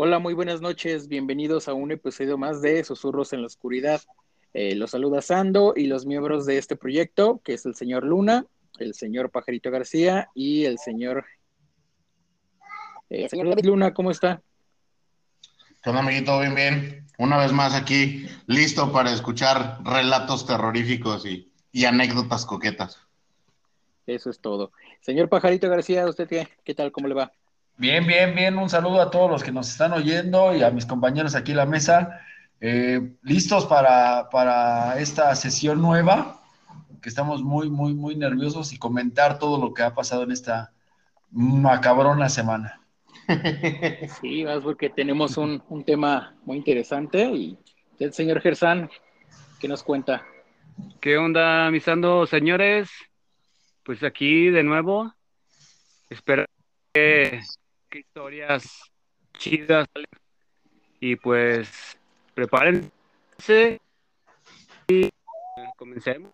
Hola, 0.00 0.20
muy 0.20 0.32
buenas 0.32 0.60
noches. 0.60 1.08
Bienvenidos 1.08 1.66
a 1.66 1.74
un 1.74 1.90
episodio 1.90 2.38
más 2.38 2.62
de 2.62 2.84
Susurros 2.84 3.32
en 3.32 3.40
la 3.40 3.48
Oscuridad. 3.48 4.00
Eh, 4.54 4.76
los 4.76 4.92
saluda 4.92 5.20
Sando 5.20 5.72
y 5.74 5.88
los 5.88 6.06
miembros 6.06 6.46
de 6.46 6.56
este 6.56 6.76
proyecto, 6.76 7.40
que 7.42 7.54
es 7.54 7.66
el 7.66 7.74
señor 7.74 8.04
Luna, 8.04 8.46
el 8.78 8.94
señor 8.94 9.32
Pajarito 9.32 9.72
García 9.72 10.28
y 10.36 10.66
el 10.66 10.78
señor... 10.78 11.24
Eh, 13.10 13.28
señor 13.28 13.48
David 13.48 13.64
Luna, 13.64 13.92
¿cómo 13.92 14.12
está? 14.12 14.40
¿Qué 15.82 15.90
onda, 15.90 16.02
amiguito? 16.02 16.38
Bien, 16.38 16.54
bien. 16.54 17.06
Una 17.18 17.36
vez 17.36 17.52
más 17.52 17.74
aquí, 17.74 18.24
listo 18.46 18.92
para 18.92 19.12
escuchar 19.12 19.78
relatos 19.82 20.46
terroríficos 20.46 21.26
y, 21.26 21.52
y 21.72 21.86
anécdotas 21.86 22.46
coquetas. 22.46 23.00
Eso 24.06 24.30
es 24.30 24.38
todo. 24.38 24.70
Señor 25.00 25.28
Pajarito 25.28 25.68
García, 25.68 26.06
¿usted 26.06 26.28
qué, 26.28 26.46
qué 26.62 26.76
tal? 26.76 26.92
¿Cómo 26.92 27.08
le 27.08 27.14
va? 27.14 27.32
Bien, 27.78 28.04
bien, 28.04 28.34
bien. 28.34 28.58
Un 28.58 28.68
saludo 28.68 29.00
a 29.00 29.08
todos 29.08 29.30
los 29.30 29.44
que 29.44 29.52
nos 29.52 29.70
están 29.70 29.92
oyendo 29.92 30.52
y 30.52 30.64
a 30.64 30.70
mis 30.72 30.84
compañeros 30.84 31.36
aquí 31.36 31.52
en 31.52 31.58
la 31.58 31.66
mesa. 31.66 32.20
Eh, 32.60 33.12
listos 33.22 33.66
para, 33.66 34.28
para, 34.30 34.98
esta 34.98 35.32
sesión 35.36 35.80
nueva, 35.80 36.42
que 37.00 37.08
estamos 37.08 37.40
muy, 37.40 37.70
muy, 37.70 37.94
muy 37.94 38.16
nerviosos 38.16 38.72
y 38.72 38.78
comentar 38.78 39.38
todo 39.38 39.64
lo 39.64 39.72
que 39.72 39.84
ha 39.84 39.94
pasado 39.94 40.24
en 40.24 40.32
esta 40.32 40.72
macabrona 41.30 42.28
semana. 42.28 42.80
Sí, 44.20 44.44
más 44.44 44.62
porque 44.64 44.90
tenemos 44.90 45.36
un, 45.36 45.62
un 45.68 45.84
tema 45.84 46.34
muy 46.44 46.56
interesante 46.56 47.30
y 47.30 47.56
el 48.00 48.12
señor 48.12 48.40
Gersan, 48.40 48.90
¿qué 49.60 49.68
nos 49.68 49.84
cuenta? 49.84 50.24
¿Qué 51.00 51.16
onda, 51.16 51.70
mis 51.70 51.86
ando, 51.86 52.26
señores? 52.26 52.90
Pues 53.84 54.02
aquí 54.02 54.48
de 54.48 54.64
nuevo, 54.64 55.14
espero 56.10 56.44
que 56.92 57.40
qué 57.88 58.00
historias 58.00 58.90
chidas. 59.38 59.88
Y 61.00 61.16
pues 61.16 61.96
prepárense 62.34 63.80
y 64.88 65.10
comencemos. 65.76 66.32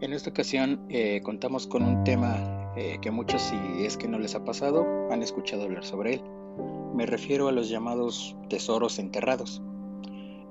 En 0.00 0.14
esta 0.14 0.30
ocasión 0.30 0.86
eh, 0.88 1.20
contamos 1.22 1.66
con 1.66 1.82
un 1.82 2.04
tema 2.04 2.59
eh, 2.76 2.98
que 3.00 3.10
muchos 3.10 3.42
si 3.42 3.84
es 3.84 3.96
que 3.96 4.06
no 4.06 4.18
les 4.18 4.36
ha 4.36 4.44
pasado 4.44 4.86
han 5.10 5.22
escuchado 5.22 5.64
hablar 5.64 5.84
sobre 5.84 6.14
él. 6.14 6.22
Me 6.94 7.04
refiero 7.04 7.48
a 7.48 7.52
los 7.52 7.68
llamados 7.68 8.36
tesoros 8.48 8.98
enterrados. 8.98 9.60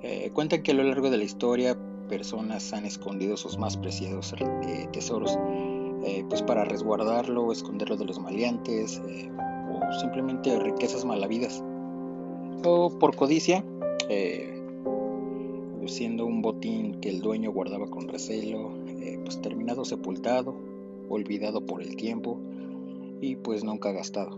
Eh, 0.02 0.32
cuentan 0.34 0.62
que 0.62 0.72
a 0.72 0.74
lo 0.74 0.84
largo 0.84 1.10
de 1.10 1.18
la 1.18 1.24
historia 1.24 1.78
personas 2.10 2.74
han 2.74 2.86
escondido 2.86 3.38
sus 3.38 3.58
más 3.58 3.78
preciados 3.78 4.34
eh, 4.34 4.88
tesoros, 4.92 5.38
pues 6.30 6.42
para 6.42 6.64
resguardarlo 6.66 7.52
esconderlo 7.52 7.98
de 7.98 8.06
los 8.06 8.20
maleantes 8.20 9.00
o 9.00 10.00
simplemente 10.00 10.58
riquezas 10.60 11.06
malavidas. 11.06 11.64
O 12.66 12.98
por 12.98 13.16
codicia, 13.16 13.64
siendo 15.86 16.26
un 16.26 16.42
botín 16.42 17.00
que 17.02 17.10
el 17.10 17.22
dueño 17.22 17.52
guardaba 17.52 17.88
con 17.88 18.08
recelo, 18.08 18.72
pues 19.24 19.42
terminado 19.42 19.86
sepultado 19.86 20.69
olvidado 21.10 21.66
por 21.66 21.82
el 21.82 21.96
tiempo 21.96 22.40
y 23.22 23.36
pues 23.36 23.64
nunca 23.64 23.92
gastado. 23.92 24.38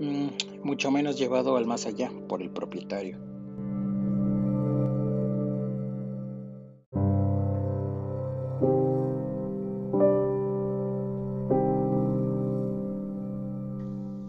Mm, 0.00 0.28
mucho 0.64 0.90
menos 0.90 1.18
llevado 1.18 1.56
al 1.56 1.66
más 1.66 1.86
allá 1.86 2.10
por 2.28 2.42
el 2.42 2.50
propietario. 2.50 3.18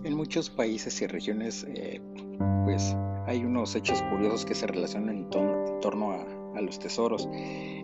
En 0.04 0.16
muchos 0.16 0.50
países 0.50 1.02
y 1.02 1.08
regiones 1.08 1.66
eh, 1.76 2.02
pues 2.66 2.96
hay 3.26 3.44
unos 3.44 3.76
hechos 3.76 4.02
curiosos 4.04 4.46
que 4.46 4.54
se 4.54 4.68
relacionan 4.68 5.18
en, 5.18 5.30
torno 5.82 6.12
a, 6.12 6.26
a 6.56 6.62
los 6.62 6.78
tesoros. 6.78 7.28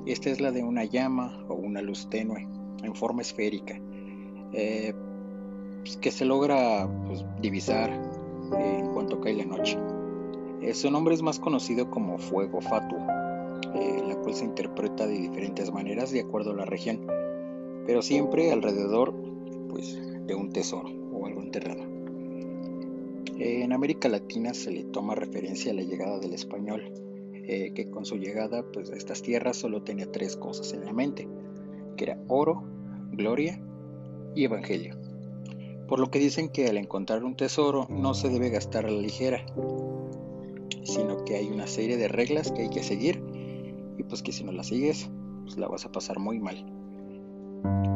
Esta 0.05 0.29
es 0.29 0.39
la 0.39 0.51
de 0.51 0.63
una 0.63 0.83
llama 0.85 1.43
o 1.47 1.55
una 1.55 1.81
luz 1.81 2.09
tenue 2.09 2.58
en 2.83 2.95
forma 2.95 3.21
esférica, 3.21 3.79
eh, 4.53 4.93
pues, 5.81 5.97
que 5.97 6.11
se 6.11 6.25
logra 6.25 6.89
pues, 7.07 7.23
divisar 7.41 7.89
eh, 7.89 8.77
en 8.79 8.93
cuanto 8.93 9.19
cae 9.21 9.33
la 9.33 9.45
noche. 9.45 9.77
Eh, 10.61 10.73
su 10.73 10.91
nombre 10.91 11.13
es 11.13 11.21
más 11.21 11.39
conocido 11.39 11.89
como 11.89 12.17
fuego 12.17 12.61
fatuo, 12.61 12.99
la 12.99 14.15
cual 14.21 14.33
se 14.33 14.45
interpreta 14.45 15.07
de 15.07 15.19
diferentes 15.19 15.71
maneras 15.71 16.11
de 16.11 16.21
acuerdo 16.21 16.51
a 16.51 16.55
la 16.55 16.65
región, 16.65 16.99
pero 17.85 18.01
siempre 18.01 18.51
alrededor 18.51 19.13
pues, 19.69 19.97
de 20.25 20.35
un 20.35 20.51
tesoro 20.51 20.89
o 21.13 21.25
algo 21.25 21.41
enterrado. 21.41 21.83
En 23.37 23.71
América 23.71 24.09
Latina 24.09 24.53
se 24.53 24.71
le 24.71 24.83
toma 24.83 25.15
referencia 25.15 25.71
a 25.71 25.75
la 25.75 25.83
llegada 25.83 26.19
del 26.19 26.33
español, 26.33 26.91
que 27.45 27.89
con 27.89 28.05
su 28.05 28.17
llegada 28.17 28.63
pues, 28.63 28.91
a 28.91 28.95
estas 28.95 29.21
tierras 29.21 29.55
solo 29.57 29.81
tenía 29.81 30.11
tres 30.11 30.35
cosas 30.35 30.73
en 30.73 30.83
la 30.83 30.91
mente, 30.91 31.27
que 31.99 32.05
era 32.05 32.17
oro, 32.29 32.63
gloria 33.11 33.59
y 34.33 34.45
evangelio. 34.45 34.95
Por 35.89 35.99
lo 35.99 36.09
que 36.09 36.19
dicen 36.19 36.47
que 36.47 36.67
al 36.67 36.77
encontrar 36.77 37.25
un 37.25 37.35
tesoro 37.35 37.87
no 37.89 38.13
se 38.13 38.29
debe 38.29 38.49
gastar 38.49 38.85
a 38.85 38.89
la 38.89 39.01
ligera, 39.01 39.45
sino 40.83 41.25
que 41.25 41.35
hay 41.35 41.49
una 41.49 41.67
serie 41.67 41.97
de 41.97 42.07
reglas 42.07 42.53
que 42.53 42.61
hay 42.61 42.69
que 42.69 42.83
seguir 42.83 43.21
y 43.97 44.03
pues 44.03 44.23
que 44.23 44.31
si 44.31 44.45
no 44.45 44.53
las 44.53 44.67
sigues, 44.67 45.11
pues 45.43 45.57
la 45.57 45.67
vas 45.67 45.85
a 45.85 45.91
pasar 45.91 46.19
muy 46.19 46.39
mal. 46.39 46.65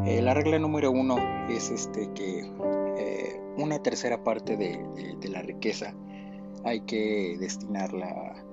Eh, 0.05 0.21
la 0.21 0.33
regla 0.33 0.59
número 0.59 0.91
uno 0.91 1.15
es 1.49 1.71
este 1.71 2.11
que 2.13 2.51
eh, 2.97 3.41
una 3.55 3.81
tercera 3.81 4.21
parte 4.21 4.57
de, 4.57 5.29
la 5.29 5.41
riqueza 5.41 5.95
hay 6.65 6.81
que 6.81 7.37
destinarla 7.39 8.43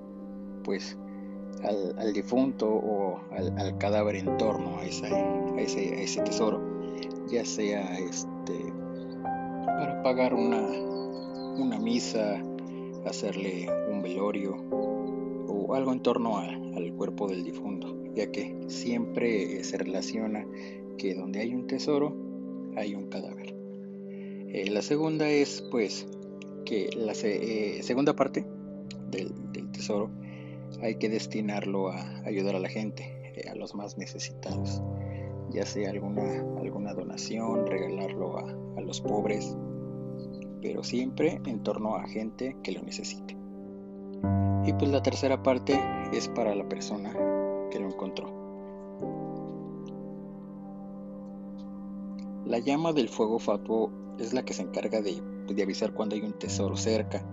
pues 0.62 0.97
al, 1.62 2.12
difunto 2.12 2.69
o 2.69 3.21
al, 3.31 3.78
cadáver 3.78 4.16
en 4.16 4.37
torno 4.38 4.78
a, 4.78 4.84
ese, 4.84 6.22
tesoro, 6.22 6.60
ya 7.31 7.44
sea 7.44 7.98
este, 7.98 8.72
para 9.66 10.03
pagar 10.03 10.34
una, 10.34 10.60
una 11.59 11.78
misa, 11.78 12.43
hacerle 13.06 13.69
un 13.91 14.03
velorio 14.03 14.56
o 15.49 15.75
algo 15.75 15.93
en 15.93 16.00
torno 16.00 16.38
al 16.38 16.93
cuerpo 16.94 17.29
del 17.29 17.44
difunto, 17.44 17.96
ya 18.14 18.31
que 18.31 18.58
siempre 18.69 19.64
se 19.64 19.79
relaciona 19.79 20.46
que 20.99 21.14
donde 21.14 21.40
hay 21.40 21.55
un 21.55 21.67
tesoro 21.67 22.14
hay 22.76 22.94
un 22.94 23.08
cadáver. 23.08 23.55
Eh, 24.52 24.69
la 24.70 24.82
segunda 24.82 25.29
es 25.29 25.62
pues 25.70 26.06
que 26.64 26.90
la 26.96 27.12
eh, 27.12 27.81
segunda 27.82 28.14
parte 28.14 28.44
del, 29.11 29.32
del 29.52 29.70
tesoro 29.70 30.11
hay 30.82 30.96
que 30.96 31.08
destinarlo 31.08 31.88
a 31.88 32.22
ayudar 32.25 32.56
a 32.56 32.61
la 32.61 32.69
gente, 32.69 33.05
eh, 33.34 33.49
a 33.49 33.55
los 33.55 33.75
más 33.75 33.99
necesitados, 33.99 34.82
ya 35.50 35.67
sea 35.67 35.90
alguna, 35.90 36.44
alguna 36.61 36.94
donación, 36.94 37.67
regalarlo 37.67 38.38
a, 38.38 38.56
a 38.76 38.81
los 38.81 39.00
pobres, 39.00 39.56
pero 40.62 40.82
siempre 40.82 41.40
en 41.46 41.62
torno 41.62 41.96
a 41.96 42.06
gente 42.06 42.56
que 42.62 42.72
lo 42.72 42.82
necesite. 42.82 43.37
Y 44.64 44.72
pues 44.75 44.90
la 44.90 45.02
tercera 45.02 45.43
parte 45.43 45.81
es 46.12 46.28
para 46.28 46.55
la 46.55 46.69
persona 46.69 47.12
que 47.70 47.81
lo 47.81 47.87
encontró. 47.87 48.38
La 52.44 52.58
llama 52.58 52.93
del 52.93 53.08
fuego 53.08 53.38
fatuo 53.38 53.90
es 54.19 54.32
la 54.32 54.44
que 54.44 54.52
se 54.52 54.62
encarga 54.62 55.00
de, 55.00 55.23
de 55.46 55.62
avisar 55.62 55.94
cuando 55.94 56.14
hay 56.14 56.23
un 56.23 56.38
tesoro 56.38 56.76
cerca, 56.76 57.25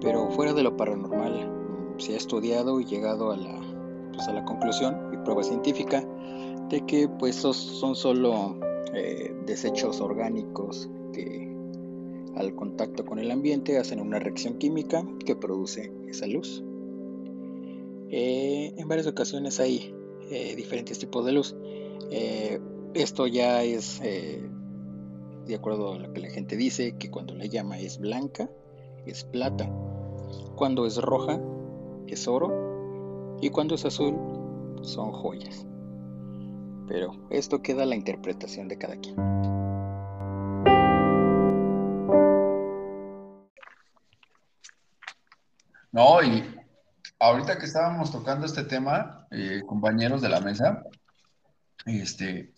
pero 0.00 0.30
fuera 0.30 0.52
de 0.52 0.62
lo 0.62 0.76
paranormal 0.76 1.55
se 1.98 2.14
ha 2.14 2.16
estudiado 2.16 2.80
y 2.80 2.84
llegado 2.84 3.30
a 3.30 3.36
la, 3.36 3.60
pues, 4.12 4.28
a 4.28 4.32
la 4.32 4.44
conclusión 4.44 4.96
y 5.12 5.16
prueba 5.18 5.42
científica 5.42 6.04
de 6.68 6.84
que 6.86 7.08
pues 7.08 7.36
son 7.36 7.94
solo 7.94 8.58
eh, 8.94 9.34
desechos 9.46 10.00
orgánicos 10.00 10.88
que 11.12 11.54
al 12.34 12.54
contacto 12.54 13.04
con 13.04 13.18
el 13.18 13.30
ambiente 13.30 13.78
hacen 13.78 14.00
una 14.00 14.18
reacción 14.18 14.58
química 14.58 15.06
que 15.24 15.36
produce 15.36 15.92
esa 16.08 16.26
luz. 16.26 16.62
Eh, 18.10 18.74
en 18.76 18.88
varias 18.88 19.06
ocasiones 19.06 19.58
hay 19.60 19.94
eh, 20.30 20.54
diferentes 20.56 20.98
tipos 20.98 21.24
de 21.24 21.32
luz. 21.32 21.56
esto 22.94 23.26
ya 23.26 23.62
es 23.62 24.00
de 24.00 25.54
acuerdo 25.54 25.92
a 25.92 25.98
lo 25.98 26.12
que 26.12 26.20
la 26.20 26.30
gente 26.30 26.56
dice, 26.56 26.96
que 26.98 27.10
cuando 27.10 27.34
la 27.34 27.46
llama 27.46 27.78
es 27.78 27.98
blanca, 27.98 28.50
es 29.06 29.24
plata. 29.24 29.70
Cuando 30.56 30.86
es 30.86 30.96
roja, 30.96 31.40
es 32.08 32.28
oro. 32.28 33.38
Y 33.40 33.50
cuando 33.50 33.74
es 33.74 33.84
azul, 33.84 34.14
son 34.82 35.12
joyas. 35.12 35.66
Pero 36.88 37.12
esto 37.30 37.62
queda 37.62 37.82
a 37.82 37.86
la 37.86 37.96
interpretación 37.96 38.68
de 38.68 38.78
cada 38.78 38.96
quien. 38.96 39.16
No, 45.92 46.22
y 46.22 46.44
ahorita 47.18 47.58
que 47.58 47.64
estábamos 47.64 48.12
tocando 48.12 48.44
este 48.44 48.64
tema, 48.64 49.26
eh, 49.30 49.62
compañeros 49.66 50.20
de 50.20 50.28
la 50.28 50.40
mesa, 50.40 50.82
este, 51.86 52.52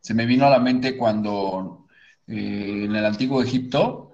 se 0.00 0.14
me 0.14 0.24
vino 0.24 0.46
a 0.46 0.50
la 0.50 0.58
mente 0.58 0.96
cuando 0.96 1.86
eh, 2.26 2.84
en 2.84 2.96
el 2.96 3.04
antiguo 3.04 3.42
Egipto 3.42 4.12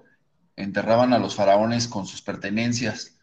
enterraban 0.55 1.13
a 1.13 1.19
los 1.19 1.35
faraones 1.35 1.87
con 1.87 2.05
sus 2.05 2.21
pertenencias. 2.21 3.14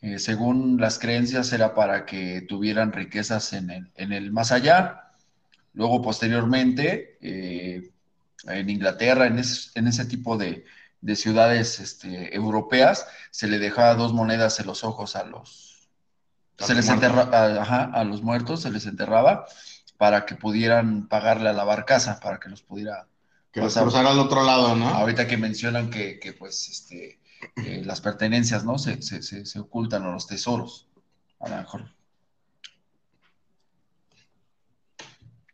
Eh, 0.00 0.18
según 0.18 0.80
las 0.80 0.98
creencias 0.98 1.52
era 1.52 1.74
para 1.74 2.06
que 2.06 2.42
tuvieran 2.42 2.92
riquezas 2.92 3.52
en 3.52 3.70
el, 3.70 3.90
en 3.96 4.12
el 4.12 4.30
más 4.30 4.52
allá. 4.52 5.12
Luego, 5.74 6.02
posteriormente, 6.02 7.18
eh, 7.20 7.90
en 8.44 8.70
Inglaterra, 8.70 9.26
en, 9.26 9.38
ese 9.38 10.04
tipo 10.04 10.36
de, 10.36 10.64
ciudades 11.14 11.80
este, 11.80 12.34
europeas, 12.34 13.06
se 13.30 13.48
le 13.48 13.58
dejaba 13.58 13.94
dos 13.94 14.12
monedas 14.12 14.60
en 14.60 14.66
los 14.66 14.84
ojos 14.84 15.16
a 15.16 15.24
los, 15.24 15.88
se 16.58 16.74
les 16.74 16.88
a, 16.88 18.04
los 18.04 18.22
muertos, 18.22 18.62
se 18.62 18.70
les 18.70 18.86
enterraba 18.86 19.46
para 19.96 20.26
que 20.26 20.36
pudieran 20.36 21.08
pagarle 21.08 21.48
a 21.48 21.52
la 21.52 21.64
barcaza, 21.64 22.20
para 22.20 22.38
que 22.38 22.48
los 22.48 22.62
pudiera 22.62 23.06
que 23.50 23.60
los 23.60 23.74
cruzara 23.74 24.10
al 24.10 24.18
otro 24.18 24.44
lado, 24.44 24.76
¿no? 24.76 24.88
Ahorita 24.88 25.26
que 25.26 25.36
mencionan 25.36 25.90
que, 25.90 26.36
pues, 26.38 26.68
este, 26.68 27.18
las 27.84 28.00
pertenencias, 28.00 28.64
¿no? 28.64 28.78
Se, 28.78 29.00
se, 29.02 29.60
ocultan 29.60 30.04
o 30.06 30.12
los 30.12 30.26
tesoros, 30.26 30.88
a 31.40 31.48
lo 31.48 31.56
mejor. 31.56 31.94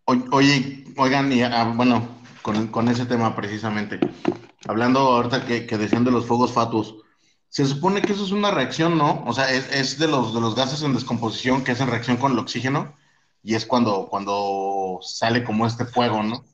Oye, 0.06 0.84
oigan, 0.96 1.32
y, 1.32 1.42
ah, 1.42 1.72
bueno, 1.74 2.06
con, 2.42 2.88
ese 2.88 3.06
tema 3.06 3.34
precisamente, 3.34 3.98
hablando 4.66 5.00
ahorita 5.00 5.46
que, 5.46 5.66
que, 5.66 5.78
decían 5.78 6.04
de 6.04 6.10
los 6.10 6.26
fuegos 6.26 6.52
fatuos, 6.52 6.96
se 7.48 7.64
supone 7.66 8.02
que 8.02 8.12
eso 8.12 8.24
es 8.24 8.32
una 8.32 8.50
reacción, 8.50 8.98
¿no? 8.98 9.22
O 9.26 9.32
sea, 9.32 9.50
es, 9.50 9.98
de, 9.98 10.08
los, 10.08 10.34
de 10.34 10.40
los 10.40 10.54
gases 10.54 10.82
en 10.82 10.92
descomposición 10.92 11.62
que 11.62 11.72
hacen 11.72 11.88
reacción 11.88 12.16
con 12.16 12.32
el 12.32 12.38
oxígeno 12.38 12.96
y 13.44 13.54
es 13.54 13.64
cuando, 13.64 14.08
cuando 14.08 14.98
sale 15.02 15.44
como 15.44 15.64
este 15.66 15.84
fuego, 15.84 16.22
¿no? 16.22 16.44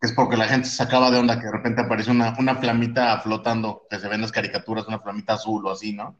Es 0.00 0.12
porque 0.12 0.36
la 0.36 0.46
gente 0.46 0.68
se 0.68 0.82
acaba 0.82 1.10
de 1.10 1.18
onda 1.18 1.38
que 1.40 1.46
de 1.46 1.52
repente 1.52 1.80
aparece 1.80 2.10
una, 2.10 2.36
una 2.38 2.54
flamita 2.56 3.18
flotando, 3.20 3.86
que 3.90 3.98
se 3.98 4.06
ven 4.06 4.16
en 4.16 4.22
las 4.22 4.32
caricaturas, 4.32 4.86
una 4.86 5.00
flamita 5.00 5.34
azul 5.34 5.66
o 5.66 5.70
así, 5.70 5.92
¿no? 5.92 6.16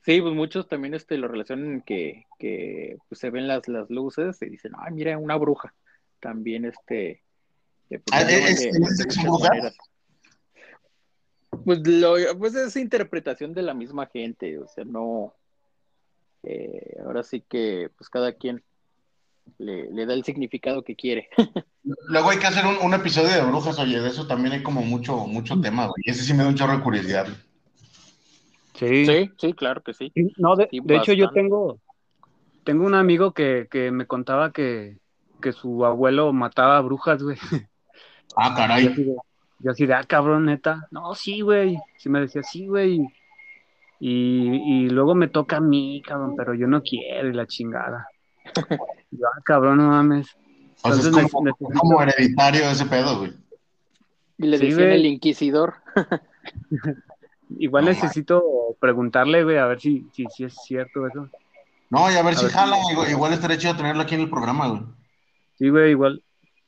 Sí, 0.00 0.20
pues 0.20 0.34
muchos 0.34 0.68
también 0.68 0.94
este, 0.94 1.16
lo 1.16 1.28
relacionan 1.28 1.82
que, 1.82 2.26
que 2.38 2.96
pues, 3.08 3.20
se 3.20 3.30
ven 3.30 3.46
las, 3.46 3.68
las 3.68 3.88
luces 3.90 4.40
y 4.42 4.46
dicen, 4.46 4.72
ay, 4.78 4.92
mira, 4.92 5.16
una 5.18 5.36
bruja. 5.36 5.74
También 6.18 6.64
este... 6.64 7.22
Pues, 7.88 8.02
ah, 8.10 8.22
¿Es, 8.22 8.68
Pues, 11.64 11.86
lo, 11.86 12.14
pues 12.38 12.54
es 12.54 12.74
interpretación 12.76 13.52
de 13.52 13.62
la 13.62 13.74
misma 13.74 14.06
gente, 14.06 14.58
o 14.58 14.66
sea, 14.66 14.84
no... 14.84 15.34
Eh, 16.42 16.96
ahora 17.04 17.22
sí 17.22 17.44
que 17.48 17.88
pues 17.96 18.10
cada 18.10 18.32
quien 18.32 18.64
le, 19.58 19.90
le, 19.90 20.06
da 20.06 20.14
el 20.14 20.24
significado 20.24 20.82
que 20.82 20.96
quiere. 20.96 21.28
Luego 22.08 22.30
hay 22.30 22.38
que 22.38 22.46
hacer 22.46 22.64
un, 22.66 22.76
un, 22.84 22.94
episodio 22.94 23.28
de 23.28 23.42
brujas, 23.42 23.78
oye, 23.78 24.00
de 24.00 24.08
eso 24.08 24.26
también 24.26 24.54
hay 24.54 24.62
como 24.62 24.82
mucho, 24.82 25.26
mucho 25.26 25.60
tema, 25.60 25.86
güey. 25.86 26.02
Ese 26.04 26.22
sí 26.22 26.34
me 26.34 26.42
da 26.42 26.48
un 26.48 26.54
chorro 26.54 26.76
de 26.76 26.82
curiosidad. 26.82 27.26
Sí. 28.74 29.30
Sí, 29.38 29.52
claro 29.52 29.82
que 29.82 29.94
sí. 29.94 30.12
No, 30.36 30.56
de, 30.56 30.68
hecho 30.70 31.12
yo 31.12 31.30
tengo, 31.30 31.80
tengo 32.64 32.84
un 32.84 32.94
amigo 32.94 33.32
que, 33.32 33.68
me 33.92 34.06
contaba 34.06 34.52
que, 34.52 34.98
su 35.60 35.84
abuelo 35.84 36.32
mataba 36.32 36.80
brujas, 36.80 37.22
güey. 37.22 37.36
Ah, 38.34 38.54
caray. 38.56 38.94
Yo 39.58 39.70
así, 39.70 39.84
de, 39.84 39.92
ah, 39.92 40.04
cabrón, 40.04 40.46
neta. 40.46 40.88
No, 40.90 41.14
sí, 41.14 41.42
güey. 41.42 41.76
Sí 41.98 42.08
me 42.08 42.20
decía, 42.20 42.42
sí, 42.42 42.66
güey. 42.66 43.00
Y, 44.00 44.88
luego 44.88 45.14
me 45.14 45.28
toca 45.28 45.58
a 45.58 45.60
mí, 45.60 46.02
cabrón, 46.04 46.34
pero 46.34 46.54
yo 46.54 46.66
no 46.66 46.82
quiero 46.82 47.28
y 47.28 47.34
la 47.34 47.46
chingada. 47.46 48.08
Yo, 49.10 49.26
ah, 49.26 49.40
cabrón, 49.44 49.78
no 49.78 49.88
mames. 49.88 50.28
Entonces, 50.84 51.14
es 51.16 51.32
como, 51.78 52.02
hereditario 52.02 52.68
ese 52.70 52.86
pedo, 52.86 53.18
güey. 53.18 53.32
Y 54.38 54.46
le 54.46 54.58
decían 54.58 54.90
el 54.90 55.06
inquisidor. 55.06 55.74
Igual 57.58 57.84
necesito 57.84 58.42
preguntarle, 58.80 59.44
güey, 59.44 59.58
a 59.58 59.66
ver 59.66 59.80
si, 59.80 60.06
si, 60.12 60.26
si, 60.34 60.44
es 60.44 60.54
cierto 60.64 61.06
eso. 61.06 61.28
No, 61.90 62.10
y 62.10 62.14
a 62.14 62.22
ver 62.22 62.34
si 62.34 62.46
jala, 62.46 62.76
igual, 63.10 63.34
estaría 63.34 63.58
chido 63.58 63.76
tenerlo 63.76 64.02
aquí 64.02 64.14
en 64.14 64.22
el 64.22 64.30
programa, 64.30 64.68
güey. 64.68 64.82
Sí, 65.58 65.68
güey, 65.68 65.90
igual. 65.90 66.24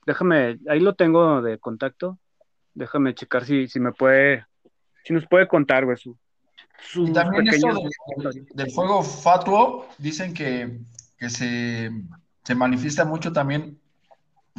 Déjame, 0.07 0.59
ahí 0.69 0.81
lo 0.81 0.95
tengo 0.95 1.41
de 1.41 1.59
contacto. 1.59 2.19
Déjame 2.75 3.15
checar 3.15 3.45
si, 3.47 3.67
si 3.69 3.81
me 3.81 3.93
puede, 3.93 4.45
si 5.05 5.15
nos 5.15 5.27
puede 5.27 5.49
contar, 5.49 5.87
güey, 5.87 5.97
su, 5.97 6.17
y 6.95 7.13
también 7.13 7.49
eso 7.49 7.69
del, 8.55 8.71
fuego 8.71 9.03
fatuo, 9.03 9.87
dicen 9.99 10.35
que, 10.35 10.79
que 11.19 11.31
se, 11.31 11.91
se, 12.43 12.55
manifiesta 12.55 13.05
mucho 13.05 13.33
también 13.33 13.79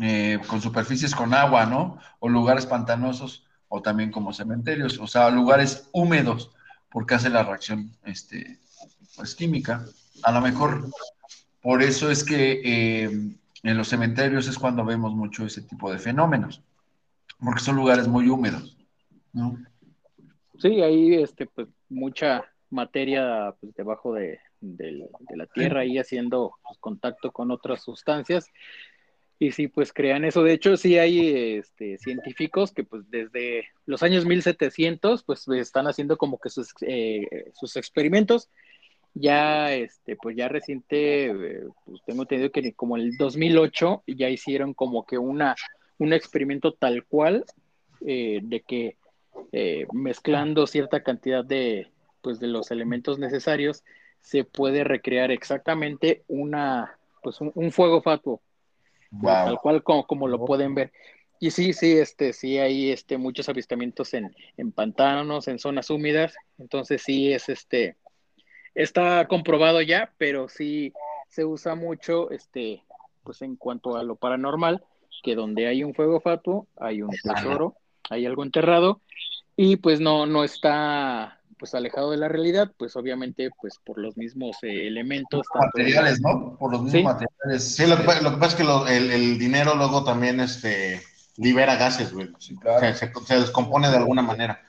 eh, 0.01 0.39
con 0.47 0.61
superficies 0.61 1.15
con 1.15 1.33
agua, 1.33 1.65
¿no? 1.65 1.97
O 2.19 2.29
lugares 2.29 2.65
pantanosos 2.65 3.45
o 3.67 3.81
también 3.81 4.11
como 4.11 4.33
cementerios, 4.33 4.99
o 4.99 5.07
sea, 5.07 5.29
lugares 5.29 5.89
húmedos, 5.91 6.51
porque 6.89 7.15
hace 7.15 7.29
la 7.29 7.43
reacción 7.43 7.91
este, 8.03 8.59
pues, 9.15 9.35
química. 9.35 9.85
A 10.23 10.31
lo 10.31 10.41
mejor 10.41 10.89
por 11.61 11.81
eso 11.81 12.11
es 12.11 12.23
que 12.23 12.61
eh, 12.63 13.09
en 13.63 13.77
los 13.77 13.87
cementerios 13.87 14.47
es 14.47 14.57
cuando 14.57 14.85
vemos 14.85 15.15
mucho 15.15 15.45
ese 15.45 15.61
tipo 15.61 15.91
de 15.91 15.97
fenómenos, 15.97 16.61
porque 17.39 17.61
son 17.61 17.75
lugares 17.75 18.07
muy 18.07 18.29
húmedos, 18.29 18.77
¿no? 19.33 19.57
Sí, 20.59 20.81
hay 20.81 21.15
este, 21.15 21.47
pues, 21.47 21.67
mucha 21.89 22.43
materia 22.69 23.55
pues, 23.59 23.73
debajo 23.75 24.13
de, 24.13 24.39
la 25.35 25.45
tierra 25.47 25.81
ahí 25.81 25.97
haciendo 25.97 26.55
pues, 26.63 26.77
contacto 26.79 27.31
con 27.31 27.51
otras 27.51 27.83
sustancias 27.83 28.51
y 29.37 29.51
sí, 29.51 29.67
pues 29.67 29.91
crean 29.91 30.23
eso. 30.23 30.43
De 30.43 30.53
hecho, 30.53 30.77
sí 30.77 30.97
hay 30.97 31.57
este, 31.57 31.97
científicos 31.97 32.71
que 32.71 32.83
pues 32.83 33.09
desde 33.09 33.65
los 33.85 34.01
años 34.01 34.25
1700 34.25 35.23
pues 35.23 35.47
están 35.49 35.87
haciendo 35.87 36.17
como 36.17 36.39
que 36.39 36.49
sus, 36.49 36.73
eh, 36.81 37.51
sus 37.53 37.75
experimentos. 37.75 38.49
Ya, 39.13 39.73
este, 39.73 40.17
pues 40.17 40.35
ya 40.35 40.49
reciente, 40.49 41.27
eh, 41.27 41.63
pues 41.85 42.01
tengo 42.05 42.23
entendido 42.23 42.51
que 42.51 42.73
como 42.73 42.97
el 42.97 43.15
2008 43.17 44.03
ya 44.07 44.29
hicieron 44.29 44.73
como 44.73 45.05
que 45.05 45.17
una, 45.17 45.55
un 45.97 46.11
experimento 46.11 46.73
tal 46.73 47.05
cual 47.05 47.45
eh, 48.05 48.39
de 48.43 48.61
que 48.61 48.97
mezclando 49.93 50.65
cierta 50.65 51.03
cantidad 51.03 51.43
de, 51.43 51.89
pues 52.21 52.39
de 52.39 52.47
los 52.47 52.71
elementos 52.71 53.19
necesarios 53.19 53.83
se 54.25 54.43
puede 54.43 54.83
recrear 54.83 55.29
exactamente 55.29 56.23
una, 56.27 56.97
pues 57.21 57.39
un 57.41 57.71
fuego 57.71 58.01
fatuo. 58.01 58.41
Tal 59.21 59.59
cual 59.59 59.83
como, 59.83 60.27
lo 60.27 60.43
pueden 60.43 60.73
ver. 60.73 60.91
Y 61.39 61.51
sí, 61.51 61.73
sí, 61.73 61.97
este, 61.97 62.33
sí 62.33 62.57
hay 62.57 62.91
este, 62.91 63.19
muchos 63.19 63.47
avistamientos 63.49 64.15
en, 64.15 64.35
en 64.57 64.71
pantanos, 64.71 65.47
en 65.47 65.59
zonas 65.59 65.91
húmedas, 65.91 66.33
entonces 66.57 67.03
sí 67.03 67.31
es 67.31 67.49
este, 67.49 67.97
está 68.73 69.27
comprobado 69.27 69.81
ya, 69.81 70.11
pero 70.17 70.49
sí 70.49 70.91
se 71.29 71.45
usa 71.45 71.75
mucho, 71.75 72.31
este, 72.31 72.83
pues 73.23 73.43
en 73.43 73.57
cuanto 73.57 73.95
a 73.95 74.03
lo 74.03 74.15
paranormal, 74.15 74.83
que 75.21 75.35
donde 75.35 75.67
hay 75.67 75.83
un 75.83 75.93
fuego 75.93 76.19
fatuo, 76.19 76.67
hay 76.77 77.03
un 77.03 77.11
tesoro, 77.11 77.75
hay 78.09 78.25
algo 78.25 78.43
enterrado, 78.43 79.01
y 79.55 79.75
pues 79.75 79.99
no, 79.99 80.25
no 80.25 80.43
está 80.43 81.41
pues 81.57 81.73
alejado 81.73 82.11
de 82.11 82.17
la 82.17 82.27
realidad, 82.27 82.71
pues 82.77 82.95
obviamente 82.95 83.49
pues 83.61 83.79
por 83.83 83.97
los 83.97 84.17
mismos 84.17 84.57
eh, 84.63 84.87
elementos. 84.87 85.45
Materiales, 85.53 86.19
¿no? 86.21 86.57
Por 86.57 86.71
los 86.71 86.83
mismos 86.83 87.03
materiales. 87.03 87.75
Sí, 87.75 87.85
lo 87.85 87.97
que, 87.97 88.03
pasa 88.03 88.47
es 88.47 88.55
que 88.55 89.15
el, 89.15 89.37
dinero 89.37 89.75
luego 89.75 90.03
también 90.03 90.39
este, 90.39 91.01
libera 91.37 91.75
gases, 91.75 92.13
güey. 92.13 92.29
se, 92.39 93.39
descompone 93.39 93.89
de 93.89 93.97
alguna 93.97 94.21
manera. 94.21 94.61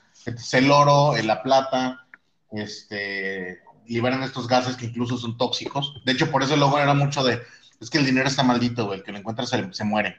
El 0.53 0.71
oro, 0.71 1.15
la 1.23 1.41
plata, 1.41 2.05
este, 2.51 3.59
liberan 3.85 4.23
estos 4.23 4.47
gases 4.47 4.75
que 4.75 4.85
incluso 4.85 5.17
son 5.17 5.37
tóxicos. 5.37 6.01
De 6.05 6.13
hecho, 6.13 6.31
por 6.31 6.43
eso 6.43 6.55
luego 6.55 6.79
era 6.79 6.93
mucho 6.93 7.23
de, 7.23 7.41
es 7.79 7.89
que 7.89 7.97
el 7.97 8.05
dinero 8.05 8.27
está 8.27 8.43
maldito, 8.43 8.85
güey, 8.85 8.99
el 8.99 9.05
que 9.05 9.11
lo 9.11 9.19
encuentra 9.19 9.45
se, 9.45 9.73
se 9.73 9.83
muere. 9.83 10.17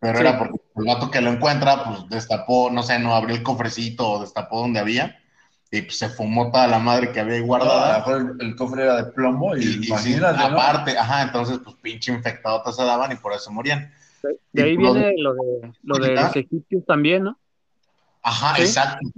Pero 0.00 0.18
era 0.18 0.36
porque 0.36 0.58
el 0.76 0.84
vato 0.84 1.10
que 1.10 1.20
lo 1.20 1.30
encuentra, 1.30 1.84
pues 1.84 2.08
destapó, 2.08 2.70
no 2.70 2.82
sé, 2.82 2.98
no 2.98 3.14
abrió 3.14 3.36
el 3.36 3.44
cofrecito 3.44 4.10
o 4.10 4.20
destapó 4.20 4.60
donde 4.60 4.80
había 4.80 5.21
y 5.72 5.80
pues, 5.82 5.98
se 5.98 6.10
fumó 6.10 6.52
toda 6.52 6.68
la 6.68 6.78
madre 6.78 7.10
que 7.10 7.20
había 7.20 7.40
guardada. 7.40 8.04
Ah, 8.06 8.12
el, 8.12 8.36
el, 8.46 8.54
cofre 8.54 8.82
era 8.82 8.96
de 8.96 9.10
plomo 9.10 9.56
y, 9.56 9.62
y, 9.64 9.88
y 9.88 10.20
aparte, 10.22 10.96
ajá, 10.98 11.22
entonces 11.22 11.60
pues 11.64 11.74
pinche 11.80 12.12
infectados 12.12 12.76
se 12.76 12.84
daban 12.84 13.10
y 13.10 13.16
por 13.16 13.32
eso 13.32 13.50
morían. 13.50 13.90
De 14.52 14.62
ahí 14.62 14.76
viene 14.76 15.14
lo 15.16 15.32
de, 15.32 15.72
lo 15.82 15.96
de 15.96 16.14
los 16.14 16.36
egipcios 16.36 16.84
también, 16.86 17.24
¿no? 17.24 17.38
Ajá, 18.22 18.54
¿Sí? 18.56 18.62
exacto. 18.62 19.08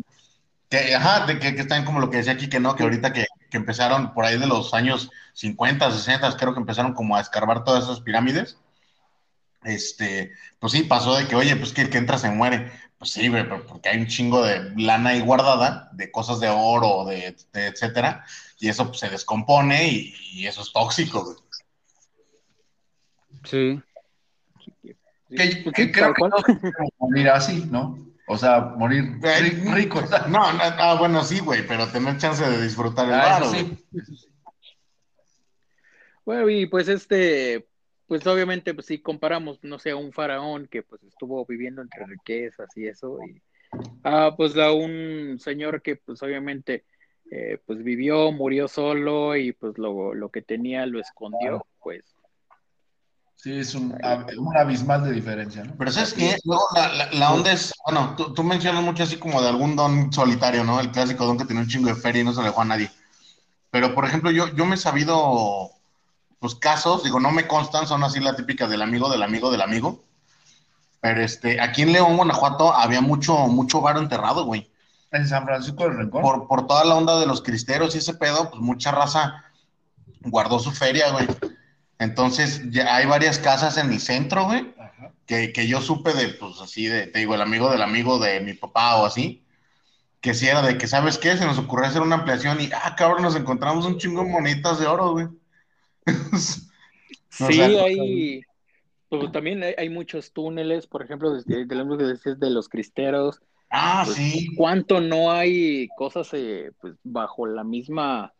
Que, 0.68 0.94
ajá, 0.94 1.26
de 1.26 1.40
que, 1.40 1.56
que, 1.56 1.62
están 1.62 1.84
como 1.84 1.98
lo 1.98 2.08
que 2.08 2.18
decía 2.18 2.32
aquí, 2.34 2.48
que 2.48 2.60
no, 2.60 2.76
que 2.76 2.84
ahorita 2.84 3.12
que, 3.12 3.26
que, 3.50 3.56
empezaron 3.56 4.14
por 4.14 4.24
ahí 4.24 4.38
de 4.38 4.46
los 4.46 4.74
años 4.74 5.10
50, 5.32 5.90
60, 5.90 6.36
creo 6.36 6.54
que 6.54 6.60
empezaron 6.60 6.94
como 6.94 7.16
a 7.16 7.20
escarbar 7.20 7.64
todas 7.64 7.84
esas 7.84 8.00
pirámides. 8.00 8.58
Este, 9.64 10.30
pues 10.60 10.72
sí, 10.72 10.84
pasó 10.84 11.16
de 11.16 11.26
que, 11.26 11.34
oye, 11.34 11.56
pues 11.56 11.72
que 11.72 11.82
el 11.82 11.90
que 11.90 11.98
entra 11.98 12.16
se 12.16 12.30
muere. 12.30 12.70
Pues 13.04 13.12
sí, 13.12 13.28
güey, 13.28 13.46
porque 13.46 13.90
hay 13.90 13.98
un 13.98 14.06
chingo 14.06 14.42
de 14.42 14.72
lana 14.76 15.10
ahí 15.10 15.20
guardada, 15.20 15.90
de 15.92 16.10
cosas 16.10 16.40
de 16.40 16.48
oro, 16.48 17.04
de, 17.04 17.36
de 17.52 17.66
etcétera, 17.66 18.24
y 18.58 18.70
eso 18.70 18.86
pues, 18.86 19.00
se 19.00 19.10
descompone 19.10 19.88
y, 19.88 20.14
y, 20.32 20.46
eso 20.46 20.62
es 20.62 20.72
tóxico, 20.72 21.22
güey. 21.22 21.36
Sí. 23.44 23.82
Que, 25.28 25.70
que 25.70 25.92
creo 25.92 26.14
que 26.14 26.22
no 26.22 26.36
morir 26.98 27.28
así, 27.28 27.66
¿no? 27.70 27.98
O 28.26 28.38
sea, 28.38 28.60
morir 28.60 29.20
rico. 29.74 30.00
No, 30.30 30.50
no, 30.54 30.60
ah, 30.62 30.96
bueno, 30.98 31.22
sí, 31.24 31.40
güey, 31.40 31.66
pero 31.66 31.86
tener 31.88 32.16
chance 32.16 32.42
de 32.42 32.62
disfrutar 32.62 33.06
el 33.08 33.12
ah, 33.12 33.42
sí. 33.52 33.86
Bueno, 36.24 36.48
y 36.48 36.64
pues 36.64 36.88
este, 36.88 37.68
pues 38.14 38.28
obviamente, 38.28 38.74
pues 38.74 38.86
si 38.86 39.00
comparamos, 39.00 39.58
no 39.62 39.80
sé, 39.80 39.90
a 39.90 39.96
un 39.96 40.12
faraón 40.12 40.68
que 40.68 40.84
pues 40.84 41.02
estuvo 41.02 41.44
viviendo 41.46 41.82
entre 41.82 42.06
riquezas 42.06 42.68
y 42.76 42.86
eso, 42.86 43.18
y 43.26 43.42
ah, 44.04 44.34
pues 44.36 44.56
a 44.56 44.70
un 44.70 45.40
señor 45.40 45.82
que 45.82 45.96
pues 45.96 46.22
obviamente 46.22 46.84
eh, 47.32 47.58
pues 47.66 47.82
vivió, 47.82 48.30
murió 48.30 48.68
solo 48.68 49.34
y 49.34 49.50
pues 49.50 49.78
lo, 49.78 50.14
lo 50.14 50.28
que 50.28 50.42
tenía 50.42 50.86
lo 50.86 51.00
escondió, 51.00 51.66
pues 51.82 52.04
Sí, 53.34 53.58
es 53.58 53.74
un, 53.74 53.92
un, 54.38 54.56
abismal 54.56 55.02
de 55.02 55.10
diferencia, 55.10 55.64
¿no? 55.64 55.74
Pero 55.76 55.90
¿sabes 55.90 56.14
qué? 56.14 56.36
Luego 56.44 56.62
la, 56.76 56.94
la, 56.94 57.12
la 57.14 57.32
onda 57.32 57.50
es, 57.50 57.74
bueno, 57.84 58.14
tú, 58.16 58.32
tú, 58.32 58.44
mencionas 58.44 58.84
mucho 58.84 59.02
así 59.02 59.16
como 59.16 59.42
de 59.42 59.48
algún 59.48 59.74
don 59.74 60.12
solitario, 60.12 60.62
¿no? 60.62 60.78
El 60.78 60.92
clásico 60.92 61.26
don 61.26 61.36
que 61.36 61.46
tiene 61.46 61.62
un 61.62 61.66
chingo 61.66 61.88
de 61.88 61.96
feria 61.96 62.22
y 62.22 62.24
no 62.24 62.32
se 62.32 62.42
le 62.42 62.46
dejó 62.46 62.60
a 62.60 62.64
nadie. 62.64 62.92
Pero, 63.72 63.92
por 63.92 64.04
ejemplo, 64.04 64.30
yo, 64.30 64.54
yo 64.54 64.66
me 64.66 64.76
he 64.76 64.78
sabido, 64.78 65.72
pues, 66.44 66.56
casos, 66.56 67.02
digo, 67.02 67.20
no 67.20 67.30
me 67.30 67.48
constan, 67.48 67.86
son 67.86 68.04
así 68.04 68.20
la 68.20 68.36
típica 68.36 68.68
del 68.68 68.82
amigo, 68.82 69.08
del 69.08 69.22
amigo, 69.22 69.50
del 69.50 69.62
amigo. 69.62 70.04
Pero, 71.00 71.22
este, 71.22 71.58
aquí 71.58 71.80
en 71.80 71.92
León, 71.92 72.18
Guanajuato, 72.18 72.74
había 72.74 73.00
mucho, 73.00 73.34
mucho 73.46 73.80
varo 73.80 73.98
enterrado, 73.98 74.44
güey. 74.44 74.70
En 75.10 75.26
San 75.26 75.46
Francisco 75.46 75.84
del 75.84 75.96
Rincón. 75.96 76.20
Por, 76.20 76.46
por 76.46 76.66
toda 76.66 76.84
la 76.84 76.96
onda 76.96 77.18
de 77.18 77.24
los 77.24 77.40
cristeros 77.40 77.94
y 77.94 77.98
ese 77.98 78.12
pedo, 78.12 78.50
pues, 78.50 78.60
mucha 78.60 78.90
raza 78.90 79.42
guardó 80.20 80.58
su 80.58 80.70
feria, 80.70 81.12
güey. 81.12 81.26
Entonces, 81.98 82.60
ya 82.70 82.94
hay 82.94 83.06
varias 83.06 83.38
casas 83.38 83.78
en 83.78 83.90
el 83.90 84.00
centro, 84.02 84.44
güey, 84.44 84.74
que, 85.24 85.50
que, 85.50 85.66
yo 85.66 85.80
supe 85.80 86.12
de, 86.12 86.28
pues 86.28 86.60
así, 86.60 86.88
de, 86.88 87.06
te 87.06 87.20
digo, 87.20 87.34
el 87.34 87.40
amigo 87.40 87.70
del 87.70 87.80
amigo 87.80 88.18
de 88.18 88.40
mi 88.40 88.52
papá 88.52 88.96
o 88.96 89.06
así, 89.06 89.46
que 90.20 90.34
si 90.34 90.46
era 90.46 90.60
de 90.60 90.76
que, 90.76 90.88
¿sabes 90.88 91.16
qué? 91.16 91.38
Se 91.38 91.46
nos 91.46 91.56
ocurrió 91.56 91.88
hacer 91.88 92.02
una 92.02 92.16
ampliación 92.16 92.60
y, 92.60 92.68
ah, 92.74 92.94
cabrón, 92.98 93.22
nos 93.22 93.34
encontramos 93.34 93.86
un 93.86 93.96
chingo 93.96 94.22
de 94.22 94.28
monitas 94.28 94.78
de 94.78 94.86
oro, 94.86 95.12
güey. 95.12 95.28
sí, 97.28 97.60
hay, 97.60 98.42
pues 99.08 99.32
también 99.32 99.62
hay, 99.62 99.74
hay, 99.76 99.88
muchos 99.88 100.32
túneles, 100.32 100.86
por 100.86 101.02
ejemplo, 101.02 101.32
desde, 101.32 101.64
de 101.64 101.74
lo 101.74 101.96
que 101.96 102.04
decías 102.04 102.38
de 102.38 102.50
los 102.50 102.68
cristeros. 102.68 103.40
Ah, 103.70 104.02
pues, 104.04 104.16
sí. 104.16 104.48
¿Cuánto 104.56 105.00
no 105.00 105.32
hay 105.32 105.88
cosas 105.96 106.28
eh, 106.32 106.72
pues, 106.80 106.94
bajo 107.02 107.46
la 107.46 107.64
misma 107.64 108.32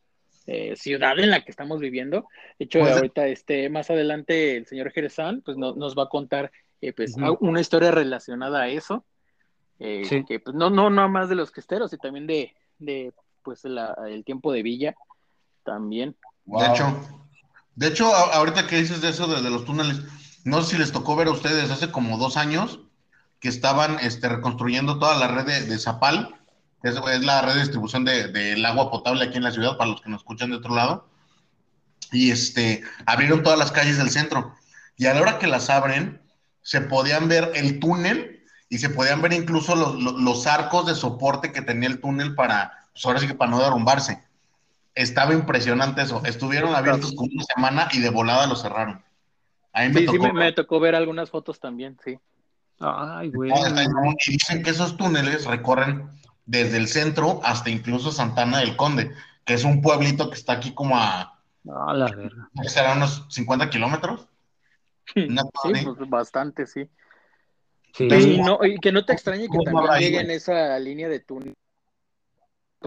eh, 0.46 0.76
ciudad 0.76 1.18
en 1.18 1.30
la 1.30 1.42
que 1.42 1.50
estamos 1.50 1.80
viviendo. 1.80 2.28
De 2.58 2.66
hecho, 2.66 2.80
pues, 2.80 2.92
ahorita, 2.92 3.26
este, 3.28 3.70
más 3.70 3.90
adelante, 3.90 4.56
el 4.56 4.66
señor 4.66 4.92
Jerezán 4.92 5.40
pues, 5.40 5.56
no, 5.56 5.74
nos 5.74 5.96
va 5.96 6.04
a 6.04 6.08
contar 6.08 6.52
eh, 6.80 6.92
pues, 6.92 7.16
uh 7.16 7.20
-huh. 7.20 7.38
una 7.40 7.60
historia 7.60 7.90
relacionada 7.90 8.62
a 8.62 8.68
eso. 8.68 9.04
Sí. 9.78 10.24
Que 10.24 10.38
pues, 10.38 10.54
no, 10.54 10.70
no, 10.70 10.88
no 10.88 11.08
más 11.08 11.28
de 11.28 11.34
los 11.34 11.50
cristeros, 11.50 11.92
y 11.92 11.98
también 11.98 12.26
de, 12.26 12.54
de 12.78 13.12
pues, 13.42 13.64
la, 13.64 13.96
el 14.06 14.24
tiempo 14.24 14.52
de 14.52 14.62
Villa 14.62 14.94
también. 15.64 16.14
Wow. 16.44 16.60
De 16.60 16.68
hecho, 16.68 17.23
de 17.76 17.88
hecho, 17.88 18.14
ahorita 18.14 18.66
que 18.66 18.76
dices 18.76 19.00
de 19.00 19.10
eso, 19.10 19.26
de, 19.26 19.42
de, 19.42 19.50
los 19.50 19.64
túneles, 19.64 20.00
no 20.44 20.62
sé 20.62 20.72
si 20.72 20.78
les 20.78 20.92
tocó 20.92 21.16
ver 21.16 21.28
a 21.28 21.32
ustedes 21.32 21.70
hace 21.70 21.90
como 21.90 22.18
dos 22.18 22.36
años 22.36 22.80
que 23.40 23.48
estaban 23.48 23.98
este, 24.00 24.28
reconstruyendo 24.28 24.98
toda 24.98 25.16
la 25.16 25.28
red 25.28 25.66
de, 25.66 25.78
Zapal 25.78 26.34
es, 26.82 26.96
es 26.96 27.24
la 27.24 27.42
red 27.42 27.54
de 27.54 27.60
distribución 27.60 28.04
del 28.04 28.32
de, 28.32 28.54
de 28.54 28.66
agua 28.66 28.90
potable 28.90 29.24
aquí 29.24 29.38
en 29.38 29.42
la 29.42 29.50
ciudad, 29.50 29.76
para 29.76 29.90
los 29.90 30.00
que 30.00 30.10
nos 30.10 30.20
escuchan 30.20 30.50
de 30.50 30.56
otro 30.56 30.74
lado. 30.74 31.08
Y 32.12 32.30
este, 32.30 32.82
abrieron 33.06 33.42
todas 33.42 33.58
las 33.58 33.72
calles 33.72 33.98
del 33.98 34.10
centro. 34.10 34.54
Y 34.96 35.06
a 35.06 35.14
la 35.14 35.22
hora 35.22 35.38
que 35.38 35.46
las 35.46 35.70
abren, 35.70 36.22
se 36.62 36.80
podían 36.80 37.28
ver 37.28 37.50
el 37.54 37.80
túnel 37.80 38.44
y 38.68 38.78
se 38.78 38.90
podían 38.90 39.20
ver 39.20 39.32
incluso 39.32 39.74
los, 39.74 39.94
los, 39.96 40.14
los 40.20 40.46
arcos 40.46 40.86
de 40.86 40.94
soporte 40.94 41.52
que 41.52 41.62
tenía 41.62 41.88
el 41.88 42.00
túnel 42.00 42.34
para, 42.34 42.86
pues 42.92 43.04
ahora 43.04 43.18
sí 43.18 43.26
que 43.26 43.34
para 43.34 43.50
no 43.50 43.60
derrumbarse. 43.60 44.22
Estaba 44.94 45.34
impresionante 45.34 46.02
eso. 46.02 46.22
Estuvieron 46.24 46.74
abiertos 46.74 47.14
como 47.14 47.30
una 47.32 47.44
semana 47.44 47.88
y 47.92 48.00
de 48.00 48.10
volada 48.10 48.46
lo 48.46 48.56
cerraron. 48.56 49.02
A 49.72 49.82
mí 49.82 49.88
me, 49.88 50.00
sí, 50.00 50.06
tocó, 50.06 50.26
sí, 50.26 50.32
me, 50.32 50.32
me 50.32 50.52
tocó 50.52 50.78
ver 50.78 50.94
algunas 50.94 51.30
fotos 51.30 51.58
también, 51.58 51.98
sí. 52.04 52.18
Ay, 52.78 53.30
güey. 53.30 53.50
Y 54.26 54.32
dicen 54.32 54.62
que 54.62 54.70
esos 54.70 54.96
túneles 54.96 55.46
recorren 55.46 56.08
desde 56.46 56.76
el 56.76 56.88
centro 56.88 57.40
hasta 57.44 57.70
incluso 57.70 58.12
Santana 58.12 58.58
del 58.60 58.76
Conde, 58.76 59.12
que 59.44 59.54
es 59.54 59.64
un 59.64 59.82
pueblito 59.82 60.28
que 60.28 60.36
está 60.36 60.54
aquí 60.54 60.72
como 60.74 60.96
a... 60.96 61.40
No, 61.62 61.92
la 61.94 62.06
verdad. 62.06 62.44
¿Será 62.66 62.94
unos 62.94 63.26
50 63.30 63.70
kilómetros? 63.70 64.28
sí, 65.14 65.28
pues 65.62 66.08
bastante, 66.08 66.66
sí. 66.66 66.88
sí. 67.94 68.04
Y, 68.04 68.42
no, 68.42 68.58
y, 68.64 68.78
que 68.78 68.92
no 68.92 69.04
te 69.04 69.12
extrañe 69.12 69.48
que 69.48 69.58
también 69.64 69.98
lleguen 69.98 70.30
esa 70.30 70.78
línea 70.78 71.08
de 71.08 71.20
túnel, 71.20 71.54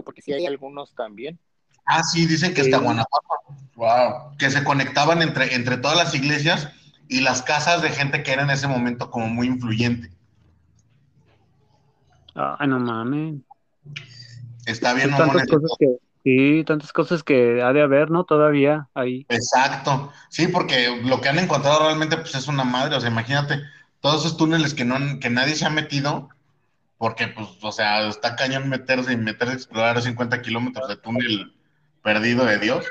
porque 0.04 0.22
sí 0.22 0.32
hay 0.32 0.46
algunos 0.46 0.94
también. 0.94 1.38
Ah, 1.88 2.02
sí, 2.02 2.26
dicen 2.26 2.54
que 2.54 2.62
sí. 2.62 2.70
hasta 2.70 2.84
Guanajuato. 2.84 3.26
Wow. 3.76 4.36
Que 4.38 4.50
se 4.50 4.62
conectaban 4.62 5.22
entre, 5.22 5.54
entre 5.54 5.78
todas 5.78 5.96
las 5.96 6.14
iglesias 6.14 6.68
y 7.08 7.20
las 7.20 7.42
casas 7.42 7.80
de 7.80 7.88
gente 7.90 8.22
que 8.22 8.32
era 8.32 8.42
en 8.42 8.50
ese 8.50 8.68
momento 8.68 9.10
como 9.10 9.28
muy 9.28 9.46
influyente. 9.46 10.10
Ah, 12.34 12.66
no 12.66 12.78
mames. 12.78 13.36
Está 14.66 14.92
bien, 14.92 15.10
sí, 15.10 15.16
tantas 15.16 15.46
cosas 15.46 15.70
que, 15.78 15.96
sí, 16.22 16.64
tantas 16.64 16.92
cosas 16.92 17.22
que 17.22 17.62
ha 17.62 17.72
de 17.72 17.82
haber, 17.82 18.10
¿no? 18.10 18.24
Todavía 18.24 18.88
ahí. 18.94 19.24
Exacto. 19.30 20.12
Sí, 20.28 20.46
porque 20.48 21.00
lo 21.04 21.20
que 21.20 21.30
han 21.30 21.38
encontrado 21.38 21.86
realmente 21.86 22.16
pues 22.18 22.34
es 22.34 22.48
una 22.48 22.64
madre. 22.64 22.96
O 22.96 23.00
sea, 23.00 23.10
imagínate 23.10 23.62
todos 24.00 24.24
esos 24.24 24.36
túneles 24.36 24.74
que 24.74 24.84
no 24.84 25.18
que 25.20 25.30
nadie 25.30 25.54
se 25.54 25.64
ha 25.64 25.70
metido, 25.70 26.28
porque 26.98 27.28
pues, 27.28 27.48
o 27.62 27.72
sea, 27.72 28.06
está 28.08 28.36
cañón 28.36 28.68
meterse 28.68 29.12
y 29.12 29.16
meterse 29.16 29.54
a 29.54 29.56
explorar 29.56 30.02
50 30.02 30.42
kilómetros 30.42 30.88
de 30.88 30.96
túnel 30.96 31.57
perdido 32.08 32.46
de 32.46 32.58
Dios. 32.58 32.86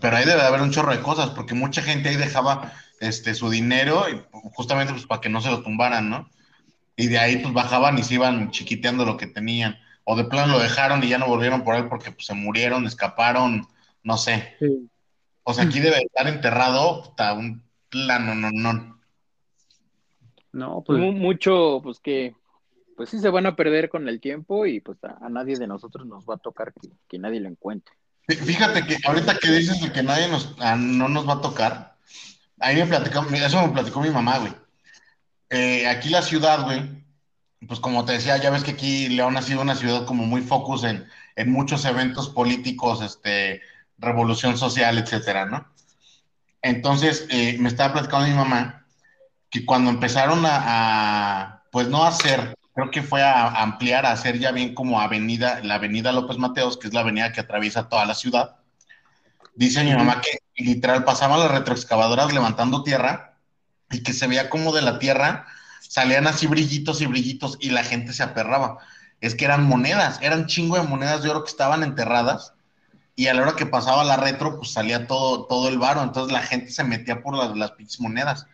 Pero 0.00 0.16
ahí 0.16 0.24
debe 0.24 0.42
haber 0.42 0.60
un 0.60 0.72
chorro 0.72 0.90
de 0.90 1.00
cosas, 1.00 1.30
porque 1.30 1.54
mucha 1.54 1.82
gente 1.82 2.08
ahí 2.08 2.16
dejaba 2.16 2.72
este 2.98 3.34
su 3.34 3.48
dinero 3.48 4.08
y 4.08 4.20
justamente 4.54 4.92
pues 4.92 5.06
para 5.06 5.20
que 5.20 5.28
no 5.28 5.40
se 5.40 5.50
lo 5.50 5.62
tumbaran, 5.62 6.10
¿no? 6.10 6.28
Y 6.96 7.06
de 7.06 7.18
ahí 7.18 7.36
pues 7.36 7.54
bajaban 7.54 7.96
y 7.98 8.02
se 8.02 8.14
iban 8.14 8.50
chiquiteando 8.50 9.04
lo 9.04 9.16
que 9.16 9.28
tenían 9.28 9.78
o 10.08 10.16
de 10.16 10.24
plano 10.24 10.54
lo 10.54 10.58
dejaron 10.60 11.02
y 11.02 11.08
ya 11.08 11.18
no 11.18 11.26
volvieron 11.26 11.62
por 11.62 11.74
él 11.74 11.88
porque 11.88 12.12
pues, 12.12 12.26
se 12.26 12.34
murieron, 12.34 12.86
escaparon, 12.86 13.66
no 14.04 14.16
sé. 14.16 14.54
Sí. 14.60 14.88
O 15.42 15.52
sea, 15.52 15.64
aquí 15.64 15.80
debe 15.80 15.98
estar 15.98 16.26
enterrado 16.28 17.02
hasta 17.02 17.34
un 17.34 17.62
plano, 17.88 18.34
no, 18.34 18.50
no. 18.52 19.00
No, 20.52 20.82
pues. 20.86 21.00
Mucho, 21.00 21.80
pues 21.82 21.98
que, 22.00 22.34
pues 22.96 23.10
sí 23.10 23.18
se 23.18 23.28
van 23.28 23.46
a 23.46 23.54
perder 23.54 23.88
con 23.88 24.08
el 24.08 24.20
tiempo 24.20 24.66
y 24.66 24.80
pues 24.80 24.98
a, 25.04 25.28
nadie 25.28 25.56
de 25.56 25.66
nosotros 25.66 26.06
nos 26.06 26.24
va 26.24 26.34
a 26.34 26.38
tocar 26.38 26.72
que, 26.72 26.88
que, 27.08 27.18
nadie 27.18 27.40
lo 27.40 27.48
encuentre. 27.48 27.94
Fíjate 28.26 28.84
que 28.86 28.96
ahorita 29.04 29.38
que 29.38 29.50
dices 29.50 29.80
de 29.80 29.92
que 29.92 30.02
nadie 30.02 30.28
nos, 30.28 30.56
a, 30.58 30.74
no 30.76 31.08
nos 31.08 31.28
va 31.28 31.34
a 31.34 31.40
tocar, 31.40 31.96
ahí 32.58 32.76
me 32.76 32.86
platicó, 32.86 33.24
eso 33.32 33.66
me 33.66 33.72
platicó 33.72 34.00
mi 34.00 34.10
mamá, 34.10 34.38
güey. 34.38 34.52
Eh, 35.50 35.86
aquí 35.86 36.08
la 36.08 36.22
ciudad, 36.22 36.64
güey, 36.64 36.82
pues 37.68 37.78
como 37.78 38.04
te 38.04 38.12
decía, 38.12 38.36
ya 38.38 38.50
ves 38.50 38.64
que 38.64 38.72
aquí 38.72 39.08
León 39.08 39.36
ha 39.36 39.42
sido 39.42 39.60
una 39.60 39.76
ciudad 39.76 40.06
como 40.06 40.24
muy 40.24 40.40
focus 40.40 40.84
en, 40.84 41.06
en 41.36 41.52
muchos 41.52 41.84
eventos 41.84 42.30
políticos, 42.30 43.02
este, 43.02 43.60
revolución 43.98 44.56
social, 44.56 44.98
etcétera, 44.98 45.46
¿no? 45.46 45.68
Entonces, 46.62 47.26
eh, 47.30 47.56
me 47.60 47.68
estaba 47.68 47.92
platicando 47.92 48.26
mi 48.26 48.34
mamá 48.34 48.86
que 49.50 49.64
cuando 49.64 49.90
empezaron 49.90 50.44
a, 50.44 50.62
a, 50.64 51.62
pues 51.70 51.88
no 51.88 52.04
hacer, 52.04 52.56
creo 52.76 52.90
que 52.90 53.02
fue 53.02 53.22
a 53.22 53.62
ampliar, 53.62 54.04
a 54.04 54.12
hacer 54.12 54.38
ya 54.38 54.52
bien 54.52 54.74
como 54.74 55.00
avenida, 55.00 55.60
la 55.62 55.76
avenida 55.76 56.12
López 56.12 56.36
Mateos, 56.36 56.76
que 56.76 56.88
es 56.88 56.92
la 56.92 57.00
avenida 57.00 57.32
que 57.32 57.40
atraviesa 57.40 57.88
toda 57.88 58.04
la 58.04 58.14
ciudad. 58.14 58.56
Dice 59.54 59.82
mi 59.82 59.94
mamá 59.94 60.20
que 60.20 60.40
literal 60.62 61.02
pasaban 61.02 61.40
las 61.40 61.50
retroexcavadoras 61.50 62.34
levantando 62.34 62.82
tierra 62.82 63.38
y 63.90 64.02
que 64.02 64.12
se 64.12 64.26
veía 64.26 64.50
como 64.50 64.74
de 64.74 64.82
la 64.82 64.98
tierra 64.98 65.46
salían 65.80 66.26
así 66.26 66.46
brillitos 66.46 67.00
y 67.00 67.06
brillitos 67.06 67.56
y 67.62 67.70
la 67.70 67.82
gente 67.82 68.12
se 68.12 68.22
aperraba. 68.22 68.76
Es 69.22 69.34
que 69.34 69.46
eran 69.46 69.64
monedas, 69.64 70.18
eran 70.20 70.44
chingo 70.44 70.76
de 70.76 70.86
monedas 70.86 71.22
de 71.22 71.30
oro 71.30 71.44
que 71.44 71.50
estaban 71.50 71.82
enterradas 71.82 72.52
y 73.14 73.28
a 73.28 73.34
la 73.34 73.40
hora 73.40 73.56
que 73.56 73.64
pasaba 73.64 74.04
la 74.04 74.18
retro, 74.18 74.58
pues 74.58 74.72
salía 74.72 75.06
todo, 75.06 75.46
todo 75.46 75.70
el 75.70 75.78
varo, 75.78 76.02
entonces 76.02 76.30
la 76.30 76.42
gente 76.42 76.70
se 76.70 76.84
metía 76.84 77.22
por 77.22 77.38
las, 77.38 77.56
las 77.56 77.72
monedas. 78.00 78.46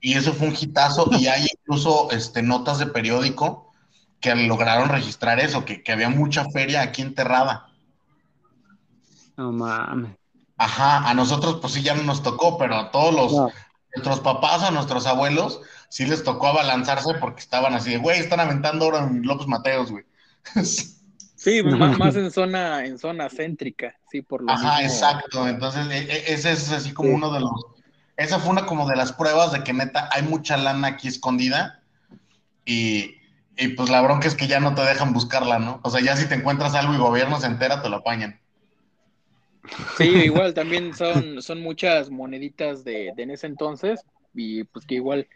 Y 0.00 0.16
eso 0.16 0.32
fue 0.32 0.48
un 0.48 0.56
hitazo 0.58 1.10
y 1.18 1.26
hay 1.26 1.46
incluso 1.52 2.10
este, 2.10 2.42
notas 2.42 2.78
de 2.78 2.86
periódico 2.86 3.72
que 4.20 4.34
lograron 4.34 4.88
registrar 4.88 5.40
eso, 5.40 5.64
que, 5.64 5.82
que 5.82 5.92
había 5.92 6.08
mucha 6.10 6.48
feria 6.50 6.82
aquí 6.82 7.02
enterrada. 7.02 7.68
No 9.36 9.52
mames. 9.52 10.16
Ajá, 10.56 11.08
a 11.08 11.14
nosotros 11.14 11.58
pues 11.60 11.72
sí 11.72 11.82
ya 11.82 11.94
no 11.94 12.02
nos 12.02 12.22
tocó, 12.22 12.58
pero 12.58 12.76
a 12.76 12.90
todos 12.90 13.14
los, 13.14 13.32
No. 13.32 13.50
nuestros 13.94 14.20
papás, 14.20 14.62
a 14.62 14.70
nuestros 14.70 15.06
abuelos, 15.06 15.60
sí 15.88 16.04
les 16.06 16.22
tocó 16.22 16.48
abalanzarse 16.48 17.14
porque 17.14 17.40
estaban 17.40 17.74
así 17.74 17.90
de, 17.92 17.96
güey, 17.98 18.20
están 18.20 18.40
aventando 18.40 18.86
oro 18.86 18.98
en 18.98 19.22
López 19.22 19.46
Mateos, 19.46 19.90
güey. 19.90 20.04
Sí, 21.40 21.62
más, 21.62 21.98
más 21.98 22.14
en 22.16 22.30
zona, 22.30 22.84
en 22.84 22.98
zona 22.98 23.30
céntrica, 23.30 23.98
sí, 24.10 24.20
por 24.20 24.42
lo 24.42 24.52
Ajá, 24.52 24.80
mismo. 24.82 24.92
exacto. 24.92 25.48
Entonces, 25.48 25.86
e- 25.86 26.12
e- 26.12 26.34
ese 26.34 26.52
es 26.52 26.70
así 26.70 26.92
como 26.92 27.14
uno 27.14 27.32
de 27.32 27.40
los. 27.40 27.50
Esa 28.20 28.38
fue 28.38 28.50
una 28.50 28.66
como 28.66 28.86
de 28.86 28.96
las 28.96 29.14
pruebas 29.14 29.50
de 29.50 29.64
que 29.64 29.72
neta 29.72 30.10
hay 30.12 30.22
mucha 30.22 30.58
lana 30.58 30.88
aquí 30.88 31.08
escondida. 31.08 31.80
Y, 32.66 33.14
y 33.56 33.68
pues 33.68 33.88
la 33.88 34.02
bronca 34.02 34.28
es 34.28 34.34
que 34.34 34.46
ya 34.46 34.60
no 34.60 34.74
te 34.74 34.82
dejan 34.82 35.14
buscarla, 35.14 35.58
¿no? 35.58 35.80
O 35.82 35.88
sea, 35.88 36.02
ya 36.02 36.14
si 36.16 36.28
te 36.28 36.34
encuentras 36.34 36.74
algo 36.74 36.92
y 36.92 36.98
gobierno 36.98 37.40
se 37.40 37.46
entera, 37.46 37.80
te 37.80 37.88
lo 37.88 37.96
apañan. 37.96 38.38
Sí, 39.96 40.04
igual 40.04 40.52
también 40.52 40.92
son, 40.92 41.40
son 41.40 41.62
muchas 41.62 42.10
moneditas 42.10 42.84
de, 42.84 43.12
de 43.16 43.22
en 43.22 43.30
ese 43.30 43.46
entonces 43.46 44.04
y 44.34 44.64
pues 44.64 44.84
que 44.84 44.96
igual, 44.96 45.26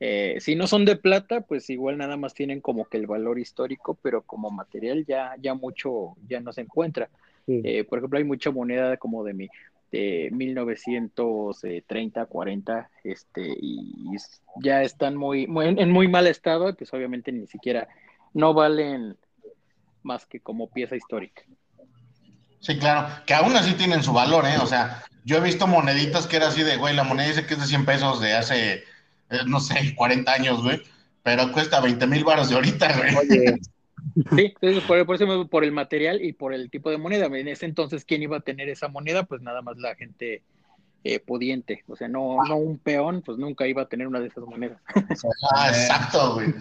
eh, 0.00 0.36
si 0.38 0.56
no 0.56 0.66
son 0.66 0.84
de 0.84 0.96
plata, 0.96 1.40
pues 1.40 1.70
igual 1.70 1.96
nada 1.96 2.18
más 2.18 2.34
tienen 2.34 2.60
como 2.60 2.84
que 2.84 2.98
el 2.98 3.06
valor 3.06 3.38
histórico, 3.38 3.98
pero 4.02 4.20
como 4.20 4.50
material 4.50 5.06
ya, 5.06 5.36
ya 5.40 5.54
mucho 5.54 6.16
ya 6.28 6.40
no 6.40 6.52
se 6.52 6.60
encuentra. 6.60 7.08
Sí. 7.46 7.62
Eh, 7.64 7.84
por 7.84 7.98
ejemplo, 7.98 8.18
hay 8.18 8.24
mucha 8.24 8.50
moneda 8.50 8.98
como 8.98 9.24
de 9.24 9.32
mi 9.32 9.48
de 9.92 10.30
1930, 10.32 12.26
40, 12.26 12.90
este, 13.04 13.42
y 13.60 13.94
ya 14.62 14.82
están 14.82 15.16
muy, 15.16 15.46
muy- 15.46 15.66
en 15.66 15.90
muy 15.90 16.08
mal 16.08 16.26
estado, 16.26 16.74
pues 16.74 16.92
obviamente 16.92 17.32
ni 17.32 17.46
siquiera 17.46 17.88
no 18.34 18.52
valen 18.54 19.16
más 20.02 20.26
que 20.26 20.40
como 20.40 20.68
pieza 20.68 20.96
histórica. 20.96 21.42
Sí, 22.60 22.78
claro. 22.78 23.08
Que 23.26 23.34
aún 23.34 23.54
así 23.56 23.74
tienen 23.74 24.02
su 24.02 24.12
valor, 24.12 24.44
¿eh? 24.46 24.58
O 24.60 24.66
sea, 24.66 25.04
yo 25.24 25.36
he 25.36 25.40
visto 25.40 25.66
moneditas 25.66 26.26
que 26.26 26.36
era 26.36 26.48
así 26.48 26.62
de, 26.62 26.76
güey, 26.76 26.94
la 26.94 27.04
moneda 27.04 27.28
dice 27.28 27.46
que 27.46 27.54
es 27.54 27.60
de 27.60 27.66
100 27.66 27.84
pesos 27.84 28.20
de 28.20 28.32
hace, 28.34 28.74
eh, 28.74 28.82
no 29.46 29.60
sé, 29.60 29.94
40 29.94 30.32
años, 30.32 30.62
güey. 30.62 30.82
Pero 31.22 31.50
cuesta 31.52 31.80
20 31.80 32.06
mil 32.06 32.24
baros 32.24 32.48
de 32.48 32.54
ahorita, 32.56 32.96
güey. 32.98 33.14
Oye, 33.16 33.44
Sí, 34.14 34.54
entonces 34.60 34.82
por, 34.84 35.04
por 35.06 35.16
eso 35.16 35.26
me- 35.26 35.46
por 35.46 35.64
el 35.64 35.72
material 35.72 36.22
y 36.22 36.32
por 36.32 36.52
el 36.54 36.70
tipo 36.70 36.90
de 36.90 36.98
moneda. 36.98 37.26
En 37.26 37.48
ese 37.48 37.66
entonces, 37.66 38.04
¿quién 38.04 38.22
iba 38.22 38.36
a 38.38 38.40
tener 38.40 38.68
esa 38.68 38.88
moneda? 38.88 39.24
Pues 39.24 39.42
nada 39.42 39.62
más 39.62 39.76
la 39.78 39.94
gente 39.94 40.42
eh, 41.04 41.20
pudiente. 41.20 41.84
O 41.88 41.96
sea, 41.96 42.08
no, 42.08 42.36
no 42.48 42.56
un 42.56 42.78
peón, 42.78 43.22
pues 43.22 43.38
nunca 43.38 43.66
iba 43.66 43.82
a 43.82 43.88
tener 43.88 44.06
una 44.08 44.20
de 44.20 44.28
esas 44.28 44.44
monedas. 44.44 44.80
Ah, 45.54 45.68
exacto, 45.68 46.34
güey. 46.34 46.52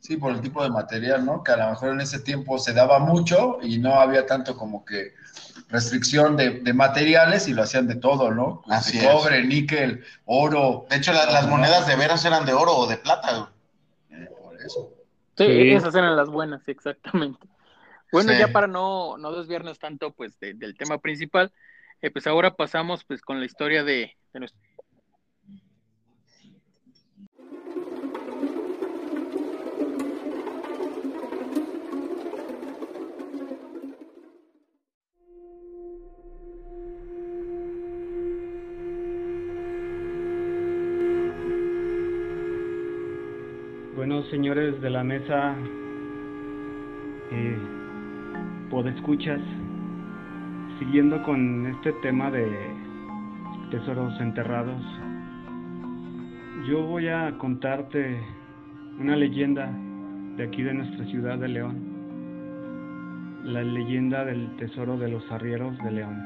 Sí, 0.00 0.16
por 0.16 0.32
el 0.32 0.40
tipo 0.40 0.62
de 0.62 0.70
material, 0.70 1.24
¿no? 1.26 1.42
Que 1.42 1.50
a 1.52 1.56
lo 1.56 1.68
mejor 1.70 1.90
en 1.92 2.00
ese 2.00 2.20
tiempo 2.20 2.58
se 2.60 2.72
daba 2.72 3.00
mucho 3.00 3.58
y 3.62 3.78
no 3.78 3.94
había 4.00 4.24
tanto 4.24 4.56
como 4.56 4.84
que 4.84 5.14
restricción 5.68 6.36
de, 6.36 6.60
de 6.60 6.72
materiales 6.72 7.48
y 7.48 7.54
lo 7.54 7.62
hacían 7.64 7.88
de 7.88 7.96
todo, 7.96 8.30
¿no? 8.32 8.62
Pues 8.64 8.78
Así 8.78 8.98
es. 8.98 9.04
cobre, 9.04 9.44
níquel, 9.44 10.04
oro. 10.24 10.86
De 10.90 10.96
hecho, 10.96 11.12
la- 11.12 11.26
las 11.32 11.48
monedas 11.48 11.88
de 11.88 11.96
veras 11.96 12.24
eran 12.24 12.46
de 12.46 12.52
oro 12.52 12.72
o 12.76 12.86
de 12.86 12.98
plata, 12.98 13.32
güey. 13.36 14.22
eh, 14.22 14.28
por 14.40 14.60
eso. 14.60 14.92
Sí, 15.36 15.44
Sí. 15.46 15.70
esas 15.72 15.94
eran 15.94 16.16
las 16.16 16.28
buenas, 16.28 16.66
exactamente. 16.68 17.46
Bueno, 18.12 18.32
Sí. 18.32 18.38
ya 18.38 18.48
para 18.52 18.66
no, 18.66 19.18
no 19.18 19.32
desviarnos 19.32 19.78
tanto 19.78 20.12
pues 20.12 20.38
de- 20.40 20.54
del 20.54 20.76
tema 20.76 20.98
principal, 20.98 21.52
eh, 22.02 22.10
pues 22.10 22.26
ahora 22.26 22.54
pasamos 22.56 23.04
pues 23.04 23.20
con 23.22 23.40
la 23.40 23.46
historia 23.46 23.84
de, 23.84 24.16
de 24.32 24.40
nuestro 24.40 24.60
señores 44.30 44.80
de 44.80 44.90
la 44.90 45.04
mesa, 45.04 45.54
eh, 47.30 47.58
podescuchas, 48.70 49.40
siguiendo 50.78 51.22
con 51.22 51.66
este 51.66 51.92
tema 52.02 52.30
de 52.30 52.46
tesoros 53.70 54.18
enterrados, 54.20 54.82
yo 56.68 56.82
voy 56.82 57.08
a 57.08 57.36
contarte 57.38 58.20
una 58.98 59.16
leyenda 59.16 59.70
de 60.36 60.44
aquí 60.44 60.62
de 60.62 60.74
nuestra 60.74 61.04
ciudad 61.06 61.38
de 61.38 61.48
León, 61.48 61.76
la 63.44 63.62
leyenda 63.62 64.24
del 64.24 64.56
tesoro 64.56 64.96
de 64.96 65.08
los 65.08 65.30
arrieros 65.30 65.76
de 65.78 65.92
León. 65.92 66.22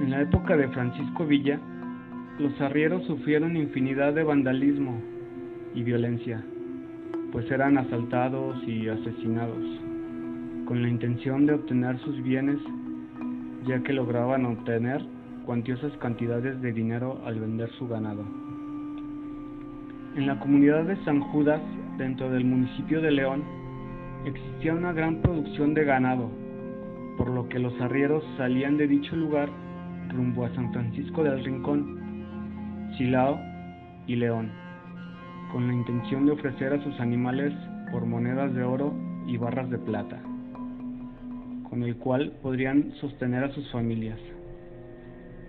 En 0.00 0.10
la 0.10 0.22
época 0.22 0.56
de 0.56 0.68
Francisco 0.68 1.24
Villa, 1.24 1.60
los 2.38 2.60
arrieros 2.60 3.04
sufrieron 3.04 3.56
infinidad 3.56 4.12
de 4.12 4.24
vandalismo 4.24 5.17
y 5.74 5.82
violencia, 5.82 6.42
pues 7.32 7.50
eran 7.50 7.78
asaltados 7.78 8.56
y 8.66 8.88
asesinados, 8.88 9.62
con 10.66 10.82
la 10.82 10.88
intención 10.88 11.46
de 11.46 11.54
obtener 11.54 11.98
sus 12.00 12.22
bienes, 12.22 12.58
ya 13.66 13.82
que 13.82 13.92
lograban 13.92 14.46
obtener 14.46 15.04
cuantiosas 15.44 15.92
cantidades 15.98 16.60
de 16.60 16.72
dinero 16.72 17.20
al 17.24 17.40
vender 17.40 17.70
su 17.78 17.88
ganado. 17.88 18.24
En 20.16 20.26
la 20.26 20.38
comunidad 20.40 20.84
de 20.84 20.96
San 21.04 21.20
Judas, 21.20 21.60
dentro 21.96 22.30
del 22.30 22.44
municipio 22.44 23.00
de 23.00 23.10
León, 23.10 23.42
existía 24.24 24.74
una 24.74 24.92
gran 24.92 25.22
producción 25.22 25.74
de 25.74 25.84
ganado, 25.84 26.30
por 27.16 27.30
lo 27.30 27.48
que 27.48 27.58
los 27.58 27.78
arrieros 27.80 28.24
salían 28.36 28.76
de 28.76 28.88
dicho 28.88 29.14
lugar 29.16 29.48
rumbo 30.08 30.44
a 30.44 30.54
San 30.54 30.72
Francisco 30.72 31.22
del 31.22 31.44
Rincón, 31.44 32.94
Silao 32.96 33.38
y 34.06 34.16
León 34.16 34.67
con 35.52 35.66
la 35.66 35.74
intención 35.74 36.26
de 36.26 36.32
ofrecer 36.32 36.72
a 36.72 36.82
sus 36.82 36.98
animales 37.00 37.52
por 37.90 38.04
monedas 38.04 38.54
de 38.54 38.62
oro 38.62 38.92
y 39.26 39.36
barras 39.36 39.70
de 39.70 39.78
plata, 39.78 40.20
con 41.68 41.82
el 41.82 41.96
cual 41.96 42.32
podrían 42.42 42.92
sostener 43.00 43.44
a 43.44 43.52
sus 43.52 43.70
familias. 43.70 44.18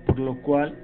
Por 0.05 0.19
lo 0.19 0.41
cual, 0.41 0.77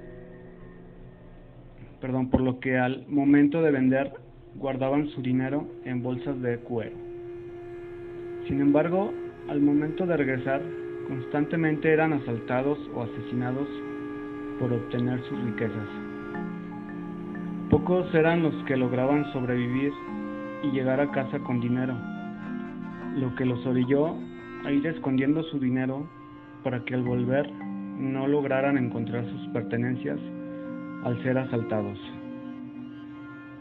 perdón, 2.00 2.30
por 2.30 2.40
lo 2.40 2.60
que 2.60 2.78
al 2.78 3.06
momento 3.08 3.62
de 3.62 3.70
vender 3.70 4.12
guardaban 4.56 5.08
su 5.08 5.22
dinero 5.22 5.66
en 5.84 6.02
bolsas 6.02 6.40
de 6.40 6.58
cuero. 6.58 6.96
Sin 8.48 8.60
embargo, 8.60 9.12
al 9.48 9.60
momento 9.60 10.06
de 10.06 10.16
regresar, 10.16 10.62
constantemente 11.08 11.92
eran 11.92 12.12
asaltados 12.12 12.78
o 12.94 13.02
asesinados 13.02 13.68
por 14.58 14.72
obtener 14.72 15.20
sus 15.24 15.42
riquezas. 15.44 16.05
Pocos 17.70 18.14
eran 18.14 18.44
los 18.44 18.54
que 18.64 18.76
lograban 18.76 19.24
sobrevivir 19.32 19.92
y 20.62 20.70
llegar 20.70 21.00
a 21.00 21.10
casa 21.10 21.40
con 21.40 21.60
dinero, 21.60 21.94
lo 23.16 23.34
que 23.34 23.44
los 23.44 23.66
orilló 23.66 24.14
a 24.64 24.70
ir 24.70 24.86
escondiendo 24.86 25.42
su 25.42 25.58
dinero 25.58 26.06
para 26.62 26.84
que 26.84 26.94
al 26.94 27.02
volver 27.02 27.50
no 27.98 28.28
lograran 28.28 28.78
encontrar 28.78 29.24
sus 29.24 29.48
pertenencias 29.48 30.18
al 31.02 31.20
ser 31.24 31.38
asaltados. 31.38 31.98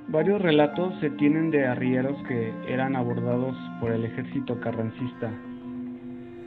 Varios 0.10 0.40
relatos 0.40 0.94
se 1.00 1.10
tienen 1.10 1.50
de 1.50 1.66
arrieros 1.66 2.16
que 2.28 2.54
eran 2.68 2.96
abordados 2.96 3.58
por 3.80 3.92
el 3.92 4.06
ejército 4.06 4.60
carrancista, 4.60 5.32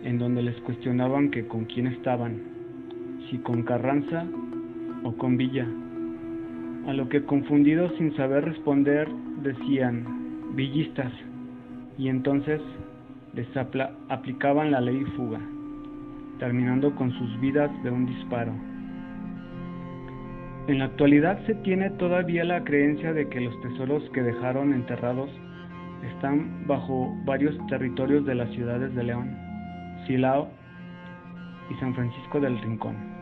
en 0.05 0.16
donde 0.16 0.42
les 0.42 0.61
cuestionaban 0.61 1.33
que 1.33 1.49
con 1.49 1.64
quién 1.64 1.88
estaban, 1.88 2.40
si 3.29 3.38
con 3.38 3.64
Carranza 3.64 4.27
o 5.03 5.12
con 5.16 5.37
Villa 5.37 5.66
a 6.88 6.94
lo 6.94 7.07
que 7.11 7.22
confundidos 7.22 7.92
sin 7.98 8.16
saber 8.16 8.46
responder 8.46 9.07
decían 9.42 10.55
villistas 10.55 11.12
y 11.98 12.09
entonces 12.09 12.62
les 13.35 13.46
aplicaban 14.09 14.70
la 14.70 14.81
ley 14.81 15.05
fuga, 15.14 15.38
terminando 16.38 16.94
con 16.94 17.12
sus 17.12 17.40
vidas 17.40 17.70
de 17.83 17.90
un 17.90 18.07
disparo. 18.07 18.53
En 20.68 20.79
la 20.79 20.87
actualidad 20.87 21.44
se 21.44 21.57
tiene 21.57 21.90
todavía 21.90 22.42
la 22.44 22.64
creencia 22.64 23.12
de 23.12 23.29
que 23.29 23.42
los 23.42 23.61
tesoros 23.61 24.03
que 24.14 24.22
dejaron 24.22 24.72
enterrados 24.72 25.29
están 26.14 26.66
bajo 26.66 27.14
varios 27.27 27.55
territorios 27.66 28.24
de 28.24 28.35
las 28.35 28.51
ciudades 28.53 28.94
de 28.94 29.05
León, 29.05 29.37
Silao 30.07 30.48
y 31.70 31.74
San 31.81 31.94
Francisco 31.94 32.40
del 32.40 32.59
Rincón. 32.62 33.17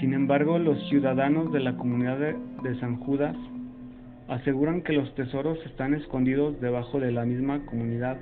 Sin 0.00 0.14
embargo, 0.14 0.58
los 0.58 0.78
ciudadanos 0.88 1.52
de 1.52 1.60
la 1.60 1.76
comunidad 1.76 2.18
de, 2.18 2.80
San 2.80 2.96
Judas 3.00 3.36
aseguran 4.28 4.82
que 4.82 4.94
los 4.94 5.14
tesoros 5.14 5.58
están 5.66 5.94
escondidos 5.94 6.60
debajo 6.60 6.98
de 6.98 7.12
la 7.12 7.24
misma 7.24 7.64
comunidad 7.66 8.16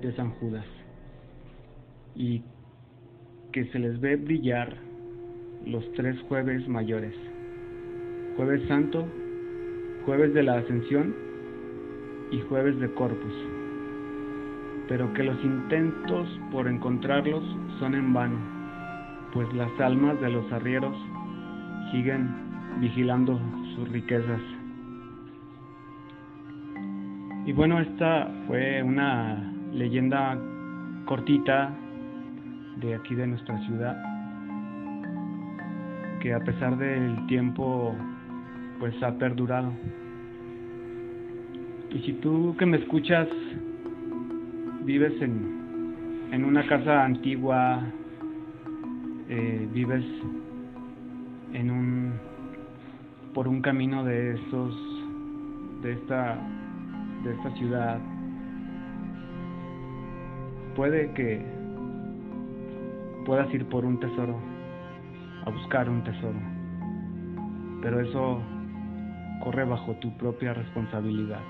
de 0.00 0.14
San 0.14 0.30
Judas. 0.32 0.64
Y 2.14 2.42
que 3.52 3.66
se 3.66 3.78
les 3.78 4.00
ve 4.00 4.16
brillar 4.16 4.76
los 5.66 5.84
tres 5.94 6.20
jueves 6.28 6.66
mayores, 6.68 7.14
jueves 8.36 8.62
santo, 8.68 9.06
jueves 10.04 10.32
de 10.32 10.42
la 10.42 10.58
ascensión 10.58 11.14
y 12.30 12.40
jueves 12.42 12.78
de 12.78 12.92
corpus, 12.94 13.34
pero 14.88 15.12
que 15.14 15.24
los 15.24 15.42
intentos 15.44 16.28
por 16.52 16.68
encontrarlos 16.68 17.42
son 17.80 17.94
en 17.94 18.12
vano, 18.12 18.38
pues 19.32 19.52
las 19.54 19.70
almas 19.80 20.20
de 20.20 20.30
los 20.30 20.50
arrieros 20.52 20.96
siguen 21.90 22.28
vigilando 22.80 23.40
sus 23.74 23.88
riquezas. 23.88 24.40
Y 27.46 27.52
bueno, 27.52 27.80
esta 27.80 28.28
fue 28.46 28.82
una 28.82 29.52
leyenda 29.72 30.36
cortita 31.04 31.72
de 32.80 32.94
aquí 32.94 33.14
de 33.14 33.26
nuestra 33.26 33.58
ciudad, 33.66 33.96
que 36.20 36.34
a 36.34 36.40
pesar 36.40 36.76
del 36.76 37.26
tiempo, 37.26 37.94
pues 38.80 39.00
ha 39.02 39.12
perdurado. 39.16 39.72
Y 41.90 42.00
si 42.00 42.12
tú 42.14 42.54
que 42.58 42.66
me 42.66 42.78
escuchas 42.78 43.28
vives 44.84 45.14
en, 45.22 46.28
en 46.32 46.44
una 46.44 46.66
casa 46.66 47.04
antigua, 47.04 47.80
eh, 49.28 49.68
vives 49.72 50.04
en 51.52 51.70
un 51.70 52.20
por 53.34 53.48
un 53.48 53.60
camino 53.60 54.04
de 54.04 54.34
estos 54.34 54.74
de 55.82 55.92
esta 55.92 56.38
de 57.24 57.32
esta 57.32 57.50
ciudad 57.56 57.98
puede 60.74 61.12
que 61.12 61.44
puedas 63.24 63.52
ir 63.52 63.66
por 63.66 63.84
un 63.84 63.98
tesoro 63.98 64.38
a 65.44 65.50
buscar 65.50 65.88
un 65.88 66.02
tesoro 66.04 66.38
pero 67.82 68.00
eso 68.00 68.40
corre 69.42 69.64
bajo 69.64 69.94
tu 69.94 70.16
propia 70.16 70.54
responsabilidad 70.54 71.42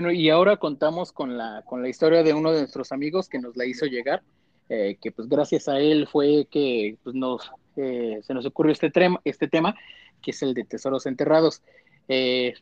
Bueno, 0.00 0.18
y 0.18 0.30
ahora 0.30 0.56
contamos 0.56 1.12
con 1.12 1.36
la, 1.36 1.62
con 1.66 1.82
la 1.82 1.90
historia 1.90 2.22
de 2.22 2.32
uno 2.32 2.52
de 2.52 2.60
nuestros 2.60 2.90
amigos 2.90 3.28
que 3.28 3.38
nos 3.38 3.54
la 3.54 3.66
hizo 3.66 3.84
llegar, 3.84 4.22
eh, 4.70 4.96
que 4.98 5.12
pues 5.12 5.28
gracias 5.28 5.68
a 5.68 5.78
él 5.78 6.08
fue 6.10 6.48
que 6.50 6.96
pues, 7.04 7.14
nos, 7.14 7.50
eh, 7.76 8.18
se 8.22 8.32
nos 8.32 8.46
ocurrió 8.46 8.72
este, 8.72 8.90
trema, 8.90 9.20
este 9.26 9.46
tema, 9.46 9.76
que 10.22 10.30
es 10.30 10.42
el 10.42 10.54
de 10.54 10.64
tesoros 10.64 11.04
enterrados. 11.04 11.60
Eh, 12.08 12.54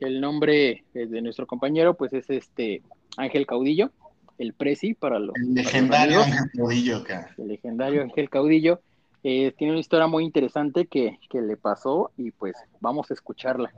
el 0.00 0.20
nombre 0.20 0.82
de 0.92 1.22
nuestro 1.22 1.46
compañero 1.46 1.94
pues 1.94 2.12
es 2.12 2.28
este 2.28 2.82
Ángel 3.16 3.46
Caudillo, 3.46 3.92
el 4.38 4.52
Prezi 4.52 4.94
para 4.94 5.20
los... 5.20 5.36
El 5.36 5.54
legendario 5.54 6.22
Ángel 6.24 6.50
Caudillo 6.56 6.96
acá. 6.96 7.32
El 7.38 7.46
legendario 7.46 8.02
Ángel 8.02 8.28
Caudillo. 8.28 8.80
tiene 9.22 9.54
una 9.60 9.78
historia 9.78 10.08
muy 10.08 10.24
interesante 10.24 10.86
que, 10.86 11.20
que 11.30 11.40
le 11.40 11.56
pasó 11.56 12.10
y 12.16 12.32
pues 12.32 12.56
vamos 12.80 13.12
a 13.12 13.14
escucharla. 13.14 13.72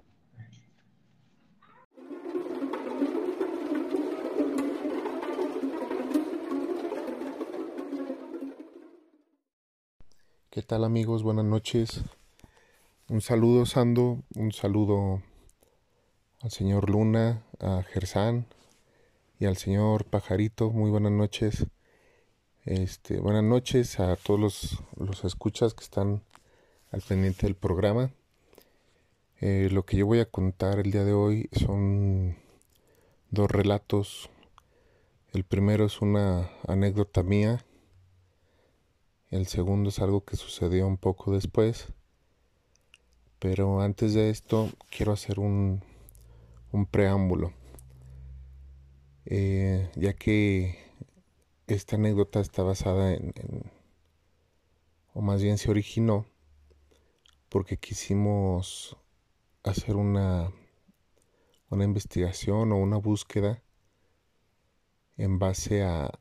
¿Qué 10.53 10.61
tal 10.61 10.85
amigos? 10.85 11.23
Buenas 11.23 11.47
noches. 11.47 12.03
Un 13.09 13.23
saludo 13.23 13.65
Sando, 13.65 14.23
un 14.35 14.53
saludo 14.53 15.23
al 16.43 16.51
señor 16.51 16.91
Luna, 16.91 17.43
a 17.59 17.83
Gersán 17.83 18.45
y 19.41 19.47
al 19.47 19.57
señor 19.57 20.05
Pajarito. 20.05 20.71
Muy 20.71 20.91
buenas 20.91 21.13
noches. 21.13 21.65
Este, 22.67 23.19
buenas 23.19 23.45
noches 23.45 23.99
a 23.99 24.15
todos 24.17 24.39
los, 24.39 24.83
los 24.99 25.25
escuchas 25.25 25.73
que 25.73 25.85
están 25.85 26.23
al 26.91 27.01
pendiente 27.01 27.47
del 27.47 27.57
programa. 27.57 28.13
Eh, 29.41 29.71
lo 29.73 29.87
que 29.87 29.97
yo 29.97 30.05
voy 30.05 30.21
a 30.21 30.31
contar 30.31 30.81
el 30.81 30.93
día 30.93 31.05
de 31.05 31.15
hoy 31.15 31.49
son 31.53 32.37
dos 33.31 33.51
relatos. 33.51 34.29
El 35.33 35.45
primero 35.45 35.87
es 35.87 36.03
una 36.03 36.51
anécdota 36.69 37.23
mía 37.23 37.65
el 39.33 39.47
segundo 39.47 39.89
es 39.89 39.99
algo 39.99 40.25
que 40.25 40.37
sucedió 40.37 40.87
un 40.87 40.99
poco 40.99 41.33
después. 41.33 41.89
Pero 43.39 43.81
antes 43.81 44.13
de 44.13 44.29
esto 44.29 44.71
quiero 44.91 45.13
hacer 45.13 45.41
un, 45.41 45.83
preámbulo. 46.91 47.53
Eh, 49.25 49.91
ya 49.97 50.13
que 50.13 50.79
esta 51.67 51.97
anécdota 51.97 52.41
está 52.41 52.63
basada 52.63 53.15
en, 53.15 53.33
o 55.15 55.23
más 55.23 55.43
bien 55.43 55.57
se 55.57 55.71
originó, 55.71 56.27
porque 57.49 57.79
quisimos 57.79 58.99
hacer 59.63 59.97
una, 59.97 60.53
una 61.71 61.85
investigación 61.85 62.71
o 62.73 62.77
una 62.77 62.99
búsqueda 62.99 63.63
en 65.17 65.39
base 65.39 65.85
a, 65.85 66.19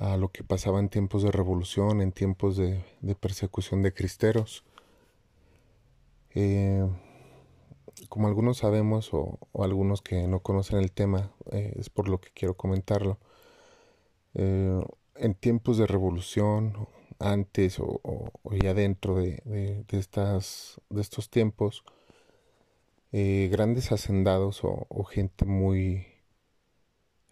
a 0.00 0.16
lo 0.16 0.30
que 0.30 0.44
pasaba 0.44 0.78
en 0.78 0.88
tiempos 0.88 1.22
de 1.22 1.32
revolución, 1.32 2.00
en 2.00 2.12
tiempos 2.12 2.56
de, 2.56 2.84
persecución 3.20 3.82
de 3.82 3.92
cristeros. 3.92 4.64
Eh, 6.34 6.88
como 8.08 8.28
algunos 8.28 8.58
sabemos 8.58 9.10
o, 9.12 9.38
algunos 9.54 10.02
que 10.02 10.28
no 10.28 10.40
conocen 10.40 10.78
el 10.78 10.92
tema, 10.92 11.32
eh, 11.50 11.74
es 11.76 11.90
por 11.90 12.08
lo 12.08 12.20
que 12.20 12.30
quiero 12.32 12.54
comentarlo. 12.56 13.18
Eh, 14.34 14.80
en 15.16 15.34
tiempos 15.34 15.78
de 15.78 15.86
revolución, 15.86 16.86
antes 17.18 17.80
o, 17.80 18.30
ya 18.62 18.74
dentro 18.74 19.16
de, 19.16 19.84
estas, 19.88 20.80
de 20.90 21.00
estos 21.00 21.28
tiempos, 21.28 21.82
grandes 23.10 23.90
hacendados 23.90 24.60
o, 24.62 25.04
gente 25.04 25.44
muy 25.44 26.06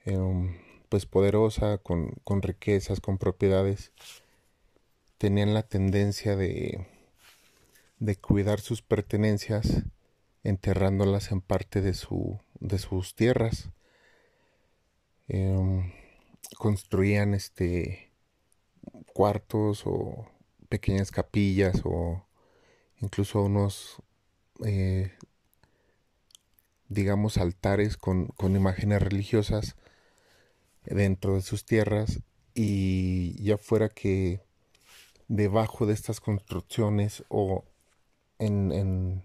em, 0.05 0.66
pues 0.89 1.07
poderosa, 1.07 1.79
con, 1.79 2.13
con 2.25 2.43
riquezas, 2.43 3.01
con 3.01 3.19
propiedades, 3.19 3.93
tenían 5.19 5.55
la 5.55 5.63
tendencia 5.63 6.37
de, 6.37 6.87
de 7.99 8.17
cuidar 8.17 8.61
sus 8.61 8.83
pertenencias 8.83 9.85
enterrándolas 10.43 11.33
en 11.33 11.41
parte 11.41 11.81
de, 11.83 11.95
su, 11.95 12.39
de 12.61 12.79
sus 12.79 13.15
tierras. 13.15 13.71
Em, 15.29 15.93
construían 16.57 17.35
este 17.35 18.13
cuartos 19.13 19.83
o 19.87 20.29
pequeñas 20.69 21.11
capillas 21.11 21.83
o 21.85 22.25
incluso 22.99 23.43
unos 23.43 23.97
eh, 24.65 25.13
digamos 26.89 27.39
altares 27.39 27.97
con, 27.97 28.29
con 28.29 28.55
imágenes 28.55 29.03
religiosas 29.03 29.77
dentro 30.87 31.35
de 31.35 31.43
sus 31.43 31.65
tierras 31.65 32.21
y 32.55 33.43
ya 33.43 33.59
fuera 33.59 33.89
que 33.89 34.41
debajo 35.29 35.87
de 35.87 35.95
estas 35.95 36.21
construcciones 36.21 37.25
o 37.29 37.65
en, 38.39 39.23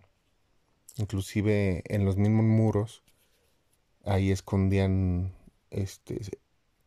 inclusive 0.98 1.84
en 1.86 2.06
los 2.06 2.18
mismos 2.18 2.46
muros 2.46 3.04
ahí 4.04 4.32
escondían 4.32 5.34
este 5.70 6.22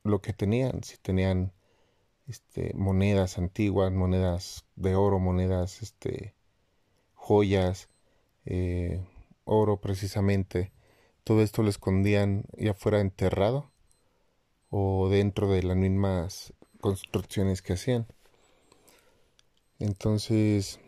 lo 0.03 0.21
que 0.21 0.33
tenían 0.33 0.83
si 0.83 0.97
tenían 0.99 1.53
este 2.27 2.75
monedas 2.75 3.39
antiguas 3.39 3.93
monedas 3.93 4.65
de 4.77 4.95
oro 4.97 5.19
monedas 5.19 5.83
este 5.83 6.35
joyas 7.15 7.89
eh, 8.47 9.03
oro 9.45 9.81
precisamente. 9.81 10.73
Todo 11.25 11.43
esto 11.43 11.63
lo 11.63 11.71
escondían 11.71 12.45
ya 12.59 12.75
fuera 12.75 13.01
enterrado 13.01 13.71
o 14.77 15.09
dentro 15.09 15.49
de 15.53 15.63
las 15.63 15.77
mismas 15.77 16.53
construcciones 16.81 17.63
que 17.63 17.75
hacían. 17.75 18.09
Entonces, 19.79 20.81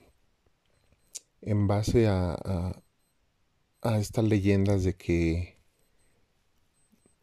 en 1.41 1.69
base 1.69 2.09
a, 2.09 2.83
estas 4.01 4.25
leyendas 4.25 4.83
de 4.83 4.97
que 4.97 5.61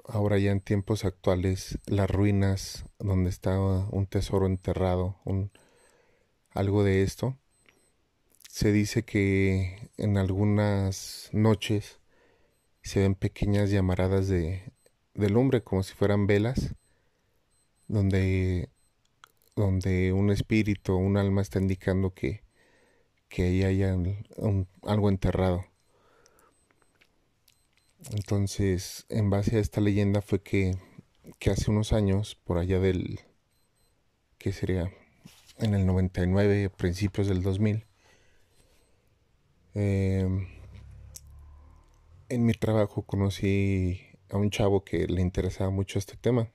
ahora 0.06 0.39
ya 0.39 0.52
en 0.52 0.62
tiempos 0.62 1.04
actuales 1.04 1.80
las 1.86 2.10
ruinas 2.10 2.86
donde 2.97 3.30
está 3.30 3.60
un 3.60 4.08
tesoro 4.08 4.45
enterrado, 4.45 5.17
un, 5.26 5.52
algo 6.52 6.86
de 6.86 7.04
esto, 7.04 7.38
se 8.47 8.71
dice 8.71 9.04
que 9.04 9.89
en 9.97 10.17
algunas 10.17 11.30
noches 11.34 11.99
se 12.84 13.02
ven 13.02 13.15
pequeñas 13.15 13.69
llamaradas 13.69 14.30
de, 14.30 14.72
de 15.13 15.30
lumbre 15.30 15.63
como 15.63 15.84
si 15.84 15.93
fueran 15.93 16.28
velas 16.28 16.76
donde 17.88 18.69
donde 19.56 20.13
un 20.13 20.32
espíritu 20.32 20.95
un 20.95 21.17
alma 21.17 21.41
está 21.41 21.60
indicando 21.60 22.13
que, 22.13 22.43
que 23.30 23.43
ahí 23.43 23.63
hay 23.63 23.84
algo 23.84 25.10
enterrado. 25.10 25.65
Entonces, 28.12 29.06
en 29.10 29.30
base 29.30 29.58
a 29.58 29.60
esta 29.60 29.80
leyenda 29.80 30.21
fue 30.21 30.41
que, 30.41 30.76
que 31.39 31.52
hace 31.52 31.71
unos 31.71 31.93
años, 31.93 32.36
por 32.43 32.58
allá 32.58 32.80
del, 32.80 33.19
que 34.38 34.52
sería 34.52 34.91
en 35.60 35.73
el 35.73 35.86
99, 35.86 36.69
principios 36.69 37.28
del 37.28 37.41
2000, 37.43 37.86
em, 39.76 40.47
en 42.30 42.45
mi 42.45 42.54
trabajo 42.54 43.04
conocí 43.04 44.02
a 44.34 44.38
un 44.38 44.50
chavo 44.50 44.84
que 44.84 45.08
le 45.08 45.22
interesaba 45.22 45.69
mucho 45.69 46.00
este 46.00 46.17
tema 46.17 46.50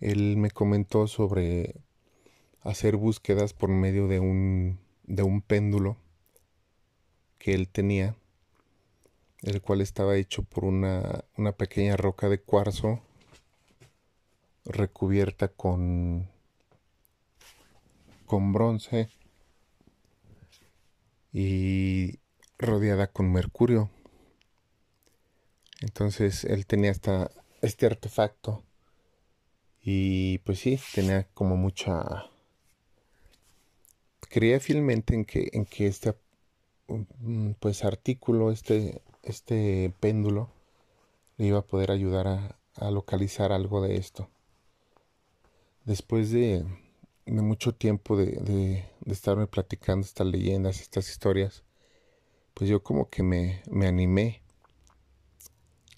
él 0.00 0.36
me 0.38 0.50
comentó 0.50 1.06
sobre 1.06 1.74
hacer 2.62 2.96
búsquedas 2.96 3.52
por 3.52 3.68
medio 3.68 4.08
de 4.08 4.18
un, 4.18 4.78
de 5.04 5.22
un 5.22 5.42
péndulo 5.42 5.96
que 7.38 7.54
él 7.54 7.68
tenía, 7.68 8.16
el 9.42 9.60
cual 9.60 9.80
estaba 9.80 10.16
hecho 10.16 10.42
por 10.42 10.64
una, 10.64 11.24
una 11.36 11.52
pequeña 11.52 11.96
roca 11.96 12.28
de 12.28 12.40
cuarzo 12.40 13.00
recubierta 14.64 15.48
con, 15.48 16.28
con 18.26 18.52
bronce 18.52 19.10
y 21.32 22.18
rodeada 22.58 23.06
con 23.06 23.32
mercurio. 23.32 23.90
Entonces 25.80 26.44
él 26.44 26.66
tenía 26.66 26.92
este 27.62 27.86
artefacto 27.86 28.62
y 29.82 30.38
pues 30.38 30.58
sí, 30.60 30.78
tenía 30.94 31.26
como 31.34 31.56
mucha... 31.56 32.26
Creía 34.28 34.60
fielmente 34.60 35.14
en 35.14 35.24
que, 35.24 35.48
en 35.52 35.64
que 35.64 35.86
este 35.86 36.14
mm, 36.88 37.52
pues 37.58 37.84
artículo, 37.84 38.52
este, 38.52 39.02
este 39.22 39.92
péndulo, 39.98 40.50
le 41.36 41.46
iba 41.46 41.58
a 41.58 41.66
poder 41.66 41.90
ayudar 41.90 42.28
a, 42.28 42.90
localizar 42.90 43.52
algo 43.52 43.82
de 43.82 43.96
esto. 43.96 44.28
Después 45.84 46.30
de, 46.30 46.64
de 47.26 47.42
mucho 47.42 47.74
tiempo 47.74 48.16
de, 48.16 48.26
de, 48.26 48.84
de, 49.00 49.12
estarme 49.12 49.46
platicando 49.46 50.06
estas 50.06 50.26
leyendas, 50.26 50.80
estas 50.80 51.10
historias, 51.10 51.64
pues 52.54 52.70
yo 52.70 52.82
como 52.82 53.08
que 53.10 53.22
me, 53.22 53.62
me 53.70 53.86
animé. 53.86 54.42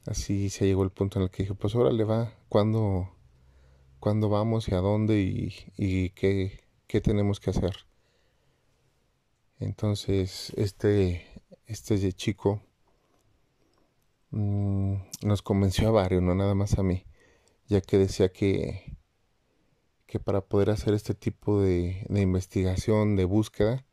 Así 0.06 0.50
se 0.50 0.66
llegó 0.66 0.82
el 0.82 0.90
punto 0.90 1.18
en 1.18 1.24
el 1.24 1.30
que 1.30 1.44
dije, 1.44 1.54
pues 1.54 1.74
ahora 1.74 1.92
le 1.92 2.04
va, 2.04 2.34
cuándo 2.48 4.28
vamos 4.28 4.68
y 4.68 4.74
a 4.74 4.78
dónde 4.78 5.20
y, 5.20 6.10
qué, 6.10 6.60
tenemos 7.00 7.38
que 7.38 7.50
hacer. 7.50 7.86
Entonces, 9.60 10.52
este, 10.56 11.24
este 11.66 12.12
chico 12.14 12.60
mm, 14.30 14.94
nos 15.22 15.42
convenció 15.42 15.88
a 15.88 15.92
varios, 15.92 16.20
no 16.20 16.34
nada 16.34 16.56
más 16.56 16.78
a 16.78 16.82
mí, 16.82 17.04
ya 17.68 17.80
que 17.80 17.96
decía 17.96 18.32
que, 18.32 18.96
que 20.06 20.18
para 20.18 20.40
poder 20.40 20.70
hacer 20.70 20.94
este 20.94 21.14
tipo 21.14 21.60
de, 21.60 22.04
de 22.08 22.20
investigación, 22.20 23.14
de 23.14 23.24
búsqueda, 23.24 23.86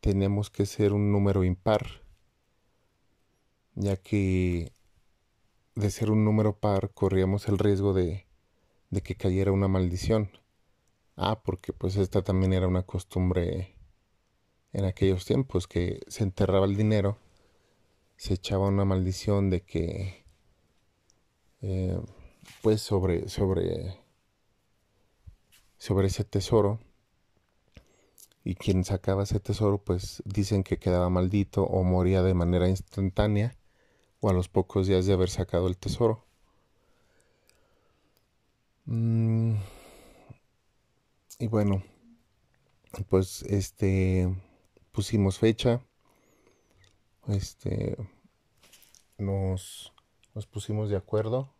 tenemos 0.00 0.48
que 0.48 0.64
ser 0.64 0.92
un 0.92 1.10
número 1.10 1.42
impar, 1.42 2.04
ya 3.74 3.96
que 3.96 4.72
de 5.78 5.90
ser 5.92 6.10
un 6.10 6.24
número 6.24 6.58
par 6.58 6.90
corríamos 6.90 7.46
el 7.46 7.56
riesgo 7.56 7.94
de, 7.94 8.26
de 8.90 9.00
que 9.00 9.14
cayera 9.14 9.52
una 9.52 9.68
maldición. 9.68 10.28
Ah, 11.14 11.40
porque 11.44 11.72
pues 11.72 11.96
esta 11.96 12.22
también 12.22 12.52
era 12.52 12.66
una 12.66 12.82
costumbre 12.82 13.76
en 14.72 14.84
aquellos 14.84 15.24
tiempos, 15.24 15.68
que 15.68 16.00
se 16.08 16.24
enterraba 16.24 16.66
el 16.66 16.76
dinero, 16.76 17.18
se 18.16 18.34
echaba 18.34 18.66
una 18.66 18.84
maldición 18.84 19.50
de 19.50 19.62
que, 19.62 20.24
eh, 21.62 22.00
pues 22.60 22.80
sobre, 22.80 23.28
sobre, 23.28 24.00
sobre 25.76 26.08
ese 26.08 26.24
tesoro, 26.24 26.80
y 28.42 28.56
quien 28.56 28.84
sacaba 28.84 29.22
ese 29.22 29.38
tesoro, 29.38 29.78
pues 29.78 30.22
dicen 30.24 30.64
que 30.64 30.78
quedaba 30.78 31.08
maldito 31.08 31.62
o 31.62 31.84
moría 31.84 32.22
de 32.22 32.34
manera 32.34 32.68
instantánea 32.68 33.56
o 34.20 34.30
a 34.30 34.32
los 34.32 34.48
pocos 34.48 34.86
días 34.86 35.06
de 35.06 35.12
haber 35.12 35.30
sacado 35.30 35.68
el 35.68 35.76
tesoro. 35.76 36.24
Mm, 38.86 39.54
y 41.38 41.46
bueno, 41.46 41.82
pues 43.08 43.42
este 43.42 44.28
pusimos 44.92 45.38
fecha. 45.38 45.82
Este 47.28 47.96
nos, 49.18 49.92
nos 50.34 50.46
pusimos 50.46 50.88
de 50.88 50.96
acuerdo 50.96 51.52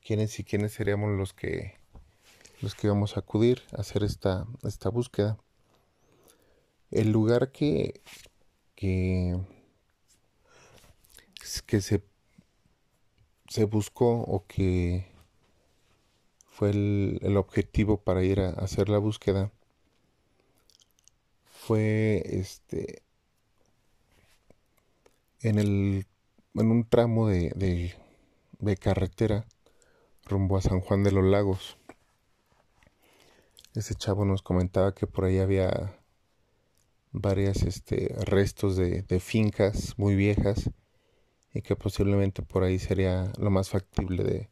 quiénes 0.00 0.38
y 0.38 0.44
quiénes 0.44 0.72
seríamos 0.72 1.10
los 1.10 1.32
que 1.32 1.80
los 2.62 2.74
que 2.74 2.86
íbamos 2.86 3.16
a 3.16 3.20
acudir 3.20 3.62
a 3.72 3.80
hacer 3.80 4.02
esta, 4.02 4.46
esta 4.62 4.90
búsqueda. 4.90 5.38
El 6.90 7.10
lugar 7.12 7.52
que, 7.52 8.02
que, 8.74 9.38
que 11.66 11.80
se, 11.80 12.02
se 13.48 13.64
buscó 13.64 14.20
o 14.22 14.46
que 14.46 15.06
fue 16.48 16.70
el, 16.70 17.36
objetivo 17.36 18.02
para 18.02 18.22
ir 18.22 18.40
a, 18.40 18.50
hacer 18.50 18.88
la 18.88 18.98
búsqueda 18.98 19.50
fue 21.50 22.22
este 22.26 23.02
en 25.40 25.58
el 25.58 26.06
en 26.54 26.70
un 26.70 26.84
tramo 26.88 27.28
de, 27.28 27.94
de, 28.58 28.76
carretera 28.76 29.46
rumbo 30.26 30.56
a 30.56 30.62
San 30.62 30.80
Juan 30.80 31.02
de 31.04 31.12
los 31.12 31.24
Lagos. 31.24 31.76
Ese 33.74 33.94
chavo 33.94 34.24
nos 34.24 34.42
comentaba 34.42 34.94
que 34.94 35.06
por 35.06 35.24
ahí 35.24 35.38
había 35.38 35.96
varias 37.12 37.62
este, 37.62 38.14
restos 38.26 38.76
de, 38.76 39.02
de, 39.02 39.20
fincas 39.20 39.96
muy 39.96 40.16
viejas 40.16 40.70
y 41.52 41.62
que 41.62 41.76
posiblemente 41.76 42.42
por 42.42 42.62
ahí 42.62 42.78
sería 42.78 43.32
lo 43.38 43.50
más 43.50 43.70
factible 43.70 44.22
de, 44.22 44.50